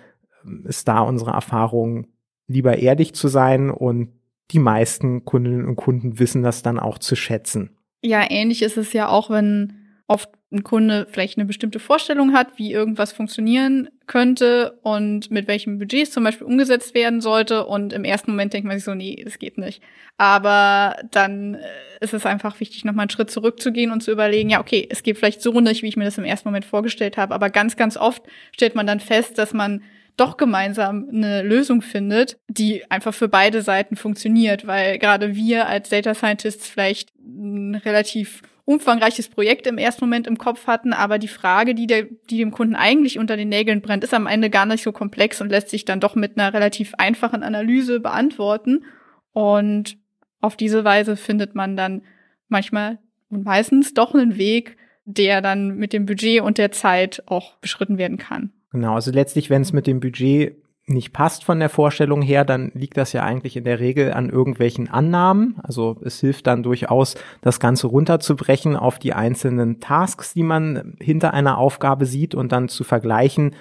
ähm, 0.46 0.66
ist 0.68 0.88
da 0.88 1.02
unsere 1.02 1.32
Erfahrung, 1.32 2.08
lieber 2.48 2.78
ehrlich 2.78 3.14
zu 3.14 3.28
sein 3.28 3.70
und 3.70 4.10
die 4.52 4.60
meisten 4.60 5.24
Kundinnen 5.24 5.66
und 5.66 5.78
Kunden 5.78 6.20
wissen 6.20 6.44
das 6.44 6.62
dann 6.62 6.80
auch 6.80 6.98
zu 6.98 7.16
schätzen. 7.16 7.78
Ja, 8.02 8.30
ähnlich 8.30 8.62
ist 8.64 8.78
es 8.78 8.92
ja 8.94 9.08
auch, 9.08 9.30
wenn 9.30 9.74
oft 10.08 10.30
ein 10.52 10.64
Kunde 10.64 11.08
vielleicht 11.10 11.38
eine 11.38 11.46
bestimmte 11.46 11.80
Vorstellung 11.80 12.34
hat, 12.34 12.58
wie 12.58 12.74
irgendwas 12.74 13.14
funktionieren 13.14 13.90
könnte 14.06 14.78
und 14.84 15.32
mit 15.32 15.48
welchem 15.48 15.80
Budget 15.80 16.04
es 16.04 16.12
zum 16.12 16.26
Beispiel 16.26 16.46
umgesetzt 16.46 16.94
werden 16.94 17.22
sollte. 17.22 17.66
Und 17.66 17.94
im 17.94 18.04
ersten 18.04 18.32
Moment 18.32 18.52
denkt 18.52 18.68
man 18.68 18.78
sich 18.78 18.84
so, 18.84 18.94
nee, 18.94 19.22
das 19.24 19.40
geht 19.40 19.58
nicht. 19.58 19.82
Aber 20.18 20.98
dann 21.12 21.56
äh, 21.56 21.60
ist 22.02 22.14
es 22.14 22.26
einfach 22.26 22.60
wichtig, 22.60 22.84
nochmal 22.84 23.04
einen 23.04 23.12
Schritt 23.12 23.32
zurückzugehen 23.32 23.92
und 23.92 24.04
zu 24.04 24.12
überlegen, 24.12 24.50
ja, 24.50 24.60
okay, 24.60 24.88
es 24.90 25.04
geht 25.04 25.18
vielleicht 25.18 25.42
so 25.42 25.60
nicht, 25.62 25.84
wie 25.84 25.88
ich 25.88 25.96
mir 25.96 26.04
das 26.04 26.18
im 26.18 26.26
ersten 26.26 26.50
Moment 26.50 26.66
vorgestellt 26.66 27.16
habe. 27.16 27.34
Aber 27.34 27.50
ganz, 27.50 27.78
ganz 27.78 27.96
oft 27.96 28.22
stellt 28.52 28.76
man 28.76 28.88
dann 28.88 29.00
fest, 29.00 29.38
dass 29.38 29.54
man 29.54 29.84
doch 30.18 30.36
gemeinsam 30.36 31.08
eine 31.10 31.42
Lösung 31.42 31.82
findet, 31.82 32.38
die 32.50 32.84
einfach 32.92 33.14
für 33.14 33.30
beide 33.30 33.62
Seiten 33.62 33.96
funktioniert, 33.96 34.68
weil 34.68 35.00
gerade 35.00 35.36
wir 35.36 35.68
als 35.68 35.90
Data 35.90 36.14
Scientists 36.14 36.68
vielleicht 36.68 37.14
ein 37.18 37.76
relativ 37.76 38.42
umfangreiches 38.72 39.30
Projekt 39.30 39.68
im 39.68 39.78
ersten 39.78 40.06
Moment 40.06 40.28
im 40.28 40.38
Kopf 40.38 40.68
hatten, 40.68 40.94
aber 40.94 41.20
die 41.20 41.28
Frage, 41.28 41.76
die, 41.76 41.88
der, 41.88 42.04
die 42.30 42.38
dem 42.38 42.52
Kunden 42.52 42.76
eigentlich 42.76 43.20
unter 43.20 43.38
den 43.38 43.50
Nägeln 43.50 43.82
brennt, 43.82 44.04
ist 44.04 44.14
am 44.14 44.28
Ende 44.28 44.50
gar 44.50 44.66
nicht 44.66 44.84
so 44.84 44.92
komplex 44.92 45.42
und 45.42 45.50
lässt 45.50 45.70
sich 45.70 45.86
dann 45.86 46.00
doch 46.00 46.16
mit 46.16 46.38
einer 46.38 46.54
relativ 46.54 46.94
einfachen 46.98 47.44
Analyse 47.44 48.00
beantworten. 48.00 48.86
Und 49.34 49.98
auf 50.40 50.56
diese 50.56 50.84
Weise 50.84 51.18
findet 51.18 51.56
man 51.56 51.76
dann 51.76 52.02
manchmal 52.48 53.00
und 53.30 53.46
meistens 53.46 53.94
doch 53.94 54.14
einen 54.14 54.38
Weg, 54.38 54.78
der 55.06 55.42
dann 55.42 55.76
mit 55.76 55.94
dem 55.94 56.06
Budget 56.06 56.42
und 56.42 56.58
der 56.58 56.72
Zeit 56.72 57.24
auch 57.26 57.58
beschritten 57.58 57.98
werden 57.98 58.18
kann. 58.18 58.52
Genau, 58.72 58.96
also 58.96 59.12
letztlich, 59.12 59.50
wenn 59.50 59.62
es 59.62 59.74
mit 59.74 59.88
dem 59.88 60.00
Budget 60.00 60.56
nicht 60.88 61.14
passt 61.14 61.44
von 61.44 61.60
der 61.60 61.70
Vorstellung 61.70 62.22
her, 62.22 62.44
dann 62.44 62.72
liegt 62.74 62.98
das 62.98 63.14
ja 63.14 63.24
eigentlich 63.24 63.56
in 63.56 63.64
der 63.64 63.80
Regel 63.80 64.14
an 64.14 64.30
irgendwelchen 64.30 64.90
Annahmen. 64.90 65.60
Also 65.64 65.98
es 66.04 66.20
hilft 66.20 66.48
dann 66.48 66.64
durchaus, 66.64 67.16
das 67.42 67.60
Ganze 67.60 67.88
runterzubrechen 67.88 68.76
auf 68.76 69.00
die 69.00 69.14
einzelnen 69.14 69.80
Tasks, 69.80 70.34
die 70.34 70.44
man 70.44 70.96
hinter 71.00 71.34
einer 71.34 71.58
Aufgabe 71.58 72.06
sieht 72.06 72.36
und 72.36 72.52
dann 72.52 72.68
zu 72.68 72.84
vergleichen, 72.84 73.56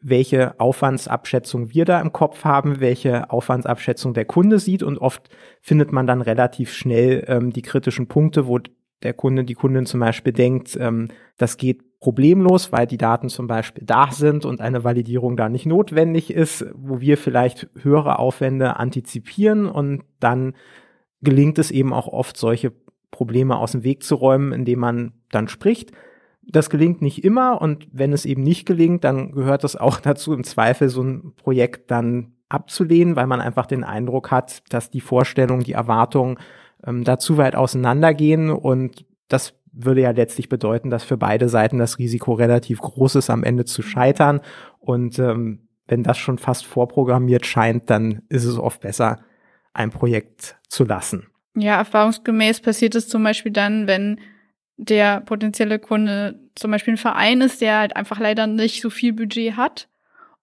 welche 0.00 0.58
Aufwandsabschätzung 0.60 1.74
wir 1.74 1.84
da 1.84 2.00
im 2.00 2.12
Kopf 2.12 2.44
haben, 2.44 2.80
welche 2.80 3.30
Aufwandsabschätzung 3.30 4.14
der 4.14 4.24
Kunde 4.24 4.58
sieht 4.58 4.82
und 4.82 4.98
oft 4.98 5.28
findet 5.60 5.92
man 5.92 6.06
dann 6.06 6.22
relativ 6.22 6.72
schnell 6.72 7.24
ähm, 7.28 7.52
die 7.52 7.62
kritischen 7.62 8.06
Punkte, 8.06 8.46
wo 8.46 8.60
der 9.02 9.14
Kunde, 9.14 9.44
die 9.44 9.54
Kundin 9.54 9.86
zum 9.86 10.00
Beispiel 10.00 10.32
denkt, 10.32 10.76
ähm, 10.80 11.08
das 11.38 11.56
geht 11.56 11.82
problemlos, 12.00 12.72
weil 12.72 12.86
die 12.86 12.98
Daten 12.98 13.28
zum 13.28 13.46
Beispiel 13.46 13.84
da 13.84 14.10
sind 14.10 14.44
und 14.44 14.60
eine 14.60 14.84
Validierung 14.84 15.36
da 15.36 15.48
nicht 15.48 15.66
notwendig 15.66 16.30
ist, 16.30 16.66
wo 16.74 17.00
wir 17.00 17.16
vielleicht 17.16 17.68
höhere 17.80 18.18
Aufwände 18.18 18.76
antizipieren 18.76 19.66
und 19.66 20.04
dann 20.20 20.54
gelingt 21.22 21.58
es 21.58 21.70
eben 21.70 21.92
auch 21.92 22.08
oft, 22.08 22.36
solche 22.36 22.72
Probleme 23.10 23.56
aus 23.56 23.72
dem 23.72 23.82
Weg 23.82 24.02
zu 24.02 24.14
räumen, 24.14 24.52
indem 24.52 24.80
man 24.80 25.12
dann 25.30 25.48
spricht. 25.48 25.92
Das 26.42 26.70
gelingt 26.70 27.02
nicht 27.02 27.24
immer 27.24 27.60
und 27.60 27.88
wenn 27.90 28.12
es 28.12 28.26
eben 28.26 28.42
nicht 28.42 28.66
gelingt, 28.66 29.02
dann 29.04 29.32
gehört 29.32 29.64
es 29.64 29.74
auch 29.74 30.00
dazu, 30.00 30.34
im 30.34 30.44
Zweifel 30.44 30.88
so 30.88 31.02
ein 31.02 31.32
Projekt 31.34 31.90
dann 31.90 32.32
abzulehnen, 32.48 33.16
weil 33.16 33.26
man 33.26 33.40
einfach 33.40 33.66
den 33.66 33.82
Eindruck 33.82 34.30
hat, 34.30 34.62
dass 34.68 34.90
die 34.90 35.00
Vorstellung, 35.00 35.60
die 35.60 35.72
Erwartungen 35.72 36.38
ähm, 36.86 37.04
da 37.04 37.18
zu 37.18 37.38
weit 37.38 37.56
auseinandergehen 37.56 38.50
und 38.50 39.04
das 39.28 39.54
würde 39.76 40.00
ja 40.00 40.10
letztlich 40.10 40.48
bedeuten, 40.48 40.90
dass 40.90 41.04
für 41.04 41.16
beide 41.16 41.48
Seiten 41.48 41.78
das 41.78 41.98
Risiko 41.98 42.32
relativ 42.32 42.80
groß 42.80 43.16
ist, 43.16 43.30
am 43.30 43.44
Ende 43.44 43.64
zu 43.64 43.82
scheitern. 43.82 44.40
Und 44.80 45.18
ähm, 45.18 45.68
wenn 45.86 46.02
das 46.02 46.18
schon 46.18 46.38
fast 46.38 46.66
vorprogrammiert 46.66 47.46
scheint, 47.46 47.90
dann 47.90 48.22
ist 48.28 48.44
es 48.44 48.58
oft 48.58 48.80
besser, 48.80 49.20
ein 49.72 49.90
Projekt 49.90 50.56
zu 50.68 50.84
lassen. 50.84 51.26
Ja, 51.54 51.76
erfahrungsgemäß 51.76 52.60
passiert 52.60 52.94
es 52.94 53.08
zum 53.08 53.22
Beispiel 53.22 53.52
dann, 53.52 53.86
wenn 53.86 54.18
der 54.78 55.20
potenzielle 55.20 55.78
Kunde 55.78 56.40
zum 56.54 56.70
Beispiel 56.70 56.94
ein 56.94 56.98
Verein 56.98 57.40
ist, 57.40 57.60
der 57.60 57.78
halt 57.78 57.96
einfach 57.96 58.18
leider 58.18 58.46
nicht 58.46 58.82
so 58.82 58.90
viel 58.90 59.12
Budget 59.12 59.56
hat 59.56 59.88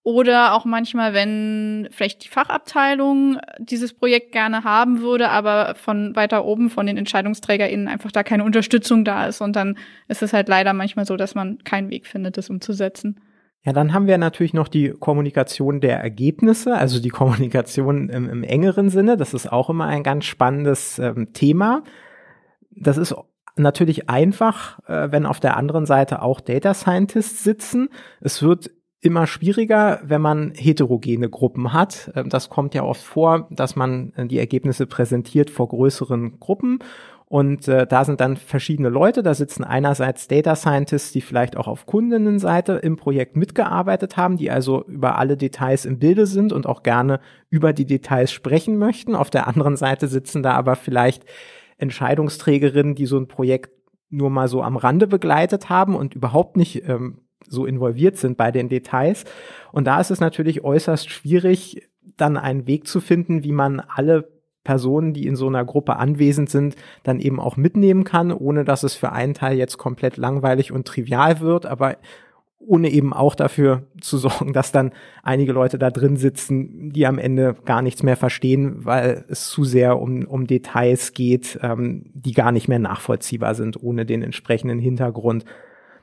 oder 0.04 0.54
auch 0.54 0.66
manchmal, 0.66 1.14
wenn 1.14 1.88
vielleicht 1.92 2.26
die 2.26 2.30
Fachabteilung 2.30 3.40
dieses 3.58 3.94
Projekt 3.94 4.34
gerne 4.34 4.66
haben 4.66 5.02
würde, 5.02 5.30
aber 5.30 5.76
von 5.76 6.14
weiter 6.16 6.44
oben 6.44 6.70
von 6.70 6.86
den 6.86 6.98
EntscheidungsträgerInnen 6.98 7.88
einfach 7.88 8.12
da 8.12 8.22
keine 8.22 8.44
Unterstützung 8.44 9.06
da 9.06 9.28
ist. 9.28 9.40
Und 9.40 9.56
dann 9.56 9.78
ist 10.10 10.22
es 10.22 10.34
halt 10.34 10.50
leider 10.50 10.74
manchmal 10.74 11.06
so, 11.06 11.16
dass 11.16 11.36
man 11.36 11.64
keinen 11.64 11.90
Weg 11.90 12.06
findet, 12.06 12.38
das 12.38 12.50
umzusetzen. 12.50 13.22
Ja, 13.66 13.72
dann 13.72 13.94
haben 13.94 14.08
wir 14.08 14.18
natürlich 14.18 14.54
noch 14.54 14.68
die 14.68 14.90
Kommunikation 14.90 15.80
der 15.80 16.00
Ergebnisse, 16.02 16.76
also 16.76 17.02
die 17.02 17.10
Kommunikation 17.10 18.10
im, 18.10 18.30
im 18.30 18.44
engeren 18.44 18.90
Sinne. 18.90 19.16
Das 19.16 19.34
ist 19.34 19.50
auch 19.50 19.70
immer 19.70 19.86
ein 19.86 20.04
ganz 20.04 20.26
spannendes 20.26 21.00
ähm, 21.00 21.32
Thema. 21.32 21.84
Das 22.72 22.98
ist 22.98 23.16
natürlich 23.56 24.10
einfach, 24.10 24.80
äh, 24.90 25.12
wenn 25.12 25.26
auf 25.26 25.40
der 25.40 25.56
anderen 25.56 25.86
Seite 25.86 26.22
auch 26.22 26.42
Data 26.42 26.74
Scientists 26.74 27.46
sitzen. 27.46 27.88
Es 28.20 28.44
wird 28.44 28.70
immer 29.04 29.28
schwieriger, 29.28 30.00
wenn 30.04 30.22
man 30.22 30.54
heterogene 30.56 31.30
Gruppen 31.30 31.74
hat. 31.74 32.12
Ähm, 32.16 32.30
das 32.30 32.50
kommt 32.50 32.74
ja 32.74 32.84
oft 32.84 33.04
vor, 33.04 33.48
dass 33.52 33.76
man 33.76 34.14
äh, 34.16 34.26
die 34.26 34.40
Ergebnisse 34.40 34.88
präsentiert 34.88 35.50
vor 35.50 35.68
größeren 35.68 36.40
Gruppen. 36.40 36.80
Und 37.26 37.68
äh, 37.68 37.88
da 37.88 38.06
sind 38.06 38.22
dann 38.22 38.38
verschiedene 38.38 38.90
Leute. 38.90 39.24
Da 39.24 39.34
sitzen 39.34 39.64
einerseits 39.64 40.28
Data 40.28 40.56
Scientists, 40.56 41.12
die 41.12 41.22
vielleicht 41.22 41.58
auch 41.58 41.68
auf 41.68 41.86
Kundinnenseite 41.86 42.74
im 42.74 42.96
Projekt 42.96 43.36
mitgearbeitet 43.36 44.18
haben, 44.18 44.38
die 44.38 44.52
also 44.52 44.86
über 44.86 45.18
alle 45.18 45.36
Details 45.36 45.86
im 45.86 46.00
Bilde 46.00 46.26
sind 46.26 46.54
und 46.54 46.66
auch 46.66 46.84
gerne 46.84 47.20
über 47.50 47.74
die 47.74 47.86
Details 47.86 48.32
sprechen 48.32 48.78
möchten. 48.78 49.16
Auf 49.16 49.30
der 49.30 49.48
anderen 49.48 49.76
Seite 49.76 50.08
sitzen 50.08 50.44
da 50.44 50.54
aber 50.54 50.76
vielleicht 50.76 51.26
Entscheidungsträgerinnen, 51.78 52.96
die 52.96 53.08
so 53.08 53.18
ein 53.18 53.28
Projekt 53.28 53.72
nur 54.12 54.30
mal 54.30 54.48
so 54.48 54.62
am 54.62 54.78
Rande 54.78 55.08
begleitet 55.08 55.70
haben 55.70 55.96
und 55.96 56.14
überhaupt 56.14 56.56
nicht 56.56 56.88
ähm, 56.88 57.23
so 57.48 57.66
involviert 57.66 58.18
sind 58.18 58.38
bei 58.38 58.52
den 58.52 58.70
Details. 58.70 59.26
Und 59.72 59.86
da 59.86 60.00
ist 60.00 60.12
es 60.12 60.20
natürlich 60.20 60.64
äußerst 60.64 61.10
schwierig, 61.10 61.90
dann 62.18 62.38
einen 62.38 62.68
Weg 62.68 62.88
zu 62.88 63.02
finden, 63.02 63.44
wie 63.44 63.52
man 63.52 63.80
alle 63.80 64.28
Personen, 64.64 65.14
die 65.14 65.28
in 65.28 65.36
so 65.36 65.48
einer 65.48 65.66
Gruppe 65.66 65.98
anwesend 65.98 66.50
sind, 66.50 66.76
dann 67.04 67.20
eben 67.20 67.40
auch 67.40 67.58
mitnehmen 67.58 68.04
kann, 68.04 68.32
ohne 68.32 68.64
dass 68.64 68.84
es 68.84 68.96
für 68.96 69.12
einen 69.12 69.34
Teil 69.34 69.58
jetzt 69.58 69.78
komplett 69.78 70.18
langweilig 70.18 70.72
und 70.72 70.88
trivial 70.88 71.42
wird, 71.42 71.66
aber 71.66 71.98
ohne 72.66 72.90
eben 72.90 73.14
auch 73.14 73.36
dafür 73.36 73.84
zu 74.02 74.18
sorgen, 74.18 74.54
dass 74.54 74.72
dann 74.72 74.92
einige 75.22 75.52
Leute 75.52 75.78
da 75.78 75.92
drin 75.92 76.18
sitzen, 76.18 76.92
die 76.92 77.06
am 77.06 77.18
Ende 77.18 77.56
gar 77.66 77.82
nichts 77.82 78.04
mehr 78.04 78.16
verstehen, 78.16 78.86
weil 78.86 79.26
es 79.28 79.50
zu 79.50 79.64
sehr 79.64 80.00
um, 80.00 80.26
um 80.26 80.48
Details 80.48 81.14
geht, 81.14 81.60
ähm, 81.62 82.06
die 82.14 82.34
gar 82.34 82.52
nicht 82.52 82.68
mehr 82.68 82.80
nachvollziehbar 82.80 83.56
sind, 83.56 83.82
ohne 83.82 84.06
den 84.06 84.24
entsprechenden 84.24 84.80
Hintergrund. 84.80 85.46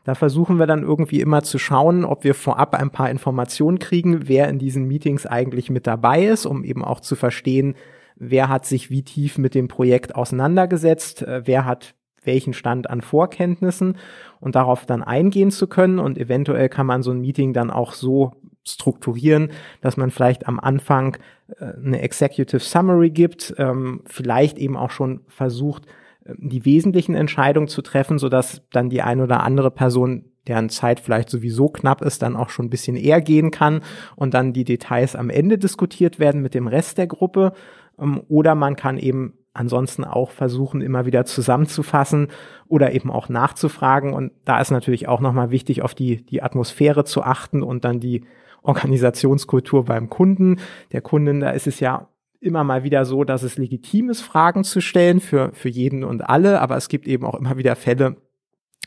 Da 0.05 0.15
versuchen 0.15 0.59
wir 0.59 0.67
dann 0.67 0.83
irgendwie 0.83 1.21
immer 1.21 1.43
zu 1.43 1.59
schauen, 1.59 2.05
ob 2.05 2.25
wir 2.25 2.35
vorab 2.35 2.75
ein 2.75 2.91
paar 2.91 3.11
Informationen 3.11 3.79
kriegen, 3.79 4.29
wer 4.29 4.49
in 4.49 4.59
diesen 4.59 4.87
Meetings 4.87 5.27
eigentlich 5.27 5.71
mit 5.71 5.87
dabei 5.87 6.25
ist, 6.25 6.47
um 6.47 6.65
eben 6.65 6.85
auch 6.85 7.01
zu 7.01 7.17
verstehen, 7.17 7.75
wer 8.17 8.49
hat 8.49 8.67
sich 8.67 8.91
wie 8.91 9.03
tief 9.03 9.39
mit 9.39 9.55
dem 9.55 9.69
Projekt 9.69 10.15
auseinandergesetzt, 10.15 11.23
äh, 11.23 11.43
wer 11.45 11.65
hat 11.65 11.95
welchen 12.23 12.53
Stand 12.53 12.89
an 12.89 13.01
Vorkenntnissen 13.01 13.97
und 14.41 14.55
darauf 14.55 14.87
dann 14.87 15.03
eingehen 15.03 15.51
zu 15.51 15.67
können. 15.67 15.99
Und 15.99 16.19
eventuell 16.19 16.69
kann 16.69 16.87
man 16.87 17.03
so 17.03 17.11
ein 17.11 17.21
Meeting 17.21 17.53
dann 17.53 17.71
auch 17.71 17.93
so 17.93 18.33
strukturieren, 18.63 19.51
dass 19.81 19.97
man 19.97 20.11
vielleicht 20.11 20.47
am 20.47 20.61
Anfang 20.61 21.17
äh, 21.59 21.65
eine 21.65 22.01
Executive 22.03 22.61
Summary 22.61 23.11
gibt, 23.11 23.55
ähm, 23.59 24.03
vielleicht 24.07 24.59
eben 24.59 24.77
auch 24.77 24.91
schon 24.91 25.21
versucht, 25.29 25.87
die 26.25 26.65
wesentlichen 26.65 27.15
Entscheidungen 27.15 27.69
zu 27.69 27.83
treffen, 27.83 28.19
sodass 28.19 28.63
dann 28.71 28.91
die 28.91 29.03
eine 29.03 29.25
oder 29.25 29.43
andere 29.43 29.71
Person, 29.71 30.25
deren 30.47 30.69
Zeit 30.69 31.01
vielleicht 31.01 31.31
sowieso 31.31 31.69
knapp 31.69 32.03
ist, 32.03 32.23
dann 32.23 32.37
auch 32.37 32.51
schon 32.51 32.67
ein 32.67 32.71
bisschen 32.71 32.97
eher 32.97 33.21
gehen 33.21 33.51
kann 33.51 33.83
und 34.17 34.35
dann 34.35 34.53
die 34.53 34.65
Details 34.65 35.17
am 35.17 35.31
Ende 35.31 35.59
diskutiert 35.59 36.19
werden 36.19 36.43
mit 36.43 36.55
dem 36.55 36.67
Rest 36.67 36.99
der 36.99 37.07
Gruppe. 37.07 37.53
Ähm, 37.99 38.23
oder 38.29 38.55
man 38.55 38.77
kann 38.77 38.99
eben 38.99 39.35
ansonsten 39.53 40.05
auch 40.05 40.31
versuchen, 40.31 40.81
immer 40.81 41.07
wieder 41.07 41.25
zusammenzufassen 41.25 42.29
oder 42.69 42.93
eben 42.93 43.11
auch 43.11 43.29
nachzufragen. 43.29 44.13
Und 44.13 44.33
da 44.45 44.61
ist 44.61 44.71
natürlich 44.71 45.09
auch 45.09 45.21
nochmal 45.21 45.51
wichtig, 45.51 45.83
auf 45.83 45.95
die, 45.95 46.25
die 46.25 46.43
Atmosphäre 46.43 47.05
zu 47.05 47.23
achten 47.23 47.63
und 47.63 47.85
dann 47.85 48.01
die 48.01 48.25
Organisationskultur 48.63 49.85
beim 49.85 50.09
Kunden. 50.09 50.61
Der 50.93 51.01
Kunden, 51.01 51.41
da 51.41 51.51
ist 51.51 51.67
es 51.67 51.81
ja 51.81 52.09
immer 52.41 52.65
mal 52.65 52.83
wieder 52.83 53.05
so, 53.05 53.25
dass 53.25 53.43
es 53.43 53.59
legitim 53.59 54.11
ist, 54.11 54.23
Fragen 54.23 54.65
zu 54.65 54.81
stellen 54.81 55.21
für, 55.21 55.53
für 55.53 55.69
jeden 55.69 56.05
und 56.05 56.23
alle, 56.23 56.61
aber 56.61 56.77
es 56.77 56.89
gibt 56.89 57.07
eben 57.07 57.25
auch 57.25 57.35
immer 57.35 57.57
wieder 57.57 57.77
Fälle, 57.77 58.17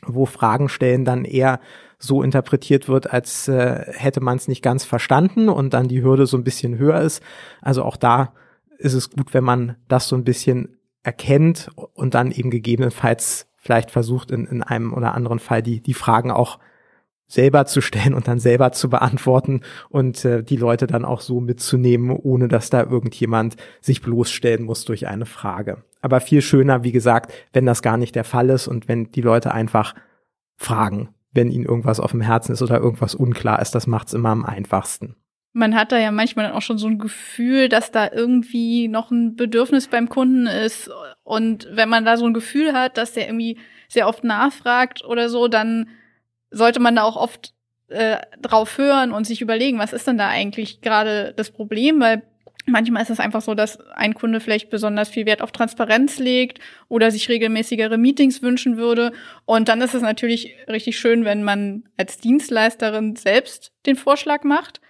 wo 0.04 0.26
Fragen 0.26 0.68
stellen 0.68 1.04
dann 1.04 1.24
eher 1.24 1.60
so 1.98 2.22
interpretiert 2.22 2.88
wird, 2.88 3.10
als 3.10 3.48
äh, 3.48 3.92
hätte 3.92 4.20
man 4.20 4.36
es 4.36 4.48
nicht 4.48 4.62
ganz 4.62 4.84
verstanden 4.84 5.48
und 5.48 5.72
dann 5.72 5.88
die 5.88 6.02
Hürde 6.02 6.26
so 6.26 6.36
ein 6.36 6.44
bisschen 6.44 6.76
höher 6.76 7.00
ist. 7.00 7.22
Also 7.62 7.82
auch 7.84 7.96
da 7.96 8.34
ist 8.78 8.94
es 8.94 9.10
gut, 9.10 9.32
wenn 9.32 9.44
man 9.44 9.76
das 9.88 10.08
so 10.08 10.16
ein 10.16 10.24
bisschen 10.24 10.76
erkennt 11.02 11.70
und 11.94 12.14
dann 12.14 12.32
eben 12.32 12.50
gegebenenfalls 12.50 13.46
vielleicht 13.56 13.90
versucht, 13.90 14.30
in, 14.30 14.46
in 14.46 14.62
einem 14.62 14.92
oder 14.92 15.14
anderen 15.14 15.38
Fall 15.38 15.62
die, 15.62 15.80
die 15.80 15.94
Fragen 15.94 16.30
auch 16.30 16.58
selber 17.26 17.66
zu 17.66 17.80
stellen 17.80 18.14
und 18.14 18.28
dann 18.28 18.38
selber 18.38 18.72
zu 18.72 18.90
beantworten 18.90 19.62
und 19.88 20.24
äh, 20.24 20.42
die 20.42 20.56
Leute 20.56 20.86
dann 20.86 21.04
auch 21.04 21.20
so 21.20 21.40
mitzunehmen, 21.40 22.10
ohne 22.10 22.48
dass 22.48 22.70
da 22.70 22.82
irgendjemand 22.82 23.56
sich 23.80 24.02
bloßstellen 24.02 24.64
muss 24.64 24.84
durch 24.84 25.06
eine 25.06 25.26
Frage. 25.26 25.84
Aber 26.00 26.20
viel 26.20 26.42
schöner, 26.42 26.84
wie 26.84 26.92
gesagt, 26.92 27.32
wenn 27.52 27.66
das 27.66 27.82
gar 27.82 27.96
nicht 27.96 28.14
der 28.14 28.24
Fall 28.24 28.50
ist 28.50 28.68
und 28.68 28.88
wenn 28.88 29.10
die 29.10 29.22
Leute 29.22 29.52
einfach 29.52 29.94
fragen, 30.56 31.08
wenn 31.32 31.50
ihnen 31.50 31.64
irgendwas 31.64 31.98
auf 31.98 32.12
dem 32.12 32.20
Herzen 32.20 32.52
ist 32.52 32.62
oder 32.62 32.78
irgendwas 32.78 33.14
unklar 33.14 33.60
ist, 33.60 33.74
das 33.74 33.86
macht's 33.86 34.12
immer 34.12 34.30
am 34.30 34.44
einfachsten. 34.44 35.16
Man 35.56 35.76
hat 35.76 35.92
da 35.92 35.98
ja 35.98 36.10
manchmal 36.10 36.46
dann 36.46 36.54
auch 36.54 36.62
schon 36.62 36.78
so 36.78 36.88
ein 36.88 36.98
Gefühl, 36.98 37.68
dass 37.68 37.92
da 37.92 38.10
irgendwie 38.10 38.88
noch 38.88 39.10
ein 39.10 39.36
Bedürfnis 39.36 39.86
beim 39.86 40.08
Kunden 40.08 40.46
ist. 40.46 40.90
Und 41.22 41.68
wenn 41.72 41.88
man 41.88 42.04
da 42.04 42.16
so 42.16 42.26
ein 42.26 42.34
Gefühl 42.34 42.72
hat, 42.72 42.98
dass 42.98 43.12
der 43.12 43.28
irgendwie 43.28 43.58
sehr 43.88 44.08
oft 44.08 44.24
nachfragt 44.24 45.04
oder 45.04 45.28
so, 45.28 45.46
dann 45.46 45.88
sollte 46.54 46.80
man 46.80 46.96
da 46.96 47.02
auch 47.02 47.16
oft 47.16 47.52
äh, 47.88 48.18
drauf 48.40 48.78
hören 48.78 49.12
und 49.12 49.26
sich 49.26 49.40
überlegen, 49.40 49.78
was 49.78 49.92
ist 49.92 50.06
denn 50.06 50.18
da 50.18 50.28
eigentlich 50.28 50.80
gerade 50.80 51.34
das 51.36 51.50
Problem, 51.50 52.00
weil 52.00 52.22
Manchmal 52.66 53.02
ist 53.02 53.10
es 53.10 53.20
einfach 53.20 53.42
so, 53.42 53.54
dass 53.54 53.78
ein 53.90 54.14
Kunde 54.14 54.40
vielleicht 54.40 54.70
besonders 54.70 55.10
viel 55.10 55.26
Wert 55.26 55.42
auf 55.42 55.52
Transparenz 55.52 56.18
legt 56.18 56.60
oder 56.88 57.10
sich 57.10 57.28
regelmäßigere 57.28 57.98
Meetings 57.98 58.40
wünschen 58.40 58.78
würde. 58.78 59.12
Und 59.44 59.68
dann 59.68 59.82
ist 59.82 59.94
es 59.94 60.00
natürlich 60.00 60.56
richtig 60.66 60.98
schön, 60.98 61.26
wenn 61.26 61.42
man 61.42 61.84
als 61.98 62.18
Dienstleisterin 62.18 63.16
selbst 63.16 63.72
den 63.84 63.96
Vorschlag 63.96 64.44
macht. 64.44 64.80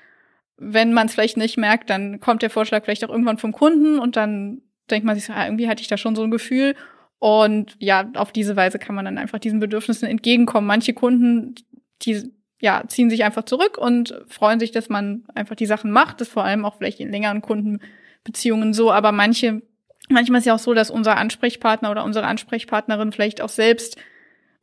Wenn 0.56 0.92
man 0.92 1.08
es 1.08 1.14
vielleicht 1.14 1.36
nicht 1.36 1.56
merkt, 1.56 1.90
dann 1.90 2.20
kommt 2.20 2.42
der 2.42 2.50
Vorschlag 2.50 2.84
vielleicht 2.84 3.04
auch 3.04 3.10
irgendwann 3.10 3.38
vom 3.38 3.50
Kunden 3.50 3.98
und 3.98 4.14
dann 4.14 4.62
denkt 4.88 5.04
man 5.04 5.16
sich 5.16 5.24
so, 5.24 5.32
ah, 5.32 5.46
irgendwie 5.46 5.68
hatte 5.68 5.82
ich 5.82 5.88
da 5.88 5.96
schon 5.96 6.14
so 6.14 6.22
ein 6.22 6.30
Gefühl. 6.30 6.76
Und 7.24 7.76
ja, 7.78 8.10
auf 8.16 8.32
diese 8.32 8.54
Weise 8.54 8.78
kann 8.78 8.94
man 8.94 9.06
dann 9.06 9.16
einfach 9.16 9.38
diesen 9.38 9.58
Bedürfnissen 9.58 10.06
entgegenkommen. 10.06 10.66
Manche 10.66 10.92
Kunden, 10.92 11.54
die 12.02 12.30
ja, 12.60 12.84
ziehen 12.86 13.08
sich 13.08 13.24
einfach 13.24 13.44
zurück 13.46 13.78
und 13.78 14.14
freuen 14.28 14.60
sich, 14.60 14.72
dass 14.72 14.90
man 14.90 15.24
einfach 15.34 15.56
die 15.56 15.64
Sachen 15.64 15.90
macht. 15.90 16.20
Das 16.20 16.28
vor 16.28 16.44
allem 16.44 16.66
auch 16.66 16.76
vielleicht 16.76 17.00
in 17.00 17.10
längeren 17.10 17.40
Kundenbeziehungen 17.40 18.74
so. 18.74 18.92
Aber 18.92 19.10
manche, 19.10 19.62
manchmal 20.10 20.40
ist 20.40 20.44
ja 20.44 20.54
auch 20.54 20.58
so, 20.58 20.74
dass 20.74 20.90
unser 20.90 21.16
Ansprechpartner 21.16 21.90
oder 21.90 22.04
unsere 22.04 22.26
Ansprechpartnerin 22.26 23.10
vielleicht 23.10 23.40
auch 23.40 23.48
selbst 23.48 23.96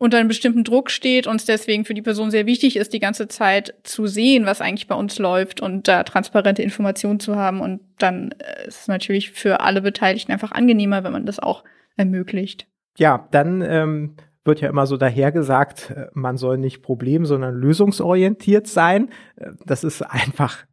unter 0.01 0.17
einem 0.17 0.29
bestimmten 0.29 0.63
Druck 0.63 0.89
steht 0.89 1.27
und 1.27 1.35
es 1.35 1.45
deswegen 1.45 1.85
für 1.85 1.93
die 1.93 2.01
Person 2.01 2.31
sehr 2.31 2.47
wichtig 2.47 2.75
ist, 2.75 2.91
die 2.91 2.99
ganze 2.99 3.27
Zeit 3.27 3.75
zu 3.83 4.07
sehen, 4.07 4.47
was 4.47 4.59
eigentlich 4.59 4.87
bei 4.87 4.95
uns 4.95 5.19
läuft 5.19 5.61
und 5.61 5.87
da 5.87 6.01
transparente 6.01 6.63
Informationen 6.63 7.19
zu 7.19 7.35
haben. 7.35 7.61
Und 7.61 7.81
dann 7.99 8.31
äh, 8.31 8.67
ist 8.67 8.81
es 8.81 8.87
natürlich 8.87 9.29
für 9.29 9.59
alle 9.59 9.83
Beteiligten 9.83 10.31
einfach 10.31 10.53
angenehmer, 10.53 11.03
wenn 11.03 11.11
man 11.11 11.27
das 11.27 11.37
auch 11.37 11.63
ermöglicht. 11.97 12.65
Ja, 12.97 13.27
dann 13.29 13.61
ähm, 13.61 14.15
wird 14.43 14.59
ja 14.59 14.69
immer 14.69 14.87
so 14.87 14.97
dahergesagt, 14.97 15.91
äh, 15.91 16.07
man 16.13 16.35
soll 16.35 16.57
nicht 16.57 16.81
problem, 16.81 17.27
sondern 17.27 17.53
lösungsorientiert 17.53 18.65
sein. 18.65 19.09
Äh, 19.35 19.51
das 19.67 19.83
ist 19.83 20.01
einfach 20.09 20.65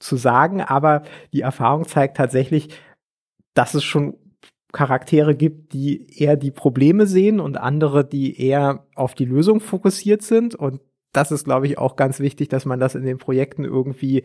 zu 0.00 0.16
sagen, 0.16 0.60
aber 0.60 1.04
die 1.32 1.42
Erfahrung 1.42 1.86
zeigt 1.86 2.16
tatsächlich, 2.16 2.70
dass 3.54 3.74
es 3.74 3.84
schon 3.84 4.16
Charaktere 4.72 5.34
gibt, 5.34 5.74
die 5.74 6.18
eher 6.18 6.36
die 6.36 6.50
Probleme 6.50 7.06
sehen 7.06 7.40
und 7.40 7.58
andere, 7.58 8.04
die 8.04 8.40
eher 8.40 8.86
auf 8.94 9.14
die 9.14 9.26
Lösung 9.26 9.60
fokussiert 9.60 10.22
sind. 10.22 10.54
Und 10.54 10.80
das 11.12 11.30
ist, 11.30 11.44
glaube 11.44 11.66
ich, 11.66 11.78
auch 11.78 11.96
ganz 11.96 12.20
wichtig, 12.20 12.48
dass 12.48 12.64
man 12.64 12.80
das 12.80 12.94
in 12.94 13.04
den 13.04 13.18
Projekten 13.18 13.64
irgendwie 13.64 14.24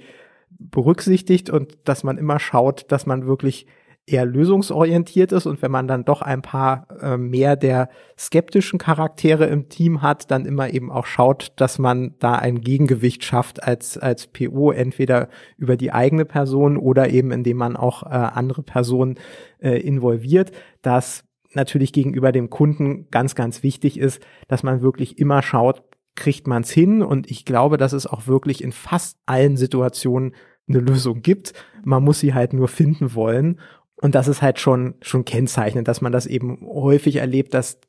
berücksichtigt 0.49 1.49
und 1.49 1.77
dass 1.83 2.05
man 2.05 2.17
immer 2.17 2.39
schaut, 2.39 2.85
dass 2.91 3.05
man 3.05 3.27
wirklich 3.27 3.67
eher 4.07 4.25
lösungsorientiert 4.25 5.33
ist 5.33 5.45
und 5.45 5.61
wenn 5.61 5.69
man 5.69 5.87
dann 5.87 6.05
doch 6.05 6.21
ein 6.21 6.41
paar 6.41 6.87
äh, 7.01 7.17
mehr 7.17 7.57
der 7.57 7.89
skeptischen 8.17 8.79
Charaktere 8.79 9.45
im 9.47 9.67
Team 9.67 10.01
hat, 10.01 10.31
dann 10.31 10.45
immer 10.45 10.69
eben 10.73 10.89
auch 10.89 11.05
schaut, 11.05 11.51
dass 11.57 11.77
man 11.77 12.15
da 12.19 12.35
ein 12.35 12.61
Gegengewicht 12.61 13.25
schafft 13.25 13.61
als, 13.61 13.97
als 13.97 14.27
PO, 14.27 14.71
entweder 14.71 15.27
über 15.57 15.75
die 15.75 15.91
eigene 15.91 16.23
Person 16.23 16.77
oder 16.77 17.09
eben 17.09 17.31
indem 17.31 17.57
man 17.57 17.75
auch 17.75 18.03
äh, 18.03 18.07
andere 18.07 18.63
Personen 18.63 19.15
äh, 19.59 19.77
involviert, 19.81 20.53
dass 20.81 21.25
natürlich 21.53 21.91
gegenüber 21.91 22.31
dem 22.31 22.49
Kunden 22.49 23.09
ganz, 23.11 23.35
ganz 23.35 23.61
wichtig 23.61 23.99
ist, 23.99 24.25
dass 24.47 24.63
man 24.63 24.81
wirklich 24.81 25.19
immer 25.19 25.41
schaut, 25.41 25.83
kriegt 26.15 26.47
man 26.47 26.63
es 26.63 26.71
hin 26.71 27.01
und 27.01 27.29
ich 27.29 27.43
glaube, 27.43 27.77
dass 27.77 27.91
es 27.91 28.07
auch 28.07 28.25
wirklich 28.25 28.63
in 28.63 28.71
fast 28.71 29.17
allen 29.25 29.57
Situationen 29.57 30.33
eine 30.69 30.79
Lösung 30.79 31.21
gibt. 31.21 31.53
Man 31.83 32.03
muss 32.03 32.19
sie 32.19 32.33
halt 32.33 32.53
nur 32.53 32.67
finden 32.67 33.13
wollen. 33.13 33.59
Und 33.99 34.13
das 34.13 34.27
ist 34.27 34.41
halt 34.41 34.59
schon, 34.59 34.95
schon 35.01 35.25
kennzeichnend, 35.25 35.87
dass 35.87 36.01
man 36.01 36.11
das 36.11 36.27
eben 36.27 36.59
häufig 36.67 37.15
erlebt, 37.15 37.53
dass, 37.53 37.79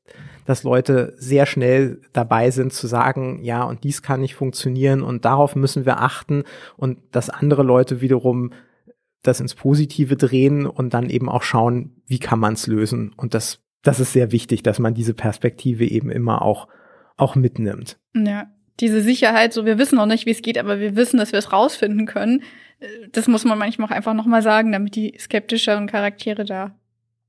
dass 0.46 0.62
Leute 0.62 1.14
sehr 1.18 1.44
schnell 1.44 2.00
dabei 2.14 2.50
sind 2.50 2.72
zu 2.72 2.86
sagen, 2.86 3.40
ja, 3.42 3.62
und 3.62 3.84
dies 3.84 4.00
kann 4.02 4.20
nicht 4.20 4.34
funktionieren 4.34 5.02
und 5.02 5.26
darauf 5.26 5.54
müssen 5.54 5.84
wir 5.84 6.00
achten 6.00 6.44
und 6.76 6.98
dass 7.12 7.28
andere 7.28 7.62
Leute 7.62 8.00
wiederum 8.00 8.52
das 9.22 9.40
ins 9.40 9.54
Positive 9.54 10.16
drehen 10.16 10.64
und 10.66 10.94
dann 10.94 11.10
eben 11.10 11.28
auch 11.28 11.42
schauen, 11.42 12.00
wie 12.06 12.18
kann 12.18 12.38
man 12.38 12.54
es 12.54 12.66
lösen. 12.66 13.12
Und 13.16 13.34
das, 13.34 13.60
das 13.82 14.00
ist 14.00 14.14
sehr 14.14 14.32
wichtig, 14.32 14.62
dass 14.62 14.78
man 14.78 14.94
diese 14.94 15.12
Perspektive 15.12 15.84
eben 15.84 16.10
immer 16.10 16.40
auch, 16.40 16.68
auch 17.16 17.34
mitnimmt. 17.34 17.98
Ja, 18.14 18.46
diese 18.80 19.02
Sicherheit, 19.02 19.52
so 19.52 19.66
wir 19.66 19.76
wissen 19.76 19.96
noch 19.96 20.06
nicht, 20.06 20.24
wie 20.24 20.30
es 20.30 20.40
geht, 20.40 20.56
aber 20.56 20.78
wir 20.78 20.96
wissen, 20.96 21.18
dass 21.18 21.32
wir 21.32 21.38
es 21.38 21.52
rausfinden 21.52 22.06
können 22.06 22.42
das 23.12 23.28
muss 23.28 23.44
man 23.44 23.58
manchmal 23.58 23.88
auch 23.88 23.92
einfach 23.92 24.14
nochmal 24.14 24.42
sagen, 24.42 24.72
damit 24.72 24.94
die 24.94 25.14
skeptischeren 25.18 25.86
Charaktere 25.86 26.44
da 26.44 26.78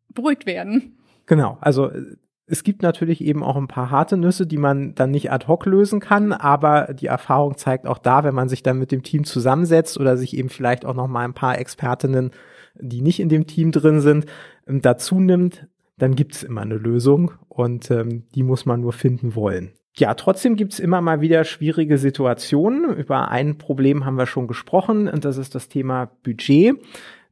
beruhigt 0.09 0.45
werden. 0.45 0.97
Genau, 1.25 1.57
also 1.61 1.89
äh, 1.89 2.15
es 2.51 2.63
gibt 2.63 2.81
natürlich 2.81 3.21
eben 3.21 3.43
auch 3.43 3.55
ein 3.55 3.67
paar 3.67 3.91
harte 3.91 4.17
Nüsse, 4.17 4.47
die 4.47 4.57
man 4.57 4.95
dann 4.95 5.11
nicht 5.11 5.31
ad 5.31 5.47
hoc 5.47 5.67
lösen 5.67 5.99
kann, 5.99 6.33
aber 6.33 6.93
die 6.93 7.05
Erfahrung 7.05 7.57
zeigt 7.57 7.85
auch 7.85 7.99
da, 7.99 8.23
wenn 8.23 8.33
man 8.33 8.49
sich 8.49 8.63
dann 8.63 8.79
mit 8.79 8.91
dem 8.91 9.03
Team 9.03 9.23
zusammensetzt 9.23 9.99
oder 9.99 10.17
sich 10.17 10.35
eben 10.35 10.49
vielleicht 10.49 10.83
auch 10.83 10.95
noch 10.95 11.07
mal 11.07 11.25
ein 11.25 11.35
paar 11.35 11.59
Expertinnen, 11.59 12.31
die 12.75 13.01
nicht 13.01 13.19
in 13.19 13.29
dem 13.29 13.45
Team 13.45 13.71
drin 13.71 14.01
sind, 14.01 14.25
ähm, 14.67 14.81
dazu 14.81 15.19
nimmt, 15.19 15.67
dann 15.97 16.15
gibt's 16.15 16.43
immer 16.43 16.61
eine 16.61 16.75
Lösung 16.75 17.33
und 17.49 17.91
ähm, 17.91 18.23
die 18.33 18.43
muss 18.43 18.65
man 18.65 18.81
nur 18.81 18.93
finden 18.93 19.35
wollen. 19.35 19.73
Ja, 19.99 20.13
trotzdem 20.13 20.55
gibt's 20.55 20.79
immer 20.79 21.01
mal 21.01 21.19
wieder 21.19 21.43
schwierige 21.43 21.97
Situationen. 21.97 22.95
Über 22.95 23.27
ein 23.27 23.57
Problem 23.57 24.05
haben 24.05 24.17
wir 24.17 24.27
schon 24.27 24.47
gesprochen 24.47 25.09
und 25.09 25.25
das 25.25 25.35
ist 25.35 25.55
das 25.55 25.67
Thema 25.67 26.05
Budget. 26.23 26.75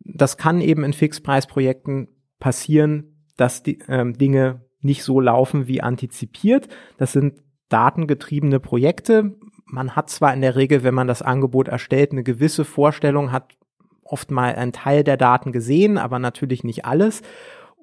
Das 0.01 0.36
kann 0.36 0.59
eben 0.59 0.84
in 0.84 0.91
Fixpreisprojekten 0.91 2.09
passieren, 2.39 3.24
dass 3.38 3.63
die 3.63 3.80
ähm, 3.88 4.18
Dinge 4.18 4.65
nicht 4.82 5.03
so 5.03 5.22
laufen 5.22 5.68
wie 5.68 5.82
antizipiert. 5.82 6.68
Das 6.97 7.13
sind 7.13 7.41
datengetriebene 7.70 8.59
Projekte. 8.59 9.38
Man 9.65 9.95
hat 9.95 10.09
zwar 10.09 10.34
in 10.34 10.41
der 10.41 10.57
Regel, 10.57 10.84
wenn 10.84 10.93
man 10.93 11.07
das 11.07 11.22
Angebot 11.22 11.70
erstellt, 11.70 12.11
eine 12.11 12.24
gewisse 12.24 12.65
Vorstellung, 12.65 13.32
hat 13.32 13.55
oft 14.03 14.30
mal 14.30 14.55
einen 14.55 14.74
Teil 14.74 15.05
der 15.05 15.15
Daten 15.15 15.53
gesehen, 15.53 15.97
aber 15.97 16.20
natürlich 16.20 16.65
nicht 16.65 16.84
alles. 16.84 17.22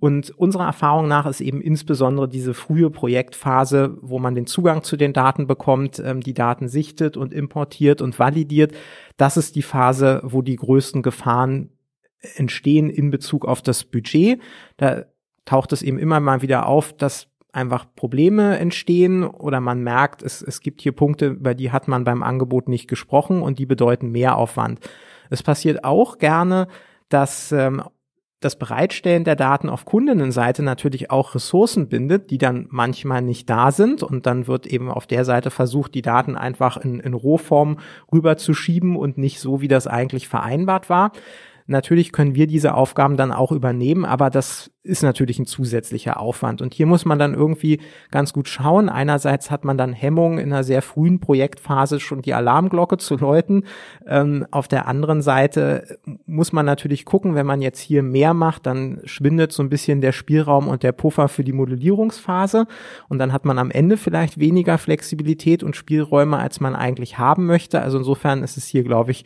Und 0.05 0.33
unserer 0.33 0.67
Erfahrung 0.67 1.09
nach 1.09 1.25
ist 1.25 1.41
eben 1.41 1.63
insbesondere 1.63 2.29
diese 2.29 2.53
frühe 2.53 2.91
Projektphase, 2.91 3.97
wo 4.03 4.19
man 4.19 4.35
den 4.35 4.47
Zugang 4.47 4.83
zu 4.83 4.99
den 4.99 5.15
Daten 5.15 5.47
bekommt, 5.47 5.99
ähm, 5.99 6.21
die 6.21 6.35
Daten 6.35 6.69
sichtet 6.69 7.17
und 7.17 7.33
importiert 7.33 8.03
und 8.03 8.19
validiert, 8.19 8.75
das 9.17 9.39
ist 9.39 9.57
die 9.57 9.63
Phase, 9.63 10.21
wo 10.23 10.43
die 10.43 10.57
größten 10.57 11.01
Gefahren 11.01 11.71
entstehen 12.35 12.91
in 12.91 13.11
Bezug 13.11 13.47
auf 13.47 13.63
das 13.63 13.85
Budget. 13.85 14.43
Da 14.77 15.07
taucht 15.47 15.73
es 15.73 15.81
eben 15.81 15.99
immer 15.99 16.21
mal 16.21 16.43
wieder 16.43 16.67
auf, 16.67 16.93
dass 16.93 17.29
einfach 17.55 17.87
Probleme 17.97 18.59
entstehen 18.59 19.25
oder 19.25 19.63
man 19.63 19.83
merkt, 19.83 20.23
es, 20.23 20.43
es 20.43 20.61
gibt 20.61 20.83
hier 20.83 20.93
Punkte, 20.93 21.29
über 21.29 21.55
die 21.55 21.73
hat 21.73 21.89
man 21.89 22.05
beim 22.05 22.23
Angebot 22.23 22.69
nicht 22.69 22.89
gesprochen 22.89 23.41
und 23.41 23.59
die 23.59 23.65
bedeuten 23.65 24.11
mehr 24.11 24.37
Aufwand. 24.37 24.81
Es 25.31 25.43
passiert 25.43 25.83
auch 25.83 26.19
gerne, 26.19 26.69
dass 27.09 27.53
ähm, 27.53 27.83
das 28.45 28.57
Bereitstellen 28.57 29.25
der 29.25 29.37
Daten 29.37 29.69
auf 29.69 29.85
Kundinnenseite 29.85 30.63
natürlich 30.63 31.11
auch 31.11 31.35
Ressourcen 31.35 31.89
bindet, 31.89 32.31
die 32.31 32.39
dann 32.39 32.67
manchmal 32.71 33.23
nicht 33.23 33.49
da 33.49 33.71
sind 33.73 34.03
und 34.03 34.27
dann 34.27 34.47
wird 34.47 34.67
eben 34.67 34.91
auf 34.91 35.07
der 35.07 35.25
Seite 35.25 35.51
versucht, 35.51 35.95
die 35.95 36.03
Daten 36.03 36.37
einfach 36.37 36.77
in, 36.77 37.01
in 37.01 37.15
Rohform 37.15 37.79
rüberzuschieben 38.13 38.97
und 38.97 39.19
nicht 39.19 39.41
so, 39.41 39.61
wie 39.61 39.69
das 39.69 39.87
eigentlich 39.87 40.29
vereinbart 40.29 40.91
war. 40.91 41.13
Natürlich 41.67 42.13
können 42.13 42.35
wir 42.35 42.47
diese 42.47 42.75
Aufgaben 42.75 43.17
dann 43.17 43.33
auch 43.33 43.51
übernehmen, 43.51 44.05
aber 44.05 44.29
das 44.29 44.71
ist 44.83 45.03
natürlich 45.03 45.39
ein 45.39 45.47
zusätzlicher 45.47 46.21
Aufwand. 46.21 46.61
Und 46.61 46.75
hier 46.75 46.85
muss 46.85 47.07
man 47.07 47.19
dann 47.19 47.33
irgendwie 47.33 47.81
ganz 48.11 48.35
gut 48.35 48.49
schauen. 48.49 48.91
Einerseits 48.91 49.51
hat 49.51 49.65
man 49.65 49.79
dann 49.79 49.95
Hemmungen 49.95 50.39
in 50.39 50.53
einer 50.53 50.63
sehr 50.63 50.83
frühen 50.83 51.21
Projektphase 51.21 52.01
schon 52.01 52.21
die 52.21 52.35
Alarmglocke 52.35 52.99
zu 52.99 53.17
läuten. 53.17 53.65
Ähm, 54.07 54.47
auf 54.51 54.69
der 54.69 54.87
anderen 54.87 55.23
Seite 55.23 55.99
muss 56.27 56.53
man 56.53 56.67
natürlich 56.67 57.07
gucken, 57.07 57.35
wenn 57.35 57.47
man 57.47 57.63
jetzt 57.63 57.81
hier 57.81 58.03
mehr 58.03 58.35
macht, 58.35 58.67
dann 58.67 59.01
schwindet 59.05 59.53
so 59.53 59.63
ein 59.63 59.71
bisschen 59.71 60.03
der 60.03 60.13
Spielraum 60.13 60.69
und 60.69 60.83
der 60.83 60.93
Puffer 60.93 61.29
für 61.29 61.45
die 61.45 61.53
Modellierungsphase. 61.53 62.67
Und 63.09 63.19
dann 63.19 63.33
hat 63.33 63.47
man 63.47 63.59
am 63.59 63.71
Ende 63.71 63.97
vielleicht 63.97 64.39
weniger 64.39 64.77
Flexibilität 64.77 65.63
und 65.63 65.77
Spielräume, 65.77 66.37
als 66.37 66.61
man 66.61 66.77
eigentlich 66.77 67.17
haben 67.17 67.47
möchte. 67.47 67.81
Also 67.81 67.97
insofern 67.97 68.43
ist 68.43 68.59
es 68.59 68.67
hier, 68.67 68.85
glaube 68.85 69.13
ich, 69.13 69.25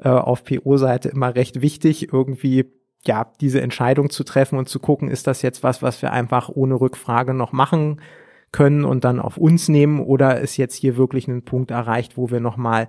äh, 0.00 0.08
auf 0.08 0.44
PO-Seite 0.44 1.08
immer 1.08 1.34
recht 1.34 1.60
wichtig, 1.60 2.12
irgendwie 2.12 2.72
ja, 3.04 3.30
diese 3.40 3.60
Entscheidung 3.60 4.10
zu 4.10 4.24
treffen 4.24 4.58
und 4.58 4.68
zu 4.68 4.80
gucken, 4.80 5.08
ist 5.08 5.26
das 5.26 5.42
jetzt 5.42 5.62
was, 5.62 5.82
was 5.82 6.02
wir 6.02 6.12
einfach 6.12 6.48
ohne 6.48 6.80
Rückfrage 6.80 7.34
noch 7.34 7.52
machen 7.52 8.00
können 8.50 8.84
und 8.84 9.04
dann 9.04 9.20
auf 9.20 9.36
uns 9.36 9.68
nehmen 9.68 10.00
oder 10.00 10.40
ist 10.40 10.56
jetzt 10.56 10.74
hier 10.74 10.96
wirklich 10.96 11.28
ein 11.28 11.44
Punkt 11.44 11.70
erreicht, 11.70 12.16
wo 12.16 12.30
wir 12.30 12.40
nochmal 12.40 12.88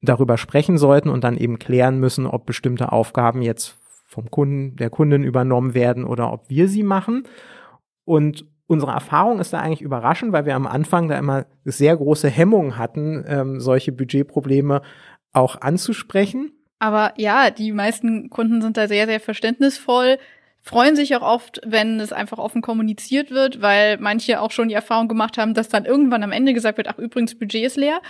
darüber 0.00 0.36
sprechen 0.38 0.78
sollten 0.78 1.08
und 1.08 1.24
dann 1.24 1.36
eben 1.36 1.58
klären 1.58 1.98
müssen, 1.98 2.26
ob 2.26 2.46
bestimmte 2.46 2.92
Aufgaben 2.92 3.42
jetzt 3.42 3.76
vom 4.06 4.30
Kunden, 4.30 4.76
der 4.76 4.90
Kundin 4.90 5.24
übernommen 5.24 5.74
werden 5.74 6.04
oder 6.04 6.32
ob 6.32 6.48
wir 6.50 6.68
sie 6.68 6.82
machen. 6.82 7.24
Und 8.04 8.44
unsere 8.66 8.92
Erfahrung 8.92 9.38
ist 9.38 9.52
da 9.52 9.60
eigentlich 9.60 9.82
überraschend, 9.82 10.32
weil 10.32 10.44
wir 10.44 10.54
am 10.54 10.66
Anfang 10.66 11.08
da 11.08 11.18
immer 11.18 11.46
sehr 11.64 11.96
große 11.96 12.28
Hemmungen 12.28 12.78
hatten, 12.78 13.24
ähm, 13.26 13.60
solche 13.60 13.92
Budgetprobleme 13.92 14.82
auch 15.32 15.60
anzusprechen. 15.60 16.52
Aber 16.78 17.14
ja, 17.16 17.50
die 17.50 17.72
meisten 17.72 18.28
Kunden 18.28 18.60
sind 18.60 18.76
da 18.76 18.88
sehr, 18.88 19.06
sehr 19.06 19.20
verständnisvoll, 19.20 20.18
freuen 20.60 20.96
sich 20.96 21.14
auch 21.16 21.22
oft, 21.22 21.60
wenn 21.64 22.00
es 22.00 22.12
einfach 22.12 22.38
offen 22.38 22.62
kommuniziert 22.62 23.30
wird, 23.30 23.60
weil 23.60 23.98
manche 23.98 24.40
auch 24.40 24.50
schon 24.50 24.68
die 24.68 24.74
Erfahrung 24.74 25.08
gemacht 25.08 25.38
haben, 25.38 25.54
dass 25.54 25.68
dann 25.68 25.84
irgendwann 25.84 26.22
am 26.22 26.32
Ende 26.32 26.54
gesagt 26.54 26.78
wird, 26.78 26.88
ach 26.88 26.98
übrigens, 26.98 27.38
Budget 27.38 27.64
ist 27.64 27.76
leer. 27.76 28.00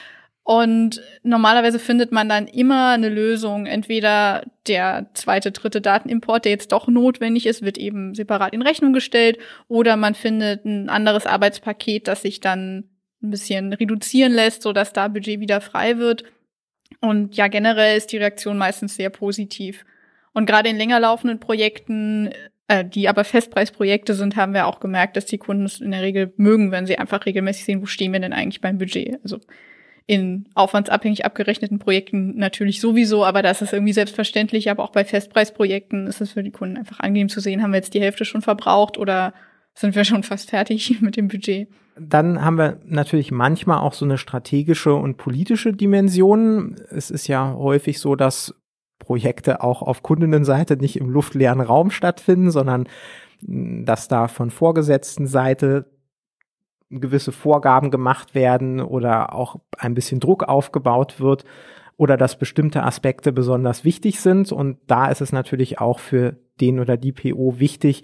Und 0.45 1.01
normalerweise 1.23 1.79
findet 1.79 2.11
man 2.11 2.29
dann 2.29 2.49
immer 2.49 2.91
eine 2.91 3.09
Lösung. 3.09 3.66
Entweder 3.66 4.45
der 4.66 5.09
zweite, 5.14 5.53
dritte 5.53 5.81
Datenimport, 5.81 6.45
der 6.45 6.53
jetzt 6.53 6.73
doch 6.73 6.89
notwendig 6.89 7.47
ist, 7.47 7.62
wird 7.62 7.79
eben 7.79 8.14
separat 8.14 8.53
in 8.53 8.62
Rechnung 8.62 8.93
gestellt, 8.93 9.39
oder 9.68 9.97
man 9.97 10.14
findet 10.14 10.64
ein 10.64 10.89
anderes 10.89 11.27
Arbeitspaket, 11.27 12.09
das 12.09 12.23
sich 12.23 12.41
dann 12.41 12.89
ein 13.23 13.31
bisschen 13.31 13.73
reduzieren 13.73 14.33
lässt, 14.33 14.62
so 14.62 14.73
dass 14.73 14.93
da 14.93 15.07
Budget 15.09 15.39
wieder 15.39 15.61
frei 15.61 15.99
wird. 15.99 16.25
Und 17.01 17.36
ja, 17.36 17.49
generell 17.49 17.97
ist 17.97 18.12
die 18.12 18.18
Reaktion 18.18 18.59
meistens 18.59 18.97
sehr 18.97 19.11
positiv. 19.11 19.84
Und 20.32 20.47
gerade 20.47 20.68
in 20.68 20.78
länger 20.78 21.01
laufenden 21.01 21.40
Projekten, 21.40 22.30
äh, 22.68 22.84
die 22.84 23.09
aber 23.09 23.24
Festpreisprojekte 23.24 24.14
sind, 24.14 24.36
haben 24.36 24.55
wir 24.55 24.66
auch 24.66 24.80
gemerkt, 24.80 25.16
dass 25.16 25.26
die 25.26 25.38
Kunden 25.38 25.64
es 25.64 25.80
in 25.80 25.90
der 25.90 26.03
Regel 26.03 26.32
mögen, 26.36 26.70
wenn 26.70 26.86
sie 26.86 26.99
einfach 26.99 27.26
regelmäßig 27.26 27.64
sehen, 27.64 27.82
wo 27.82 27.86
stehen 27.86 28.12
wir 28.12 28.20
denn 28.20 28.32
eigentlich 28.32 28.61
beim 28.61 28.78
Budget. 28.78 29.18
Also 29.22 29.40
in 30.07 30.49
aufwandsabhängig 30.55 31.24
abgerechneten 31.24 31.78
Projekten 31.78 32.36
natürlich 32.36 32.80
sowieso, 32.80 33.24
aber 33.24 33.43
das 33.43 33.62
ist 33.62 33.72
irgendwie 33.72 33.93
selbstverständlich. 33.93 34.70
Aber 34.70 34.82
auch 34.82 34.93
bei 34.93 35.05
Festpreisprojekten 35.05 36.07
ist 36.07 36.20
es 36.20 36.32
für 36.32 36.43
die 36.43 36.51
Kunden 36.51 36.76
einfach 36.76 37.01
angenehm 37.01 37.28
zu 37.28 37.40
sehen, 37.40 37.62
haben 37.62 37.72
wir 37.72 37.78
jetzt 37.78 37.95
die 37.95 38.01
Hälfte 38.01 38.24
schon 38.24 38.43
verbraucht 38.43 38.99
oder 38.99 39.34
sind 39.74 39.95
wir 39.95 40.05
schon 40.05 40.22
fast 40.22 40.51
fertig 40.51 40.97
mit 41.01 41.16
dem 41.16 41.28
Budget. 41.28 41.68
Dann 41.99 42.43
haben 42.43 42.57
wir 42.59 42.78
natürlich 42.84 43.30
manchmal 43.30 43.78
auch 43.78 43.93
so 43.93 44.05
eine 44.05 44.18
strategische 44.18 44.95
und 44.95 45.16
politische 45.16 45.72
Dimension. 45.72 46.76
Es 46.90 47.11
ist 47.11 47.26
ja 47.26 47.55
häufig 47.55 47.99
so, 47.99 48.16
dass 48.16 48.55
Projekte 48.99 49.62
auch 49.62 49.82
auf 49.82 50.03
Kundinnenseite 50.03 50.76
nicht 50.76 50.97
im 50.97 51.11
luftleeren 51.11 51.61
Raum 51.61 51.90
stattfinden, 51.90 52.51
sondern 52.51 52.88
hm, 53.45 53.84
dass 53.84 54.09
da 54.09 54.28
von 54.28 54.51
vorgesetzten 54.51 55.26
Seite 55.26 55.86
gewisse 56.88 57.32
Vorgaben 57.32 57.90
gemacht 57.90 58.34
werden 58.34 58.80
oder 58.80 59.34
auch 59.34 59.57
ein 59.78 59.95
bisschen 59.95 60.20
Druck 60.20 60.45
aufgebaut 60.45 61.20
wird 61.20 61.45
oder 61.97 62.16
dass 62.16 62.38
bestimmte 62.38 62.82
Aspekte 62.82 63.32
besonders 63.32 63.84
wichtig 63.84 64.20
sind. 64.20 64.53
Und 64.53 64.78
da 64.86 65.07
ist 65.07 65.20
es 65.20 65.32
natürlich 65.32 65.80
auch 65.80 65.99
für 65.99 66.36
den 66.61 66.80
oder 66.80 66.97
die 66.97 67.12
PO 67.12 67.59
wichtig, 67.59 68.03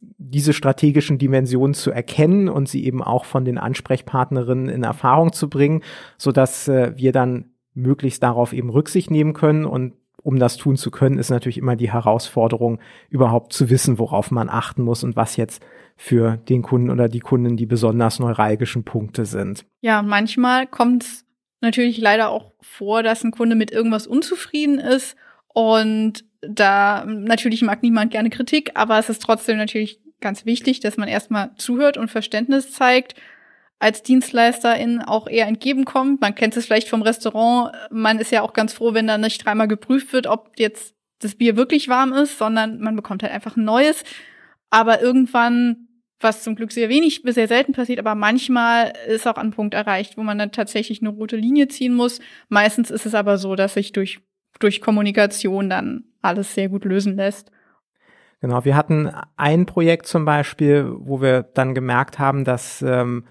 diese 0.00 0.52
strategischen 0.52 1.18
Dimensionen 1.18 1.74
zu 1.74 1.90
erkennen 1.90 2.48
und 2.48 2.68
sie 2.68 2.84
eben 2.84 3.02
auch 3.02 3.24
von 3.24 3.44
den 3.44 3.58
Ansprechpartnerinnen 3.58 4.68
in 4.68 4.82
Erfahrung 4.82 5.32
zu 5.32 5.48
bringen, 5.48 5.82
so 6.16 6.32
dass 6.32 6.68
äh, 6.68 6.92
wir 6.96 7.12
dann 7.12 7.50
möglichst 7.74 8.22
darauf 8.22 8.52
eben 8.52 8.70
Rücksicht 8.70 9.10
nehmen 9.10 9.34
können 9.34 9.64
und 9.64 9.94
um 10.22 10.38
das 10.38 10.56
tun 10.56 10.76
zu 10.76 10.90
können, 10.90 11.18
ist 11.18 11.30
natürlich 11.30 11.58
immer 11.58 11.76
die 11.76 11.90
Herausforderung, 11.90 12.78
überhaupt 13.08 13.52
zu 13.52 13.70
wissen, 13.70 13.98
worauf 13.98 14.30
man 14.30 14.50
achten 14.50 14.82
muss 14.82 15.02
und 15.02 15.16
was 15.16 15.36
jetzt 15.36 15.62
für 15.96 16.36
den 16.36 16.62
Kunden 16.62 16.90
oder 16.90 17.08
die 17.08 17.20
Kunden 17.20 17.56
die 17.56 17.66
besonders 17.66 18.18
neuralgischen 18.18 18.84
Punkte 18.84 19.24
sind. 19.24 19.64
Ja, 19.80 20.02
manchmal 20.02 20.66
kommt 20.66 21.04
es 21.04 21.24
natürlich 21.60 21.98
leider 21.98 22.30
auch 22.30 22.52
vor, 22.60 23.02
dass 23.02 23.24
ein 23.24 23.30
Kunde 23.30 23.56
mit 23.56 23.70
irgendwas 23.70 24.06
unzufrieden 24.06 24.78
ist 24.78 25.16
und 25.48 26.24
da 26.42 27.04
natürlich 27.06 27.62
mag 27.62 27.82
niemand 27.82 28.10
gerne 28.10 28.30
Kritik, 28.30 28.72
aber 28.74 28.98
es 28.98 29.08
ist 29.08 29.22
trotzdem 29.22 29.56
natürlich 29.56 30.00
ganz 30.20 30.44
wichtig, 30.46 30.80
dass 30.80 30.96
man 30.96 31.08
erstmal 31.08 31.50
zuhört 31.56 31.96
und 31.96 32.10
Verständnis 32.10 32.72
zeigt, 32.72 33.14
als 33.78 34.02
Dienstleisterin 34.02 35.00
auch 35.00 35.26
eher 35.26 35.46
entgegenkommt. 35.46 36.20
Man 36.20 36.34
kennt 36.34 36.56
es 36.56 36.66
vielleicht 36.66 36.88
vom 36.88 37.02
Restaurant. 37.02 37.74
Man 37.90 38.18
ist 38.18 38.30
ja 38.30 38.42
auch 38.42 38.52
ganz 38.52 38.74
froh, 38.74 38.92
wenn 38.92 39.06
da 39.06 39.16
nicht 39.16 39.44
dreimal 39.44 39.68
geprüft 39.68 40.12
wird, 40.12 40.26
ob 40.26 40.52
jetzt 40.58 40.94
das 41.20 41.34
Bier 41.34 41.56
wirklich 41.56 41.88
warm 41.88 42.12
ist, 42.12 42.38
sondern 42.38 42.80
man 42.80 42.94
bekommt 42.94 43.22
halt 43.22 43.32
einfach 43.32 43.56
ein 43.56 43.64
neues. 43.64 44.04
Aber 44.68 45.00
irgendwann, 45.00 45.88
was 46.20 46.42
zum 46.42 46.56
Glück 46.56 46.72
sehr 46.72 46.90
wenig, 46.90 47.22
sehr 47.24 47.48
selten 47.48 47.72
passiert, 47.72 47.98
aber 47.98 48.14
manchmal 48.14 48.92
ist 49.08 49.26
auch 49.26 49.36
ein 49.36 49.50
Punkt 49.50 49.72
erreicht, 49.72 50.18
wo 50.18 50.22
man 50.22 50.38
dann 50.38 50.52
tatsächlich 50.52 51.00
eine 51.00 51.10
rote 51.10 51.36
Linie 51.36 51.68
ziehen 51.68 51.94
muss. 51.94 52.20
Meistens 52.50 52.90
ist 52.90 53.06
es 53.06 53.14
aber 53.14 53.38
so, 53.38 53.54
dass 53.56 53.74
sich 53.74 53.92
durch, 53.92 54.20
durch 54.58 54.80
Kommunikation 54.80 55.70
dann 55.70 56.04
alles 56.22 56.54
sehr 56.54 56.68
gut 56.68 56.84
lösen 56.84 57.16
lässt. 57.16 57.50
Genau, 58.40 58.64
wir 58.64 58.74
hatten 58.74 59.10
ein 59.36 59.66
Projekt 59.66 60.06
zum 60.06 60.24
Beispiel, 60.24 60.90
wo 60.98 61.20
wir 61.20 61.42
dann 61.42 61.74
gemerkt 61.74 62.18
haben, 62.18 62.44
dass 62.44 62.82
ähm, 62.82 63.26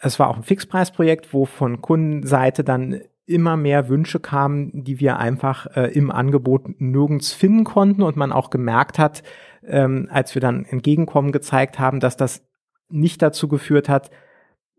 es 0.00 0.18
war 0.18 0.28
auch 0.28 0.36
ein 0.36 0.42
Fixpreisprojekt, 0.42 1.32
wo 1.32 1.46
von 1.46 1.80
Kundenseite 1.80 2.62
dann 2.62 3.00
immer 3.24 3.56
mehr 3.56 3.88
Wünsche 3.88 4.20
kamen, 4.20 4.84
die 4.84 5.00
wir 5.00 5.18
einfach 5.18 5.66
äh, 5.76 5.92
im 5.92 6.10
Angebot 6.10 6.80
nirgends 6.80 7.32
finden 7.32 7.64
konnten 7.64 8.02
und 8.02 8.16
man 8.16 8.32
auch 8.32 8.50
gemerkt 8.50 8.98
hat, 8.98 9.22
ähm, 9.64 10.08
als 10.10 10.34
wir 10.34 10.40
dann 10.40 10.64
Entgegenkommen 10.64 11.32
gezeigt 11.32 11.78
haben, 11.78 11.98
dass 11.98 12.16
das 12.16 12.46
nicht 12.88 13.20
dazu 13.22 13.48
geführt 13.48 13.88
hat, 13.88 14.10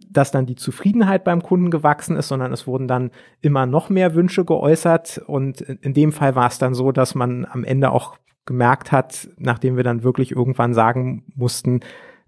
dass 0.10 0.32
dann 0.32 0.46
die 0.46 0.56
Zufriedenheit 0.56 1.24
beim 1.24 1.44
Kunden 1.44 1.72
gewachsen 1.72 2.16
ist, 2.16 2.28
sondern 2.28 2.52
es 2.54 2.68
wurden 2.68 2.88
dann 2.88 3.12
immer 3.42 3.66
noch 3.66 3.90
mehr 3.90 4.16
Wünsche 4.16 4.46
geäußert. 4.46 5.22
Und 5.28 5.62
in 5.62 5.94
dem 5.94 6.12
Fall 6.12 6.36
war 6.36 6.48
es 6.48 6.60
dann 6.60 6.74
so, 6.74 6.92
dass 6.92 7.16
man 7.16 7.46
am 7.46 7.64
Ende 7.64 7.92
auch 7.92 8.18
gemerkt 8.46 8.92
hat, 8.92 9.30
nachdem 9.38 9.76
wir 9.76 9.84
dann 9.84 10.04
wirklich 10.04 10.32
irgendwann 10.32 10.74
sagen 10.74 11.24
mussten, 11.36 11.82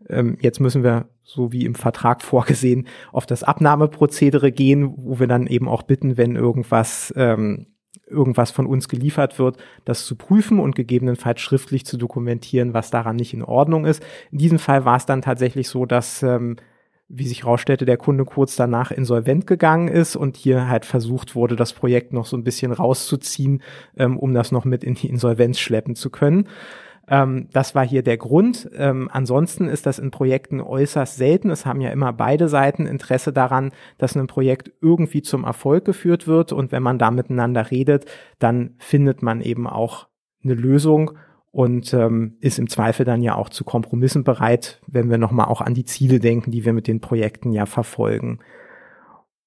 ähm, 0.07 0.37
jetzt 0.41 0.59
müssen 0.59 0.83
wir, 0.83 1.07
so 1.23 1.51
wie 1.51 1.65
im 1.65 1.75
Vertrag 1.75 2.21
vorgesehen, 2.23 2.87
auf 3.11 3.25
das 3.25 3.43
Abnahmeprozedere 3.43 4.51
gehen, 4.51 4.93
wo 4.97 5.19
wir 5.19 5.27
dann 5.27 5.47
eben 5.47 5.67
auch 5.67 5.83
bitten, 5.83 6.17
wenn 6.17 6.35
irgendwas 6.35 7.13
ähm, 7.15 7.67
irgendwas 8.07 8.51
von 8.51 8.65
uns 8.65 8.87
geliefert 8.87 9.39
wird, 9.39 9.57
das 9.85 10.05
zu 10.05 10.15
prüfen 10.15 10.59
und 10.59 10.75
gegebenenfalls 10.75 11.41
schriftlich 11.41 11.85
zu 11.85 11.97
dokumentieren, 11.97 12.73
was 12.73 12.89
daran 12.89 13.15
nicht 13.15 13.33
in 13.33 13.43
Ordnung 13.43 13.85
ist. 13.85 14.03
In 14.31 14.39
diesem 14.39 14.57
Fall 14.59 14.83
war 14.83 14.97
es 14.97 15.05
dann 15.05 15.21
tatsächlich 15.21 15.69
so, 15.69 15.85
dass 15.85 16.23
ähm, 16.23 16.55
wie 17.09 17.27
sich 17.27 17.43
herausstellte, 17.43 17.85
der 17.85 17.97
Kunde 17.97 18.23
kurz 18.23 18.55
danach 18.55 18.91
insolvent 18.91 19.47
gegangen 19.47 19.87
ist 19.87 20.15
und 20.15 20.37
hier 20.37 20.69
halt 20.69 20.85
versucht 20.85 21.35
wurde, 21.35 21.55
das 21.55 21.73
Projekt 21.73 22.13
noch 22.13 22.27
so 22.27 22.37
ein 22.37 22.43
bisschen 22.43 22.71
rauszuziehen, 22.71 23.63
ähm, 23.97 24.17
um 24.17 24.33
das 24.33 24.51
noch 24.51 24.63
mit 24.63 24.83
in 24.83 24.93
die 24.93 25.09
Insolvenz 25.09 25.59
schleppen 25.59 25.95
zu 25.95 26.11
können. 26.11 26.47
Ähm, 27.09 27.47
das 27.51 27.73
war 27.73 27.85
hier 27.85 28.03
der 28.03 28.17
Grund. 28.17 28.69
Ähm, 28.75 29.09
ansonsten 29.11 29.67
ist 29.67 29.87
das 29.87 29.97
in 29.97 30.11
Projekten 30.11 30.61
äußerst 30.61 31.17
selten. 31.17 31.49
Es 31.49 31.65
haben 31.65 31.81
ja 31.81 31.89
immer 31.89 32.13
beide 32.13 32.47
Seiten 32.47 32.85
Interesse 32.85 33.33
daran, 33.33 33.71
dass 33.97 34.15
ein 34.15 34.27
Projekt 34.27 34.71
irgendwie 34.79 35.23
zum 35.23 35.43
Erfolg 35.43 35.85
geführt 35.85 36.27
wird 36.27 36.53
und 36.53 36.71
wenn 36.71 36.83
man 36.83 36.99
da 36.99 37.09
miteinander 37.09 37.71
redet, 37.71 38.05
dann 38.37 38.75
findet 38.77 39.23
man 39.23 39.41
eben 39.41 39.67
auch 39.67 40.07
eine 40.43 40.53
Lösung 40.53 41.11
und 41.51 41.93
ähm, 41.93 42.37
ist 42.41 42.59
im 42.59 42.69
Zweifel 42.69 43.05
dann 43.05 43.21
ja 43.21 43.35
auch 43.35 43.49
zu 43.49 43.63
Kompromissen 43.63 44.23
bereit, 44.23 44.81
wenn 44.87 45.09
wir 45.09 45.17
nochmal 45.17 45.47
auch 45.47 45.61
an 45.61 45.73
die 45.73 45.85
Ziele 45.85 46.19
denken, 46.19 46.51
die 46.51 46.65
wir 46.65 46.73
mit 46.73 46.87
den 46.87 47.01
Projekten 47.01 47.51
ja 47.51 47.65
verfolgen. 47.65 48.39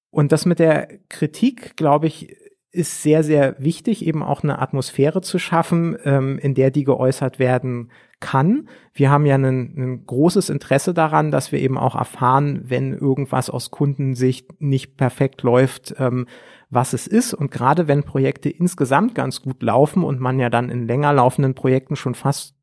Und 0.09 0.31
das 0.31 0.45
mit 0.45 0.59
der 0.59 0.87
Kritik, 1.09 1.75
glaube 1.75 2.07
ich, 2.07 2.35
ist 2.71 3.03
sehr, 3.03 3.23
sehr 3.23 3.55
wichtig, 3.59 4.05
eben 4.05 4.23
auch 4.23 4.43
eine 4.43 4.59
Atmosphäre 4.59 5.21
zu 5.21 5.39
schaffen, 5.39 5.95
ähm, 6.03 6.39
in 6.39 6.55
der 6.55 6.71
die 6.71 6.83
geäußert 6.83 7.39
werden 7.39 7.91
kann. 8.23 8.69
Wir 8.93 9.11
haben 9.11 9.25
ja 9.25 9.35
ein, 9.35 9.43
ein 9.43 10.05
großes 10.05 10.49
Interesse 10.49 10.93
daran, 10.93 11.29
dass 11.29 11.51
wir 11.51 11.59
eben 11.59 11.77
auch 11.77 11.95
erfahren, 11.95 12.61
wenn 12.63 12.93
irgendwas 12.93 13.49
aus 13.49 13.69
Kundensicht 13.69 14.61
nicht 14.61 14.95
perfekt 14.95 15.43
läuft, 15.43 15.93
ähm, 15.99 16.25
was 16.69 16.93
es 16.93 17.05
ist. 17.05 17.33
Und 17.33 17.51
gerade 17.51 17.89
wenn 17.89 18.03
Projekte 18.03 18.49
insgesamt 18.49 19.13
ganz 19.13 19.41
gut 19.41 19.61
laufen 19.61 20.05
und 20.05 20.21
man 20.21 20.39
ja 20.39 20.49
dann 20.49 20.69
in 20.69 20.87
länger 20.87 21.11
laufenden 21.11 21.53
Projekten 21.53 21.97
schon 21.97 22.15
fast 22.15 22.55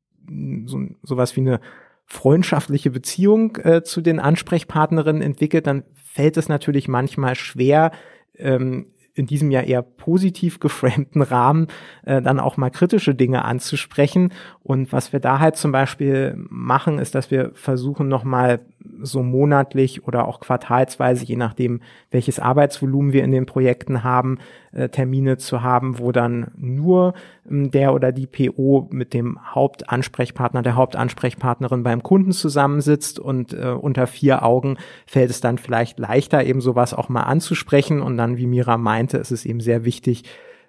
so, 0.65 0.81
sowas 1.03 1.37
wie 1.37 1.41
eine 1.41 1.61
freundschaftliche 2.07 2.91
Beziehung 2.91 3.57
äh, 3.57 3.83
zu 3.83 4.01
den 4.01 4.19
Ansprechpartnerinnen 4.19 5.23
entwickelt, 5.23 5.67
dann 5.67 5.85
fällt 5.95 6.39
es 6.39 6.49
natürlich 6.49 6.89
manchmal 6.89 7.35
schwer, 7.35 7.93
ähm, 8.37 8.87
in 9.21 9.27
diesem 9.27 9.51
ja 9.51 9.61
eher 9.61 9.83
positiv 9.83 10.61
geframten 10.61 11.23
Rahmen 11.23 11.69
äh, 12.05 12.23
dann 12.23 12.41
auch 12.41 12.57
mal 12.57 12.71
kritische 12.71 13.15
Dinge 13.15 13.45
anzusprechen. 13.45 14.33
Und 14.63 14.93
was 14.93 15.13
wir 15.13 15.21
da 15.21 15.39
halt 15.39 15.57
zum 15.57 15.73
Beispiel 15.73 16.35
machen, 16.49 16.99
ist, 16.99 17.15
dass 17.15 17.31
wir 17.31 17.53
versuchen 17.55 18.09
nochmal 18.09 18.61
so 19.03 19.23
monatlich 19.23 20.07
oder 20.07 20.27
auch 20.27 20.41
quartalsweise, 20.41 21.25
je 21.25 21.37
nachdem, 21.37 21.81
welches 22.11 22.39
Arbeitsvolumen 22.39 23.13
wir 23.13 23.25
in 23.25 23.31
den 23.31 23.47
Projekten 23.47 24.05
haben, 24.05 24.39
äh, 24.73 24.89
Termine 24.89 25.37
zu 25.37 25.63
haben, 25.63 25.99
wo 25.99 26.13
dann 26.13 26.51
nur 26.57 27.15
äh, 27.49 27.69
der 27.69 27.95
oder 27.95 28.13
die 28.13 28.27
PO 28.27 28.89
mit 28.91 29.13
dem 29.15 29.39
Hauptansprechpartner, 29.55 30.63
der 30.63 30.77
Hauptansprechpartnerin 30.77 31.83
beim 31.83 32.03
Kunden 32.03 32.33
zusammensitzt 32.33 33.19
und 33.19 33.53
äh, 33.53 33.69
unter 33.69 34.07
vier 34.07 34.43
Augen 34.45 34.77
fällt 35.07 35.31
es 35.31 35.41
dann 35.41 35.59
vielleicht 35.59 35.99
leichter, 35.99 36.45
eben 36.45 36.61
sowas 36.61 36.95
auch 36.95 37.09
mal 37.09 37.23
anzusprechen 37.23 38.01
und 38.01 38.17
dann, 38.17 38.37
wie 38.39 38.47
Mira 38.47 38.79
meinte, 38.79 39.19
ist 39.19 39.31
es 39.31 39.45
eben 39.45 39.61
sehr 39.61 39.85
wichtig, 39.85 40.25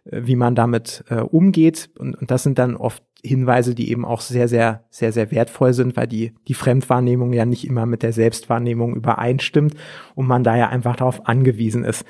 äh, 0.06 0.22
wie 0.24 0.36
man 0.36 0.56
damit 0.56 1.04
äh, 1.10 1.16
umgeht. 1.16 1.90
Und, 1.98 2.16
und 2.16 2.32
das 2.32 2.44
sind 2.44 2.60
dann 2.60 2.76
oft 2.76 3.04
Hinweise, 3.24 3.76
die 3.76 3.92
eben 3.92 4.06
auch 4.06 4.22
sehr, 4.22 4.48
sehr, 4.48 4.84
sehr, 4.90 5.12
sehr 5.12 5.32
wertvoll 5.32 5.74
sind, 5.74 5.96
weil 5.96 6.08
die, 6.08 6.34
die 6.48 6.54
Fremdwahrnehmung 6.54 7.34
ja 7.34 7.46
nicht 7.46 7.68
immer 7.68 7.86
mit 7.86 8.04
der 8.04 8.14
Selbstwahrnehmung 8.14 8.96
übereinstimmt 8.96 9.76
und 10.16 10.28
man 10.28 10.44
da 10.44 10.56
ja 10.56 10.70
einfach 10.70 10.96
darauf 10.96 11.28
angewiesen 11.28 11.84
ist, 11.84 12.06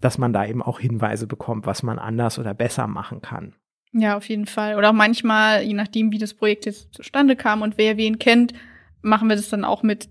dass 0.00 0.18
man 0.18 0.32
da 0.32 0.46
eben 0.46 0.62
auch 0.62 0.80
Hinweise 0.80 1.26
bekommt, 1.26 1.66
was 1.66 1.82
man 1.82 1.98
anders 1.98 2.38
oder 2.38 2.54
besser 2.54 2.86
machen 2.86 3.22
kann. 3.22 3.54
Ja, 3.92 4.16
auf 4.16 4.28
jeden 4.28 4.46
Fall. 4.46 4.76
Oder 4.76 4.90
auch 4.90 4.94
manchmal, 4.94 5.62
je 5.62 5.74
nachdem, 5.74 6.12
wie 6.12 6.18
das 6.18 6.34
Projekt 6.34 6.66
jetzt 6.66 6.94
zustande 6.94 7.34
kam 7.34 7.62
und 7.62 7.76
wer 7.76 7.96
wen 7.96 8.18
kennt, 8.18 8.52
machen 9.02 9.28
wir 9.28 9.36
das 9.36 9.48
dann 9.48 9.64
auch 9.64 9.82
mit 9.82 10.08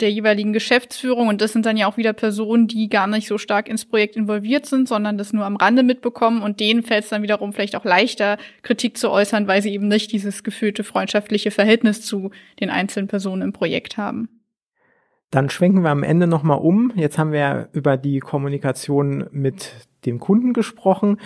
der 0.00 0.10
jeweiligen 0.10 0.52
Geschäftsführung. 0.52 1.28
Und 1.28 1.40
das 1.40 1.52
sind 1.52 1.66
dann 1.66 1.76
ja 1.76 1.86
auch 1.86 1.96
wieder 1.96 2.12
Personen, 2.12 2.66
die 2.66 2.88
gar 2.88 3.06
nicht 3.06 3.28
so 3.28 3.38
stark 3.38 3.68
ins 3.68 3.84
Projekt 3.84 4.16
involviert 4.16 4.66
sind, 4.66 4.88
sondern 4.88 5.18
das 5.18 5.32
nur 5.32 5.44
am 5.44 5.56
Rande 5.56 5.82
mitbekommen. 5.82 6.42
Und 6.42 6.60
denen 6.60 6.82
fällt 6.82 7.04
es 7.04 7.10
dann 7.10 7.22
wiederum 7.22 7.52
vielleicht 7.52 7.76
auch 7.76 7.84
leichter, 7.84 8.38
Kritik 8.62 8.96
zu 8.96 9.10
äußern, 9.10 9.46
weil 9.46 9.62
sie 9.62 9.72
eben 9.72 9.88
nicht 9.88 10.12
dieses 10.12 10.42
gefühlte 10.42 10.84
freundschaftliche 10.84 11.50
Verhältnis 11.50 12.02
zu 12.02 12.30
den 12.60 12.70
einzelnen 12.70 13.08
Personen 13.08 13.42
im 13.42 13.52
Projekt 13.52 13.96
haben. 13.96 14.28
Dann 15.30 15.48
schwenken 15.48 15.82
wir 15.82 15.90
am 15.90 16.02
Ende 16.02 16.26
nochmal 16.26 16.58
um. 16.58 16.92
Jetzt 16.94 17.16
haben 17.16 17.32
wir 17.32 17.70
über 17.72 17.96
die 17.96 18.20
Kommunikation 18.20 19.26
mit 19.30 19.72
dem 20.04 20.18
Kunden 20.18 20.52
gesprochen. 20.52 21.18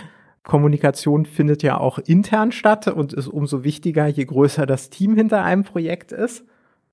Kommunikation 0.44 1.26
findet 1.26 1.64
ja 1.64 1.78
auch 1.78 1.98
intern 1.98 2.52
statt 2.52 2.86
und 2.86 3.12
ist 3.12 3.26
umso 3.26 3.64
wichtiger, 3.64 4.06
je 4.06 4.24
größer 4.24 4.64
das 4.64 4.90
Team 4.90 5.16
hinter 5.16 5.42
einem 5.42 5.64
Projekt 5.64 6.12
ist. 6.12 6.44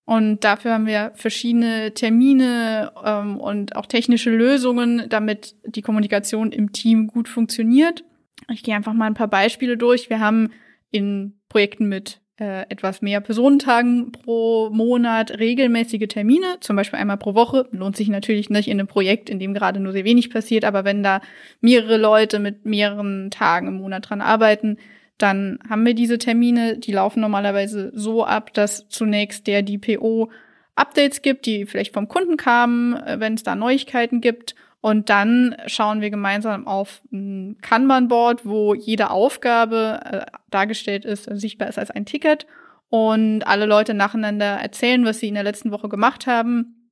Und 0.06 0.44
dafür 0.44 0.74
haben 0.74 0.86
wir 0.86 1.12
verschiedene 1.16 1.94
Termine 1.94 2.92
ähm, 3.06 3.40
und 3.40 3.76
auch 3.76 3.86
technische 3.86 4.32
Lösungen, 4.32 5.08
damit 5.08 5.56
die 5.66 5.82
Kommunikation 5.82 6.52
im 6.52 6.74
Team 6.74 7.08
gut 7.08 7.30
funktioniert. 7.30 8.04
Ich 8.52 8.64
gehe 8.64 8.76
einfach 8.76 8.94
mal 8.94 9.08
ein 9.08 9.14
paar 9.14 9.30
Beispiele 9.30 9.78
durch. 9.78 10.10
Wir 10.10 10.20
haben 10.20 10.52
in 10.92 11.40
Projekten 11.48 11.88
mit 11.88 12.20
äh, 12.40 12.64
etwas 12.70 13.02
mehr 13.02 13.22
Personentagen 13.22 14.12
pro 14.12 14.70
Monat 14.72 15.40
regelmäßige 15.40 16.08
Termine, 16.08 16.58
zum 16.60 16.76
Beispiel 16.76 17.00
einmal 17.00 17.18
pro 17.18 17.36
Woche. 17.36 17.70
Lohnt 17.72 17.96
sich 17.96 18.10
natürlich 18.10 18.50
nicht 18.50 18.68
in 18.68 18.80
einem 18.80 18.88
Projekt, 18.88 19.30
in 19.30 19.40
dem 19.40 19.54
gerade 19.54 19.80
nur 19.80 19.94
sehr 19.94 20.04
wenig 20.04 20.30
passiert, 20.30 20.66
aber 20.66 20.84
wenn 20.84 21.04
da 21.04 21.22
mehrere 21.62 21.98
Leute 21.98 22.40
mit 22.40 22.66
mehreren 22.66 23.32
Tagen 23.32 23.68
im 23.68 23.76
Monat 23.76 24.10
dran 24.10 24.20
arbeiten, 24.22 24.78
dann 25.18 25.60
haben 25.70 25.86
wir 25.86 25.94
diese 25.94 26.18
Termine, 26.18 26.78
die 26.78 26.92
laufen 26.92 27.22
normalerweise 27.22 27.92
so 27.94 28.26
ab, 28.26 28.54
dass 28.54 28.88
zunächst 28.90 29.48
der 29.48 29.62
DPO 29.62 30.30
Updates 30.76 31.22
gibt, 31.22 31.46
die 31.46 31.66
vielleicht 31.66 31.94
vom 31.94 32.08
Kunden 32.08 32.38
kamen, 32.38 32.96
äh, 32.96 33.20
wenn 33.20 33.36
es 33.36 33.44
da 33.44 33.56
Neuigkeiten 33.56 34.22
gibt. 34.22 34.56
Und 34.82 35.10
dann 35.10 35.56
schauen 35.68 36.02
wir 36.02 36.10
gemeinsam 36.10 36.68
auf 36.68 37.02
ein 37.12 37.58
Kanban-Board, 37.62 38.46
wo 38.46 38.74
jede 38.74 39.12
Aufgabe 39.12 40.00
äh, 40.04 40.26
dargestellt 40.50 41.06
ist, 41.06 41.30
also 41.30 41.40
sichtbar 41.40 41.70
ist 41.70 41.80
als 41.80 41.92
ein 41.92 42.06
Ticket. 42.06 42.48
Und 42.90 43.48
alle 43.48 43.66
Leute 43.66 43.94
nacheinander 43.94 44.46
erzählen, 44.46 45.06
was 45.06 45.20
sie 45.20 45.30
in 45.30 45.36
der 45.36 45.44
letzten 45.44 45.72
Woche 45.72 45.90
gemacht 45.90 46.28
haben 46.28 46.90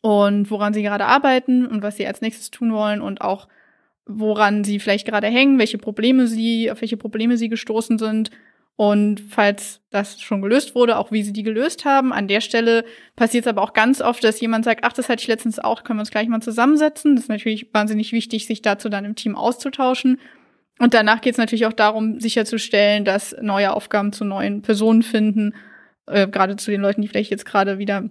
und 0.00 0.50
woran 0.50 0.74
sie 0.74 0.82
gerade 0.82 1.06
arbeiten 1.06 1.66
und 1.66 1.82
was 1.82 1.96
sie 1.96 2.06
als 2.06 2.20
nächstes 2.20 2.50
tun 2.50 2.72
wollen 2.72 3.00
und 3.00 3.20
auch 3.20 3.48
woran 4.06 4.64
sie 4.64 4.78
vielleicht 4.78 5.06
gerade 5.06 5.28
hängen, 5.28 5.58
welche 5.58 5.78
Probleme 5.78 6.26
sie, 6.26 6.70
auf 6.70 6.80
welche 6.80 6.96
Probleme 6.96 7.36
sie 7.36 7.48
gestoßen 7.48 7.98
sind 7.98 8.30
und 8.76 9.20
falls 9.20 9.80
das 9.90 10.20
schon 10.20 10.42
gelöst 10.42 10.74
wurde, 10.74 10.98
auch 10.98 11.12
wie 11.12 11.22
sie 11.22 11.32
die 11.32 11.44
gelöst 11.44 11.84
haben. 11.84 12.12
An 12.12 12.26
der 12.26 12.40
Stelle 12.40 12.84
passiert 13.14 13.46
es 13.46 13.48
aber 13.48 13.62
auch 13.62 13.72
ganz 13.72 14.00
oft, 14.00 14.24
dass 14.24 14.40
jemand 14.40 14.64
sagt, 14.64 14.84
ach, 14.84 14.92
das 14.92 15.08
hatte 15.08 15.22
ich 15.22 15.28
letztens 15.28 15.60
auch, 15.60 15.84
können 15.84 15.98
wir 15.98 16.02
uns 16.02 16.10
gleich 16.10 16.28
mal 16.28 16.42
zusammensetzen. 16.42 17.14
Das 17.14 17.24
ist 17.24 17.30
natürlich 17.30 17.68
wahnsinnig 17.72 18.12
wichtig, 18.12 18.46
sich 18.46 18.62
dazu 18.62 18.88
dann 18.88 19.04
im 19.04 19.14
Team 19.14 19.36
auszutauschen. 19.36 20.20
Und 20.80 20.92
danach 20.92 21.20
geht 21.20 21.34
es 21.34 21.38
natürlich 21.38 21.66
auch 21.66 21.72
darum, 21.72 22.18
sicherzustellen, 22.18 23.04
dass 23.04 23.36
neue 23.40 23.72
Aufgaben 23.72 24.12
zu 24.12 24.24
neuen 24.24 24.62
Personen 24.62 25.02
finden, 25.02 25.54
äh, 26.08 26.26
gerade 26.26 26.56
zu 26.56 26.72
den 26.72 26.80
Leuten, 26.80 27.00
die 27.00 27.06
vielleicht 27.06 27.30
jetzt 27.30 27.46
gerade 27.46 27.78
wieder 27.78 28.10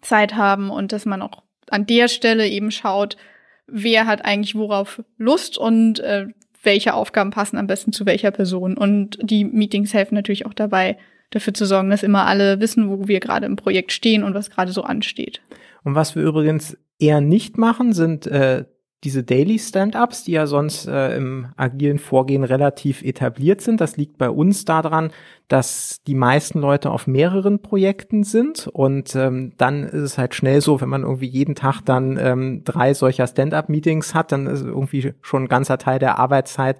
Zeit 0.00 0.34
haben 0.34 0.70
und 0.70 0.90
dass 0.90 1.06
man 1.06 1.22
auch 1.22 1.44
an 1.70 1.86
der 1.86 2.08
Stelle 2.08 2.48
eben 2.48 2.72
schaut, 2.72 3.16
wer 3.72 4.06
hat 4.06 4.24
eigentlich 4.24 4.54
worauf 4.54 5.02
Lust 5.18 5.58
und 5.58 6.00
äh, 6.00 6.26
welche 6.62 6.94
Aufgaben 6.94 7.30
passen 7.30 7.56
am 7.56 7.66
besten 7.66 7.92
zu 7.92 8.06
welcher 8.06 8.30
Person. 8.30 8.76
Und 8.76 9.18
die 9.22 9.44
Meetings 9.44 9.94
helfen 9.94 10.14
natürlich 10.14 10.46
auch 10.46 10.54
dabei, 10.54 10.96
dafür 11.30 11.54
zu 11.54 11.66
sorgen, 11.66 11.90
dass 11.90 12.02
immer 12.02 12.26
alle 12.26 12.60
wissen, 12.60 12.88
wo 12.88 13.08
wir 13.08 13.18
gerade 13.18 13.46
im 13.46 13.56
Projekt 13.56 13.92
stehen 13.92 14.22
und 14.22 14.34
was 14.34 14.50
gerade 14.50 14.72
so 14.72 14.82
ansteht. 14.82 15.40
Und 15.82 15.94
was 15.94 16.14
wir 16.14 16.22
übrigens 16.22 16.76
eher 16.98 17.20
nicht 17.20 17.58
machen, 17.58 17.92
sind 17.92 18.26
äh, 18.26 18.64
diese 19.04 19.24
Daily 19.24 19.58
Stand-ups, 19.58 20.24
die 20.24 20.32
ja 20.32 20.46
sonst 20.46 20.86
äh, 20.86 21.16
im 21.16 21.48
agilen 21.56 21.98
Vorgehen 21.98 22.44
relativ 22.44 23.02
etabliert 23.02 23.60
sind. 23.60 23.80
Das 23.80 23.96
liegt 23.96 24.16
bei 24.16 24.30
uns 24.30 24.64
daran, 24.64 25.10
dass 25.48 26.02
die 26.06 26.14
meisten 26.14 26.60
Leute 26.60 26.90
auf 26.90 27.06
mehreren 27.06 27.60
Projekten 27.60 28.22
sind 28.22 28.68
und 28.68 29.14
ähm, 29.16 29.52
dann 29.58 29.82
ist 29.82 30.02
es 30.02 30.18
halt 30.18 30.34
schnell 30.34 30.60
so, 30.60 30.80
wenn 30.80 30.88
man 30.88 31.02
irgendwie 31.02 31.26
jeden 31.26 31.54
Tag 31.54 31.80
dann 31.84 32.16
ähm, 32.16 32.62
drei 32.64 32.94
solcher 32.94 33.26
Stand-up-Meetings 33.26 34.14
hat, 34.14 34.30
dann 34.30 34.46
ist 34.46 34.62
irgendwie 34.62 35.12
schon 35.20 35.44
ein 35.44 35.48
ganzer 35.48 35.78
Teil 35.78 35.98
der 35.98 36.18
Arbeitszeit 36.18 36.78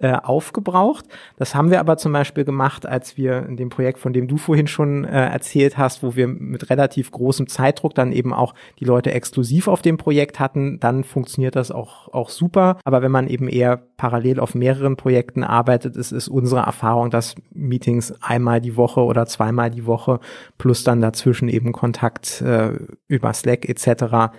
äh, 0.00 0.12
aufgebraucht. 0.12 1.06
Das 1.36 1.56
haben 1.56 1.70
wir 1.72 1.80
aber 1.80 1.96
zum 1.96 2.12
Beispiel 2.12 2.44
gemacht, 2.44 2.86
als 2.86 3.16
wir 3.16 3.44
in 3.46 3.56
dem 3.56 3.68
Projekt, 3.68 3.98
von 3.98 4.12
dem 4.12 4.28
du 4.28 4.36
vorhin 4.36 4.68
schon 4.68 5.04
äh, 5.04 5.26
erzählt 5.26 5.76
hast, 5.76 6.04
wo 6.04 6.14
wir 6.14 6.28
mit 6.28 6.70
relativ 6.70 7.10
großem 7.10 7.48
Zeitdruck 7.48 7.96
dann 7.96 8.12
eben 8.12 8.32
auch 8.32 8.54
die 8.78 8.84
Leute 8.84 9.12
exklusiv 9.12 9.66
auf 9.66 9.82
dem 9.82 9.96
Projekt 9.96 10.38
hatten, 10.38 10.78
dann 10.78 11.02
funktioniert 11.02 11.56
das 11.56 11.72
auch, 11.72 12.14
auch 12.14 12.30
super. 12.30 12.78
Aber 12.84 13.02
wenn 13.02 13.10
man 13.10 13.26
eben 13.26 13.48
eher 13.48 13.76
parallel 13.96 14.38
auf 14.38 14.54
mehreren 14.54 14.96
Projekten 14.96 15.42
arbeitet, 15.42 15.96
ist, 15.96 16.12
ist 16.12 16.28
unsere 16.28 16.60
Erfahrung, 16.60 17.10
dass 17.10 17.34
Meetings 17.52 18.14
einmal 18.20 18.60
die 18.60 18.76
Woche 18.76 19.00
oder 19.00 19.26
zweimal 19.26 19.70
die 19.70 19.86
Woche 19.86 20.20
plus 20.58 20.84
dann 20.84 21.00
dazwischen 21.00 21.48
eben 21.48 21.72
Kontakt 21.72 22.40
äh, 22.40 22.72
über 23.08 23.32
Slack 23.32 23.68
etc. 23.68 24.32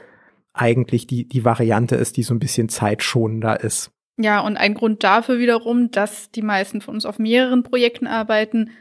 eigentlich 0.54 1.06
die, 1.06 1.28
die 1.28 1.44
Variante 1.44 1.98
ist, 1.98 2.16
die 2.16 2.24
so 2.24 2.34
ein 2.34 2.40
bisschen 2.40 2.70
zeitschonender 2.70 3.62
ist. 3.62 3.92
Ja, 4.22 4.42
und 4.42 4.58
ein 4.58 4.74
Grund 4.74 5.02
dafür 5.06 5.40
wiederum, 5.40 5.92
dass 5.92 6.30
die 6.30 6.42
meisten 6.42 6.82
von 6.82 6.96
uns 6.96 7.06
auf 7.06 7.20
mehreren 7.20 7.64
Projekten 7.64 8.06
arbeiten, 8.06 8.72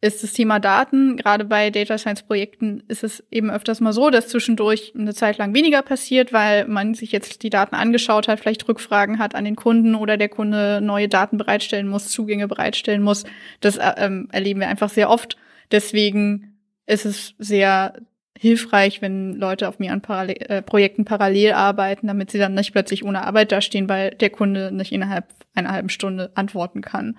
ist 0.00 0.24
das 0.24 0.32
Thema 0.32 0.58
Daten. 0.58 1.16
Gerade 1.16 1.44
bei 1.44 1.70
Data 1.70 1.96
Science 1.96 2.24
Projekten 2.24 2.82
ist 2.88 3.04
es 3.04 3.22
eben 3.30 3.48
öfters 3.48 3.80
mal 3.80 3.92
so, 3.92 4.10
dass 4.10 4.26
zwischendurch 4.26 4.92
eine 4.98 5.14
Zeit 5.14 5.38
lang 5.38 5.54
weniger 5.54 5.82
passiert, 5.82 6.32
weil 6.32 6.66
man 6.66 6.94
sich 6.94 7.12
jetzt 7.12 7.44
die 7.44 7.50
Daten 7.50 7.76
angeschaut 7.76 8.26
hat, 8.26 8.40
vielleicht 8.40 8.66
Rückfragen 8.66 9.20
hat 9.20 9.36
an 9.36 9.44
den 9.44 9.54
Kunden 9.54 9.94
oder 9.94 10.16
der 10.16 10.28
Kunde 10.28 10.80
neue 10.82 11.08
Daten 11.08 11.36
bereitstellen 11.38 11.86
muss, 11.86 12.08
Zugänge 12.08 12.48
bereitstellen 12.48 13.02
muss. 13.02 13.22
Das 13.60 13.76
äh, 13.76 13.92
ähm, 13.98 14.28
erleben 14.32 14.58
wir 14.58 14.68
einfach 14.68 14.90
sehr 14.90 15.08
oft. 15.08 15.36
Deswegen 15.70 16.58
ist 16.86 17.06
es 17.06 17.36
sehr 17.38 17.94
hilfreich, 18.42 19.00
wenn 19.00 19.36
Leute 19.36 19.68
auf 19.68 19.78
mehreren 19.78 20.00
Parallel, 20.00 20.36
äh, 20.48 20.62
Projekten 20.62 21.04
parallel 21.04 21.52
arbeiten, 21.52 22.08
damit 22.08 22.32
sie 22.32 22.38
dann 22.38 22.54
nicht 22.54 22.72
plötzlich 22.72 23.04
ohne 23.04 23.22
Arbeit 23.24 23.52
dastehen, 23.52 23.88
weil 23.88 24.10
der 24.16 24.30
Kunde 24.30 24.72
nicht 24.72 24.90
innerhalb 24.90 25.28
einer 25.54 25.70
halben 25.70 25.88
Stunde 25.88 26.32
antworten 26.34 26.80
kann. 26.80 27.16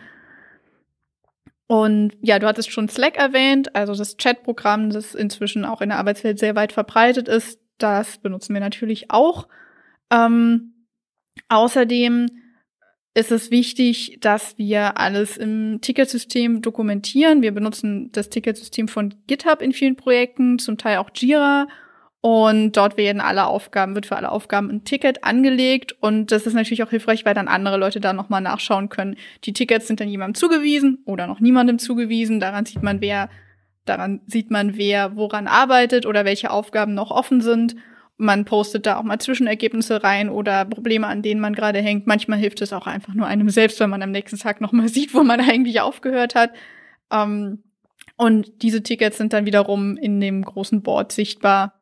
Und 1.68 2.12
ja, 2.20 2.40
du 2.40 2.46
hattest 2.46 2.74
schon 2.74 2.90
Slack 2.90 3.18
erwähnt, 3.18 3.74
also 3.74 3.96
das 3.96 4.18
Chatprogramm, 4.18 4.90
das 4.90 5.16
inzwischen 5.16 5.64
auch 5.64 5.80
in 5.80 5.90
der 5.90 5.98
Arbeitswelt 5.98 6.40
sehr 6.40 6.58
weit 6.58 6.74
verbreitet 6.74 7.30
ist. 7.30 7.58
Das 7.78 8.18
benutzen 8.18 8.54
wir 8.54 8.60
natürlich 8.60 9.10
auch. 9.10 9.48
Ähm, 10.12 10.74
außerdem 11.48 12.28
ist 13.16 13.32
es 13.32 13.52
wichtig, 13.52 14.18
dass 14.22 14.58
wir 14.58 14.98
alles 14.98 15.38
im 15.38 15.80
Ticketsystem 15.82 16.62
dokumentieren. 16.62 17.44
Wir 17.44 17.52
benutzen 17.52 18.12
das 18.12 18.30
Ticketsystem 18.30 18.88
von 18.88 19.14
GitHub 19.28 19.62
in 19.62 19.72
vielen 19.72 19.96
Projekten, 19.96 20.58
zum 20.58 20.78
Teil 20.78 20.98
auch 20.98 21.12
Jira. 21.14 21.68
Und 22.22 22.78
dort 22.78 22.96
werden 22.96 23.22
alle 23.22 23.48
Aufgaben, 23.48 23.96
wird 23.96 24.06
für 24.06 24.16
alle 24.16 24.32
Aufgaben 24.32 24.70
ein 24.70 24.86
Ticket 24.86 25.26
angelegt. 25.26 25.94
Und 26.00 26.32
das 26.32 26.48
ist 26.48 26.54
natürlich 26.54 26.82
auch 26.82 26.90
hilfreich, 26.90 27.26
weil 27.26 27.34
dann 27.34 27.50
andere 27.50 27.78
Leute 27.78 28.00
da 28.00 28.14
nochmal 28.14 28.42
nachschauen 28.42 28.90
können. 28.90 29.18
Die 29.44 29.54
Tickets 29.54 29.88
sind 29.88 30.00
dann 30.00 30.08
jemandem 30.08 30.36
zugewiesen 30.36 31.00
oder 31.06 31.28
noch 31.28 31.40
niemandem 31.40 31.80
zugewiesen. 31.80 32.40
Daran 32.40 32.66
sieht 32.66 32.82
man, 32.82 33.02
wer, 33.02 33.30
daran 33.86 34.22
sieht 34.26 34.50
man, 34.50 34.78
wer 34.78 35.18
woran 35.18 35.48
arbeitet 35.48 36.06
oder 36.06 36.24
welche 36.26 36.50
Aufgaben 36.50 36.94
noch 36.94 37.12
offen 37.12 37.42
sind. 37.42 37.76
Man 38.18 38.46
postet 38.46 38.86
da 38.86 38.98
auch 38.98 39.04
mal 39.04 39.20
Zwischenergebnisse 39.20 40.04
rein 40.04 40.30
oder 40.30 40.66
Probleme, 40.66 41.08
an 41.08 41.22
denen 41.22 41.42
man 41.42 41.54
gerade 41.54 41.80
hängt. 41.80 42.08
Manchmal 42.08 42.40
hilft 42.40 42.62
es 42.62 42.72
auch 42.72 42.88
einfach 42.88 43.14
nur 43.14 43.28
einem 43.28 43.50
selbst, 43.50 43.80
wenn 43.80 43.90
man 43.90 44.04
am 44.04 44.12
nächsten 44.12 44.38
Tag 44.38 44.62
nochmal 44.62 44.88
sieht, 44.90 45.14
wo 45.14 45.24
man 45.24 45.42
eigentlich 45.42 45.82
aufgehört 45.82 46.36
hat. 46.36 46.52
Ähm, 47.12 47.64
und 48.16 48.62
diese 48.62 48.84
Tickets 48.84 49.18
sind 49.18 49.34
dann 49.34 49.46
wiederum 49.46 49.98
in 49.98 50.20
dem 50.20 50.44
großen 50.44 50.84
Board 50.84 51.12
sichtbar, 51.12 51.82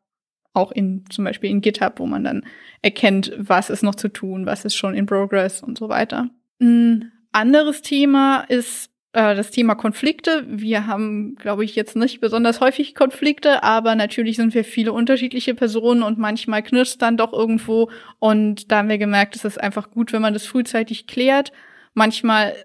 auch 0.53 0.71
in 0.71 1.05
zum 1.09 1.25
Beispiel 1.25 1.49
in 1.49 1.61
GitHub, 1.61 1.99
wo 1.99 2.05
man 2.05 2.23
dann 2.23 2.45
erkennt, 2.81 3.33
was 3.37 3.69
ist 3.69 3.83
noch 3.83 3.95
zu 3.95 4.07
tun, 4.07 4.45
was 4.45 4.65
ist 4.65 4.75
schon 4.75 4.95
in 4.95 5.05
Progress 5.05 5.61
und 5.61 5.77
so 5.77 5.89
weiter. 5.89 6.29
Ein 6.59 7.11
anderes 7.31 7.81
Thema 7.81 8.41
ist 8.41 8.91
äh, 9.13 9.35
das 9.35 9.51
Thema 9.51 9.75
Konflikte. 9.75 10.45
Wir 10.47 10.87
haben, 10.87 11.35
glaube 11.35 11.63
ich, 11.65 11.75
jetzt 11.75 11.95
nicht 11.95 12.21
besonders 12.21 12.61
häufig 12.61 12.95
Konflikte, 12.95 13.63
aber 13.63 13.95
natürlich 13.95 14.37
sind 14.37 14.53
wir 14.53 14.63
viele 14.63 14.93
unterschiedliche 14.93 15.55
Personen 15.55 16.03
und 16.03 16.17
manchmal 16.17 16.63
knirscht 16.63 17.01
dann 17.01 17.17
doch 17.17 17.33
irgendwo. 17.33 17.89
Und 18.19 18.71
da 18.71 18.77
haben 18.77 18.89
wir 18.89 18.97
gemerkt, 18.97 19.35
es 19.35 19.45
ist 19.45 19.59
einfach 19.59 19.91
gut, 19.91 20.13
wenn 20.13 20.21
man 20.21 20.33
das 20.33 20.45
frühzeitig 20.45 21.07
klärt. 21.07 21.51
Manchmal 21.93 22.55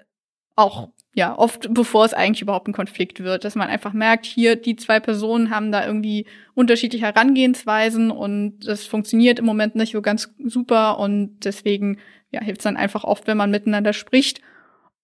auch 0.54 0.88
ja, 1.16 1.36
oft 1.36 1.72
bevor 1.72 2.04
es 2.04 2.12
eigentlich 2.12 2.42
überhaupt 2.42 2.68
ein 2.68 2.74
Konflikt 2.74 3.20
wird, 3.20 3.44
dass 3.44 3.54
man 3.54 3.68
einfach 3.68 3.94
merkt, 3.94 4.26
hier 4.26 4.54
die 4.54 4.76
zwei 4.76 5.00
Personen 5.00 5.48
haben 5.48 5.72
da 5.72 5.86
irgendwie 5.86 6.26
unterschiedliche 6.52 7.06
Herangehensweisen 7.06 8.10
und 8.10 8.58
das 8.66 8.84
funktioniert 8.84 9.38
im 9.38 9.46
Moment 9.46 9.76
nicht 9.76 9.92
so 9.92 10.02
ganz 10.02 10.34
super 10.44 10.98
und 10.98 11.38
deswegen 11.46 12.00
ja, 12.30 12.42
hilft 12.42 12.60
es 12.60 12.64
dann 12.64 12.76
einfach 12.76 13.02
oft, 13.02 13.26
wenn 13.26 13.38
man 13.38 13.50
miteinander 13.50 13.94
spricht. 13.94 14.42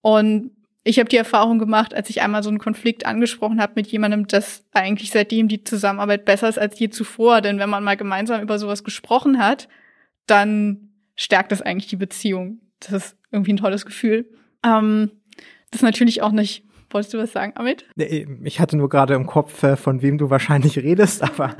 Und 0.01 0.51
ich 0.83 0.99
habe 0.99 1.09
die 1.09 1.17
Erfahrung 1.17 1.59
gemacht, 1.59 1.93
als 1.93 2.09
ich 2.09 2.21
einmal 2.21 2.43
so 2.43 2.49
einen 2.49 2.59
Konflikt 2.59 3.05
angesprochen 3.05 3.61
habe 3.61 3.73
mit 3.75 3.87
jemandem, 3.87 4.27
dass 4.27 4.65
eigentlich 4.73 5.11
seitdem 5.11 5.47
die 5.47 5.63
Zusammenarbeit 5.63 6.25
besser 6.25 6.49
ist 6.49 6.59
als 6.59 6.77
je 6.77 6.89
zuvor. 6.89 7.41
Denn 7.41 7.57
wenn 7.57 7.69
man 7.69 7.83
mal 7.83 7.95
gemeinsam 7.95 8.41
über 8.41 8.59
sowas 8.59 8.83
gesprochen 8.83 9.39
hat, 9.39 9.69
dann 10.27 10.89
stärkt 11.15 11.51
das 11.53 11.61
eigentlich 11.61 11.87
die 11.87 11.95
Beziehung. 11.95 12.59
Das 12.81 12.91
ist 12.91 13.17
irgendwie 13.31 13.53
ein 13.53 13.57
tolles 13.57 13.85
Gefühl. 13.85 14.29
Ähm, 14.63 15.11
das 15.71 15.79
ist 15.79 15.83
natürlich 15.83 16.21
auch 16.21 16.31
nicht. 16.31 16.65
Wolltest 16.89 17.13
du 17.13 17.17
was 17.17 17.31
sagen, 17.31 17.53
Amit? 17.55 17.85
Ich 17.95 18.59
hatte 18.59 18.77
nur 18.77 18.87
gerade 18.87 19.15
im 19.15 19.25
Kopf, 19.25 19.63
äh, 19.63 19.77
von 19.77 20.01
wem 20.01 20.17
du 20.17 20.29
wahrscheinlich 20.29 20.77
redest, 20.83 21.23
aber. 21.23 21.55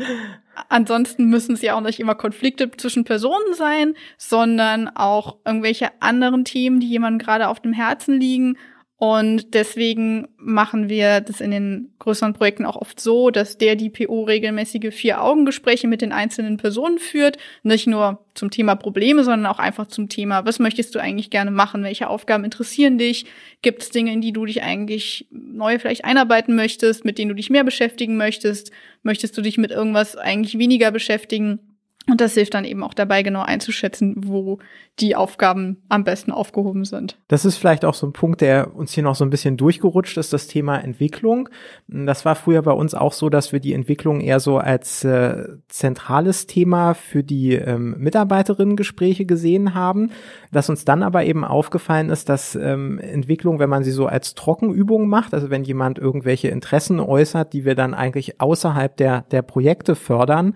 Ansonsten 0.70 1.30
müssen 1.30 1.54
es 1.54 1.62
ja 1.62 1.76
auch 1.76 1.82
nicht 1.82 2.00
immer 2.00 2.14
Konflikte 2.14 2.70
zwischen 2.72 3.06
Personen 3.06 3.56
sein, 3.56 3.96
sondern 4.18 4.90
auch 4.90 5.38
irgendwelche 5.46 5.90
anderen 6.02 6.46
Themen, 6.46 6.82
die 6.82 6.90
jemandem 6.90 7.26
gerade 7.26 7.48
auf 7.48 7.62
dem 7.62 7.74
Herzen 7.74 8.20
liegen 8.20 8.58
und 8.98 9.54
deswegen 9.54 10.30
machen 10.38 10.88
wir 10.88 11.20
das 11.20 11.42
in 11.42 11.52
den 11.52 11.94
größeren 12.00 12.34
Projekten 12.34 12.66
auch 12.66 12.76
oft 12.76 13.00
so, 13.00 13.32
dass 13.32 13.58
der 13.58 13.76
die 13.76 13.90
PO 13.90 14.24
regelmäßige 14.24 14.94
Vier-Augen-Gespräche 14.94 15.88
mit 15.88 16.02
den 16.02 16.14
einzelnen 16.14 16.58
Personen 16.58 17.00
führt. 17.00 17.38
Nicht 17.64 17.88
nur 17.88 18.24
zum 18.34 18.50
Thema 18.50 18.76
Probleme, 18.76 19.24
sondern 19.24 19.52
auch 19.52 19.60
einfach 19.60 19.88
zum 19.88 20.10
Thema, 20.10 20.46
was 20.46 20.60
möchtest 20.60 20.96
du 20.96 21.00
eigentlich 21.00 21.32
gerne 21.32 21.52
machen? 21.52 21.84
Welche 21.84 22.08
Aufgaben 22.08 22.46
interessieren 22.46 22.98
dich? 22.98 23.26
Gibt 23.62 23.82
es 23.82 23.90
Dinge, 23.90 24.14
in 24.14 24.22
die 24.22 24.32
du 24.32 24.46
dich 24.46 24.64
eigentlich 24.64 25.28
neu 25.32 25.80
vielleicht 25.80 26.06
einarbeiten 26.06 26.56
möchtest, 26.56 27.04
mit 27.04 27.18
denen 27.18 27.30
du 27.30 27.36
dich 27.36 27.50
mehr 27.50 27.64
beschäftigen 27.64 28.16
möchtest? 28.16 28.72
Möchtest 29.02 29.38
du 29.38 29.42
dich 29.42 29.58
mit 29.58 29.72
irgendwas 29.72 30.16
eigentlich 30.16 30.58
weniger 30.60 30.92
beschäftigen? 30.92 31.73
Und 32.10 32.20
das 32.20 32.34
hilft 32.34 32.54
dann 32.54 32.66
eben 32.66 32.84
auch 32.84 32.94
dabei, 32.94 33.24
genau 33.24 33.44
einzuschätzen, 33.44 34.16
wo 34.18 34.60
die 35.00 35.16
Aufgaben 35.16 35.82
am 35.88 36.04
besten 36.04 36.32
aufgehoben 36.32 36.84
sind. 36.84 37.18
Das 37.30 37.46
ist 37.46 37.58
vielleicht 37.58 37.86
auch 37.86 37.94
so 37.94 38.06
ein 38.06 38.14
Punkt, 38.14 38.42
der 38.42 38.76
uns 38.76 38.94
hier 38.94 39.04
noch 39.04 39.16
so 39.16 39.24
ein 39.24 39.30
bisschen 39.30 39.56
durchgerutscht 39.56 40.18
ist, 40.18 40.34
das 40.34 40.48
Thema 40.48 40.78
Entwicklung. 40.78 41.50
Das 41.88 42.26
war 42.26 42.36
früher 42.36 42.62
bei 42.62 42.74
uns 42.74 42.94
auch 42.94 43.14
so, 43.14 43.30
dass 43.30 43.54
wir 43.54 43.62
die 43.62 43.74
Entwicklung 43.74 44.20
eher 44.20 44.42
so 44.42 44.58
als 44.58 45.04
äh, 45.06 45.46
zentrales 45.70 46.46
Thema 46.46 46.94
für 46.94 47.24
die 47.24 47.54
ähm, 47.54 47.96
Mitarbeiterinnengespräche 47.98 49.26
gesehen 49.26 49.74
haben. 49.74 50.12
Dass 50.52 50.70
uns 50.70 50.84
dann 50.84 51.04
aber 51.04 51.24
eben 51.24 51.46
aufgefallen 51.46 52.10
ist, 52.10 52.28
dass 52.28 52.56
ähm, 52.56 53.00
Entwicklung, 53.00 53.60
wenn 53.60 53.70
man 53.70 53.84
sie 53.84 53.92
so 53.92 54.08
als 54.08 54.36
Trockenübung 54.36 55.08
macht, 55.08 55.34
also 55.34 55.50
wenn 55.50 55.64
jemand 55.64 56.00
irgendwelche 56.00 56.50
Interessen 56.50 57.00
äußert, 57.00 57.54
die 57.54 57.64
wir 57.64 57.76
dann 57.76 57.94
eigentlich 57.94 58.42
außerhalb 58.42 58.96
der, 58.98 59.22
der 59.32 59.42
Projekte 59.42 59.96
fördern, 59.96 60.54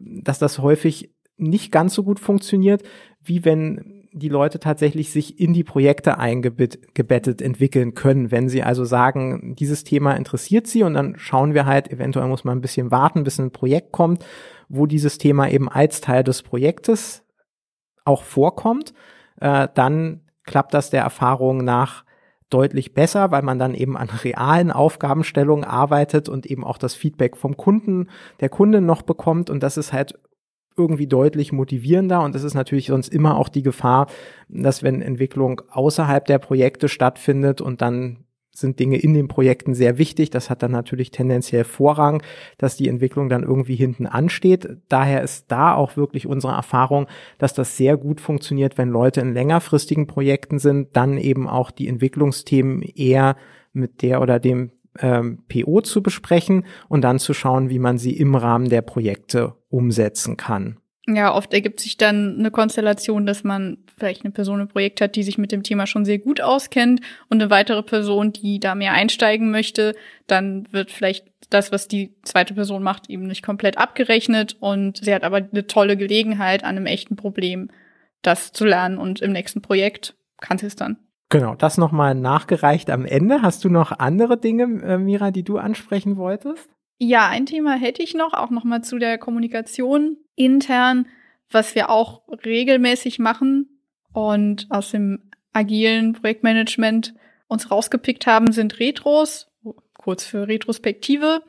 dass 0.00 0.38
das 0.38 0.58
häufig 0.58 1.14
nicht 1.36 1.72
ganz 1.72 1.94
so 1.94 2.04
gut 2.04 2.20
funktioniert, 2.20 2.82
wie 3.22 3.44
wenn 3.44 4.04
die 4.12 4.28
Leute 4.28 4.60
tatsächlich 4.60 5.10
sich 5.10 5.40
in 5.40 5.52
die 5.52 5.64
Projekte 5.64 6.18
eingebettet 6.18 7.42
entwickeln 7.42 7.94
können. 7.94 8.30
Wenn 8.30 8.48
sie 8.48 8.62
also 8.62 8.84
sagen, 8.84 9.56
dieses 9.58 9.82
Thema 9.82 10.12
interessiert 10.12 10.68
sie 10.68 10.84
und 10.84 10.94
dann 10.94 11.16
schauen 11.18 11.52
wir 11.52 11.66
halt, 11.66 11.90
eventuell 11.90 12.28
muss 12.28 12.44
man 12.44 12.58
ein 12.58 12.60
bisschen 12.60 12.92
warten, 12.92 13.24
bis 13.24 13.40
ein 13.40 13.50
Projekt 13.50 13.90
kommt, 13.90 14.24
wo 14.68 14.86
dieses 14.86 15.18
Thema 15.18 15.50
eben 15.50 15.68
als 15.68 16.00
Teil 16.00 16.22
des 16.22 16.42
Projektes 16.42 17.24
auch 18.04 18.22
vorkommt, 18.22 18.94
äh, 19.40 19.66
dann 19.74 20.20
klappt 20.44 20.74
das 20.74 20.90
der 20.90 21.02
Erfahrung 21.02 21.58
nach 21.58 22.04
deutlich 22.50 22.94
besser, 22.94 23.30
weil 23.30 23.42
man 23.42 23.58
dann 23.58 23.74
eben 23.74 23.96
an 23.96 24.08
realen 24.08 24.70
Aufgabenstellungen 24.70 25.64
arbeitet 25.64 26.28
und 26.28 26.46
eben 26.46 26.64
auch 26.64 26.78
das 26.78 26.94
Feedback 26.94 27.36
vom 27.36 27.56
Kunden, 27.56 28.08
der 28.40 28.48
Kunde 28.48 28.80
noch 28.80 29.02
bekommt. 29.02 29.50
Und 29.50 29.62
das 29.62 29.76
ist 29.76 29.92
halt 29.92 30.18
irgendwie 30.76 31.06
deutlich 31.06 31.52
motivierender. 31.52 32.22
Und 32.22 32.34
es 32.34 32.42
ist 32.42 32.54
natürlich 32.54 32.86
sonst 32.86 33.12
immer 33.12 33.36
auch 33.36 33.48
die 33.48 33.62
Gefahr, 33.62 34.08
dass 34.48 34.82
wenn 34.82 35.02
Entwicklung 35.02 35.62
außerhalb 35.70 36.24
der 36.26 36.38
Projekte 36.38 36.88
stattfindet 36.88 37.60
und 37.60 37.80
dann 37.80 38.23
sind 38.54 38.78
Dinge 38.78 38.98
in 38.98 39.14
den 39.14 39.28
Projekten 39.28 39.74
sehr 39.74 39.98
wichtig. 39.98 40.30
Das 40.30 40.48
hat 40.48 40.62
dann 40.62 40.70
natürlich 40.70 41.10
tendenziell 41.10 41.64
Vorrang, 41.64 42.22
dass 42.56 42.76
die 42.76 42.88
Entwicklung 42.88 43.28
dann 43.28 43.42
irgendwie 43.42 43.74
hinten 43.74 44.06
ansteht. 44.06 44.68
Daher 44.88 45.22
ist 45.22 45.50
da 45.50 45.74
auch 45.74 45.96
wirklich 45.96 46.26
unsere 46.26 46.54
Erfahrung, 46.54 47.06
dass 47.38 47.52
das 47.52 47.76
sehr 47.76 47.96
gut 47.96 48.20
funktioniert, 48.20 48.78
wenn 48.78 48.88
Leute 48.88 49.20
in 49.20 49.34
längerfristigen 49.34 50.06
Projekten 50.06 50.58
sind, 50.58 50.96
dann 50.96 51.18
eben 51.18 51.48
auch 51.48 51.70
die 51.70 51.88
Entwicklungsthemen 51.88 52.82
eher 52.82 53.36
mit 53.72 54.02
der 54.02 54.22
oder 54.22 54.38
dem 54.38 54.70
ähm, 55.00 55.42
PO 55.48 55.80
zu 55.80 56.02
besprechen 56.02 56.64
und 56.88 57.02
dann 57.02 57.18
zu 57.18 57.34
schauen, 57.34 57.68
wie 57.68 57.80
man 57.80 57.98
sie 57.98 58.16
im 58.16 58.34
Rahmen 58.34 58.68
der 58.68 58.82
Projekte 58.82 59.54
umsetzen 59.68 60.36
kann. 60.36 60.78
Ja, 61.06 61.34
oft 61.34 61.52
ergibt 61.52 61.80
sich 61.80 61.98
dann 61.98 62.38
eine 62.38 62.50
Konstellation, 62.50 63.26
dass 63.26 63.44
man 63.44 63.78
vielleicht 63.96 64.24
eine 64.24 64.32
Person 64.32 64.60
im 64.60 64.68
Projekt 64.68 65.02
hat, 65.02 65.16
die 65.16 65.22
sich 65.22 65.36
mit 65.36 65.52
dem 65.52 65.62
Thema 65.62 65.86
schon 65.86 66.06
sehr 66.06 66.18
gut 66.18 66.40
auskennt 66.40 67.02
und 67.28 67.42
eine 67.42 67.50
weitere 67.50 67.82
Person, 67.82 68.32
die 68.32 68.58
da 68.58 68.74
mehr 68.74 68.92
einsteigen 68.92 69.50
möchte. 69.50 69.94
Dann 70.26 70.66
wird 70.72 70.90
vielleicht 70.90 71.26
das, 71.50 71.72
was 71.72 71.88
die 71.88 72.14
zweite 72.22 72.54
Person 72.54 72.82
macht, 72.82 73.10
eben 73.10 73.26
nicht 73.26 73.44
komplett 73.44 73.76
abgerechnet 73.76 74.56
und 74.60 75.04
sie 75.04 75.14
hat 75.14 75.24
aber 75.24 75.36
eine 75.36 75.66
tolle 75.66 75.98
Gelegenheit, 75.98 76.64
an 76.64 76.76
einem 76.76 76.86
echten 76.86 77.16
Problem 77.16 77.68
das 78.22 78.52
zu 78.52 78.64
lernen 78.64 78.96
und 78.96 79.20
im 79.20 79.32
nächsten 79.32 79.60
Projekt 79.60 80.14
kann 80.40 80.56
sie 80.56 80.66
es 80.66 80.76
dann. 80.76 80.96
Genau, 81.28 81.54
das 81.54 81.78
nochmal 81.78 82.14
nachgereicht 82.14 82.90
am 82.90 83.04
Ende. 83.04 83.42
Hast 83.42 83.64
du 83.64 83.68
noch 83.68 83.98
andere 83.98 84.38
Dinge, 84.38 84.64
äh, 84.82 84.98
Mira, 84.98 85.30
die 85.30 85.42
du 85.42 85.58
ansprechen 85.58 86.16
wolltest? 86.16 86.70
Ja, 87.06 87.28
ein 87.28 87.44
Thema 87.44 87.74
hätte 87.74 88.02
ich 88.02 88.14
noch, 88.14 88.32
auch 88.32 88.48
nochmal 88.48 88.82
zu 88.82 88.98
der 88.98 89.18
Kommunikation 89.18 90.16
intern, 90.36 91.06
was 91.50 91.74
wir 91.74 91.90
auch 91.90 92.22
regelmäßig 92.46 93.18
machen 93.18 93.78
und 94.14 94.66
aus 94.70 94.92
dem 94.92 95.30
agilen 95.52 96.14
Projektmanagement 96.14 97.12
uns 97.46 97.70
rausgepickt 97.70 98.26
haben, 98.26 98.52
sind 98.52 98.80
Retros, 98.80 99.52
kurz 99.98 100.24
für 100.24 100.48
Retrospektive. 100.48 101.42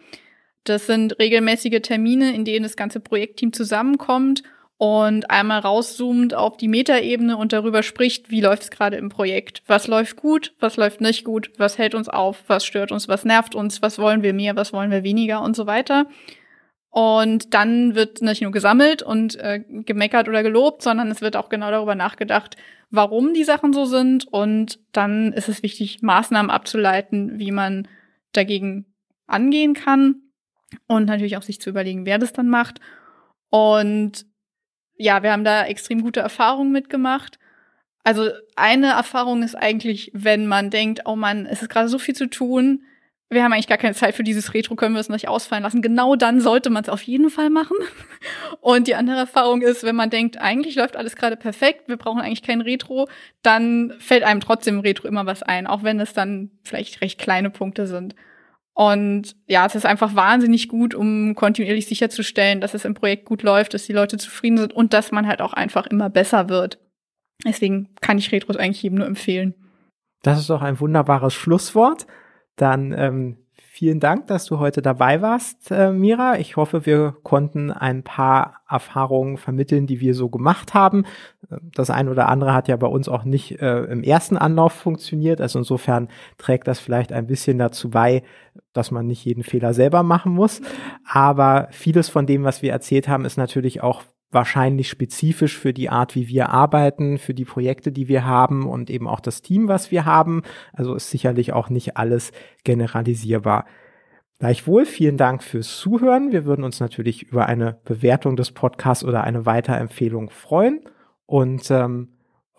Das 0.66 0.88
sind 0.88 1.20
regelmäßige 1.20 1.80
Termine, 1.82 2.36
in 2.36 2.44
denen 2.44 2.64
das 2.64 2.76
ganze 2.76 3.00
Projektteam 3.00 3.54
zusammenkommt 3.54 4.44
und 4.78 5.30
einmal 5.30 5.60
rauszoomt 5.60 6.34
auf 6.34 6.58
die 6.58 6.68
Metaebene 6.68 7.38
und 7.38 7.54
darüber 7.54 7.82
spricht, 7.82 8.30
wie 8.30 8.42
läuft 8.42 8.64
es 8.64 8.72
gerade 8.72 8.98
im 8.98 9.10
Projekt. 9.10 9.64
Was 9.68 9.88
läuft 9.88 10.18
gut, 10.18 10.54
was 10.60 10.76
läuft 10.76 11.00
nicht 11.00 11.24
gut, 11.24 11.52
was 11.58 11.78
hält 11.78 11.96
uns 11.96 12.10
auf, 12.10 12.44
was 12.48 12.66
stört 12.66 12.92
uns, 12.92 13.08
was 13.08 13.24
nervt 13.24 13.56
uns, 13.56 13.82
was 13.82 14.00
wollen 14.00 14.22
wir 14.22 14.34
mehr, 14.34 14.56
was 14.56 14.74
wollen 14.74 14.92
wir 14.92 15.04
weniger 15.04 15.42
und 15.42 15.56
so 15.56 15.66
weiter. 15.66 16.08
Und 16.90 17.54
dann 17.54 17.96
wird 17.96 18.22
nicht 18.22 18.42
nur 18.42 18.52
gesammelt 18.52 19.02
und 19.02 19.36
äh, 19.36 19.62
gemeckert 19.68 20.30
oder 20.30 20.44
gelobt, 20.44 20.82
sondern 20.82 21.12
es 21.12 21.22
wird 21.22 21.36
auch 21.36 21.50
genau 21.50 21.70
darüber 21.70 21.96
nachgedacht, 21.96 22.56
warum 22.90 23.34
die 23.34 23.44
Sachen 23.44 23.74
so 23.74 23.86
sind. 23.86 24.28
Und 24.32 24.80
dann 24.94 25.34
ist 25.34 25.50
es 25.50 25.62
wichtig, 25.62 26.02
Maßnahmen 26.02 26.50
abzuleiten, 26.50 27.38
wie 27.38 27.52
man 27.52 27.88
dagegen 28.32 28.86
angehen 29.28 29.74
kann. 29.74 30.22
Und 30.88 31.06
natürlich 31.06 31.36
auch 31.36 31.42
sich 31.42 31.60
zu 31.60 31.70
überlegen, 31.70 32.06
wer 32.06 32.18
das 32.18 32.32
dann 32.32 32.48
macht. 32.48 32.80
Und 33.50 34.26
ja, 34.98 35.24
wir 35.24 35.32
haben 35.32 35.44
da 35.44 35.66
extrem 35.66 36.02
gute 36.02 36.20
Erfahrungen 36.20 36.72
mitgemacht. 36.72 37.40
Also 38.04 38.30
eine 38.56 38.92
Erfahrung 38.92 39.44
ist 39.44 39.56
eigentlich, 39.56 40.12
wenn 40.14 40.46
man 40.48 40.70
denkt, 40.70 41.02
oh 41.06 41.16
man, 41.16 41.46
es 41.46 41.62
ist 41.62 41.70
gerade 41.70 41.90
so 41.90 41.98
viel 41.98 42.16
zu 42.16 42.30
tun, 42.30 42.84
wir 43.30 43.44
haben 43.44 43.54
eigentlich 43.54 43.68
gar 43.68 43.80
keine 43.80 43.96
Zeit 43.96 44.14
für 44.14 44.24
dieses 44.24 44.54
Retro, 44.54 44.76
können 44.76 44.94
wir 44.94 45.00
es 45.00 45.10
nicht 45.10 45.28
ausfallen 45.28 45.64
lassen. 45.64 45.82
Genau 45.82 46.16
dann 46.16 46.42
sollte 46.42 46.70
man 46.70 46.84
es 46.84 46.90
auf 46.90 47.02
jeden 47.02 47.32
Fall 47.32 47.50
machen. 47.50 47.76
Und 48.62 48.88
die 48.88 48.96
andere 48.96 49.18
Erfahrung 49.18 49.62
ist, 49.62 49.84
wenn 49.84 49.96
man 49.96 50.12
denkt, 50.12 50.40
eigentlich 50.40 50.76
läuft 50.76 50.96
alles 50.96 51.16
gerade 51.16 51.36
perfekt, 51.36 51.88
wir 51.88 51.98
brauchen 51.98 52.22
eigentlich 52.22 52.44
kein 52.44 52.62
Retro, 52.62 53.10
dann 53.42 53.94
fällt 54.00 54.24
einem 54.24 54.42
trotzdem 54.42 54.80
Retro 54.80 55.08
immer 55.08 55.26
was 55.26 55.42
ein, 55.42 55.66
auch 55.66 55.82
wenn 55.82 56.00
es 56.00 56.14
dann 56.14 56.52
vielleicht 56.64 57.02
recht 57.02 57.20
kleine 57.20 57.50
Punkte 57.50 57.88
sind. 57.88 58.16
Und 58.78 59.38
ja, 59.48 59.66
es 59.66 59.74
ist 59.74 59.86
einfach 59.86 60.16
wahnsinnig 60.16 60.68
gut, 60.68 60.94
um 60.94 61.34
kontinuierlich 61.34 61.88
sicherzustellen, 61.88 62.60
dass 62.60 62.74
es 62.74 62.84
im 62.84 62.94
Projekt 62.94 63.24
gut 63.24 63.42
läuft, 63.42 63.74
dass 63.74 63.86
die 63.86 63.94
Leute 63.94 64.18
zufrieden 64.18 64.58
sind 64.58 64.74
und 64.74 64.92
dass 64.92 65.14
man 65.14 65.28
halt 65.28 65.42
auch 65.42 65.54
einfach 65.54 65.88
immer 65.88 66.10
besser 66.10 66.50
wird. 66.50 66.78
Deswegen 67.46 67.96
kann 68.02 68.18
ich 68.18 68.34
Retros 68.34 68.58
eigentlich 68.58 68.84
jedem 68.84 68.98
nur 68.98 69.08
empfehlen. 69.08 69.56
Das 70.24 70.40
ist 70.40 70.50
doch 70.50 70.62
ein 70.62 70.80
wunderbares 70.82 71.34
Schlusswort. 71.34 72.06
Dann 72.58 72.92
ähm, 72.92 73.45
vielen 73.76 74.00
Dank, 74.00 74.28
dass 74.28 74.46
du 74.46 74.60
heute 74.60 74.82
dabei 74.82 75.22
warst, 75.22 75.70
äh, 75.70 75.92
Mira. 75.92 76.40
Ich 76.40 76.56
hoffe, 76.56 76.86
wir 76.86 77.14
konnten 77.24 77.72
ein 77.72 78.04
paar 78.04 78.62
Erfahrungen 78.70 79.36
vermitteln, 79.36 79.86
die 79.86 80.00
wir 80.00 80.16
so 80.16 80.30
gemacht 80.30 80.74
haben. 80.74 81.04
Das 81.50 81.90
eine 81.90 82.10
oder 82.10 82.30
andere 82.30 82.54
hat 82.54 82.70
ja 82.70 82.78
bei 82.78 82.88
uns 82.88 83.10
auch 83.10 83.26
nicht 83.26 83.62
äh, 83.62 83.82
im 83.84 84.02
ersten 84.02 84.38
Anlauf 84.38 84.72
funktioniert. 84.72 85.42
Also 85.42 85.60
insofern 85.60 86.08
trägt 86.38 86.70
das 86.70 86.80
vielleicht 86.80 87.12
ein 87.12 87.28
bisschen 87.28 87.58
dazu 87.58 87.90
bei, 87.90 88.24
dass 88.72 88.92
man 88.92 89.08
nicht 89.08 89.26
jeden 89.26 89.44
Fehler 89.44 89.74
selber 89.74 90.04
machen 90.04 90.32
muss. 90.32 90.62
Aber 91.06 91.68
vieles 91.72 92.08
von 92.08 92.26
dem, 92.26 92.46
was 92.46 92.62
wir 92.62 92.72
erzählt 92.72 93.10
haben, 93.10 93.26
ist 93.26 93.36
natürlich 93.36 93.84
auch 93.84 94.04
wahrscheinlich 94.36 94.90
spezifisch 94.90 95.58
für 95.58 95.74
die 95.74 95.90
Art, 95.90 96.14
wie 96.14 96.28
wir 96.28 96.50
arbeiten, 96.50 97.18
für 97.18 97.34
die 97.34 97.46
Projekte, 97.46 97.92
die 97.92 98.08
wir 98.08 98.26
haben 98.26 98.68
und 98.68 98.92
eben 98.92 99.08
auch 99.08 99.20
das 99.20 99.42
Team, 99.42 99.68
was 99.68 99.90
wir 99.90 100.06
haben. 100.06 100.44
Also 100.74 100.94
ist 100.94 101.10
sicherlich 101.10 101.54
auch 101.54 101.72
nicht 101.72 101.98
alles 101.98 102.32
generalisierbar. 102.64 103.66
Gleichwohl 104.38 104.86
vielen 104.86 105.18
Dank 105.18 105.42
fürs 105.42 105.80
Zuhören. 105.80 106.32
Wir 106.32 106.46
würden 106.46 106.64
uns 106.64 106.80
natürlich 106.80 107.24
über 107.24 107.48
eine 107.48 107.80
Bewertung 107.86 108.36
des 108.36 108.52
Podcasts 108.52 109.04
oder 109.04 109.24
eine 109.24 109.48
Weiterempfehlung 109.48 110.30
freuen 110.30 110.82
und 111.26 111.72
ähm, 111.72 112.10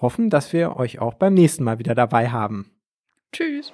hoffen, 0.01 0.31
dass 0.31 0.53
wir 0.53 0.77
euch 0.77 0.99
auch 0.99 1.15
beim 1.15 1.35
nächsten 1.35 1.63
Mal 1.63 1.79
wieder 1.79 1.95
dabei 1.95 2.31
haben. 2.31 2.73
Tschüss. 3.33 3.73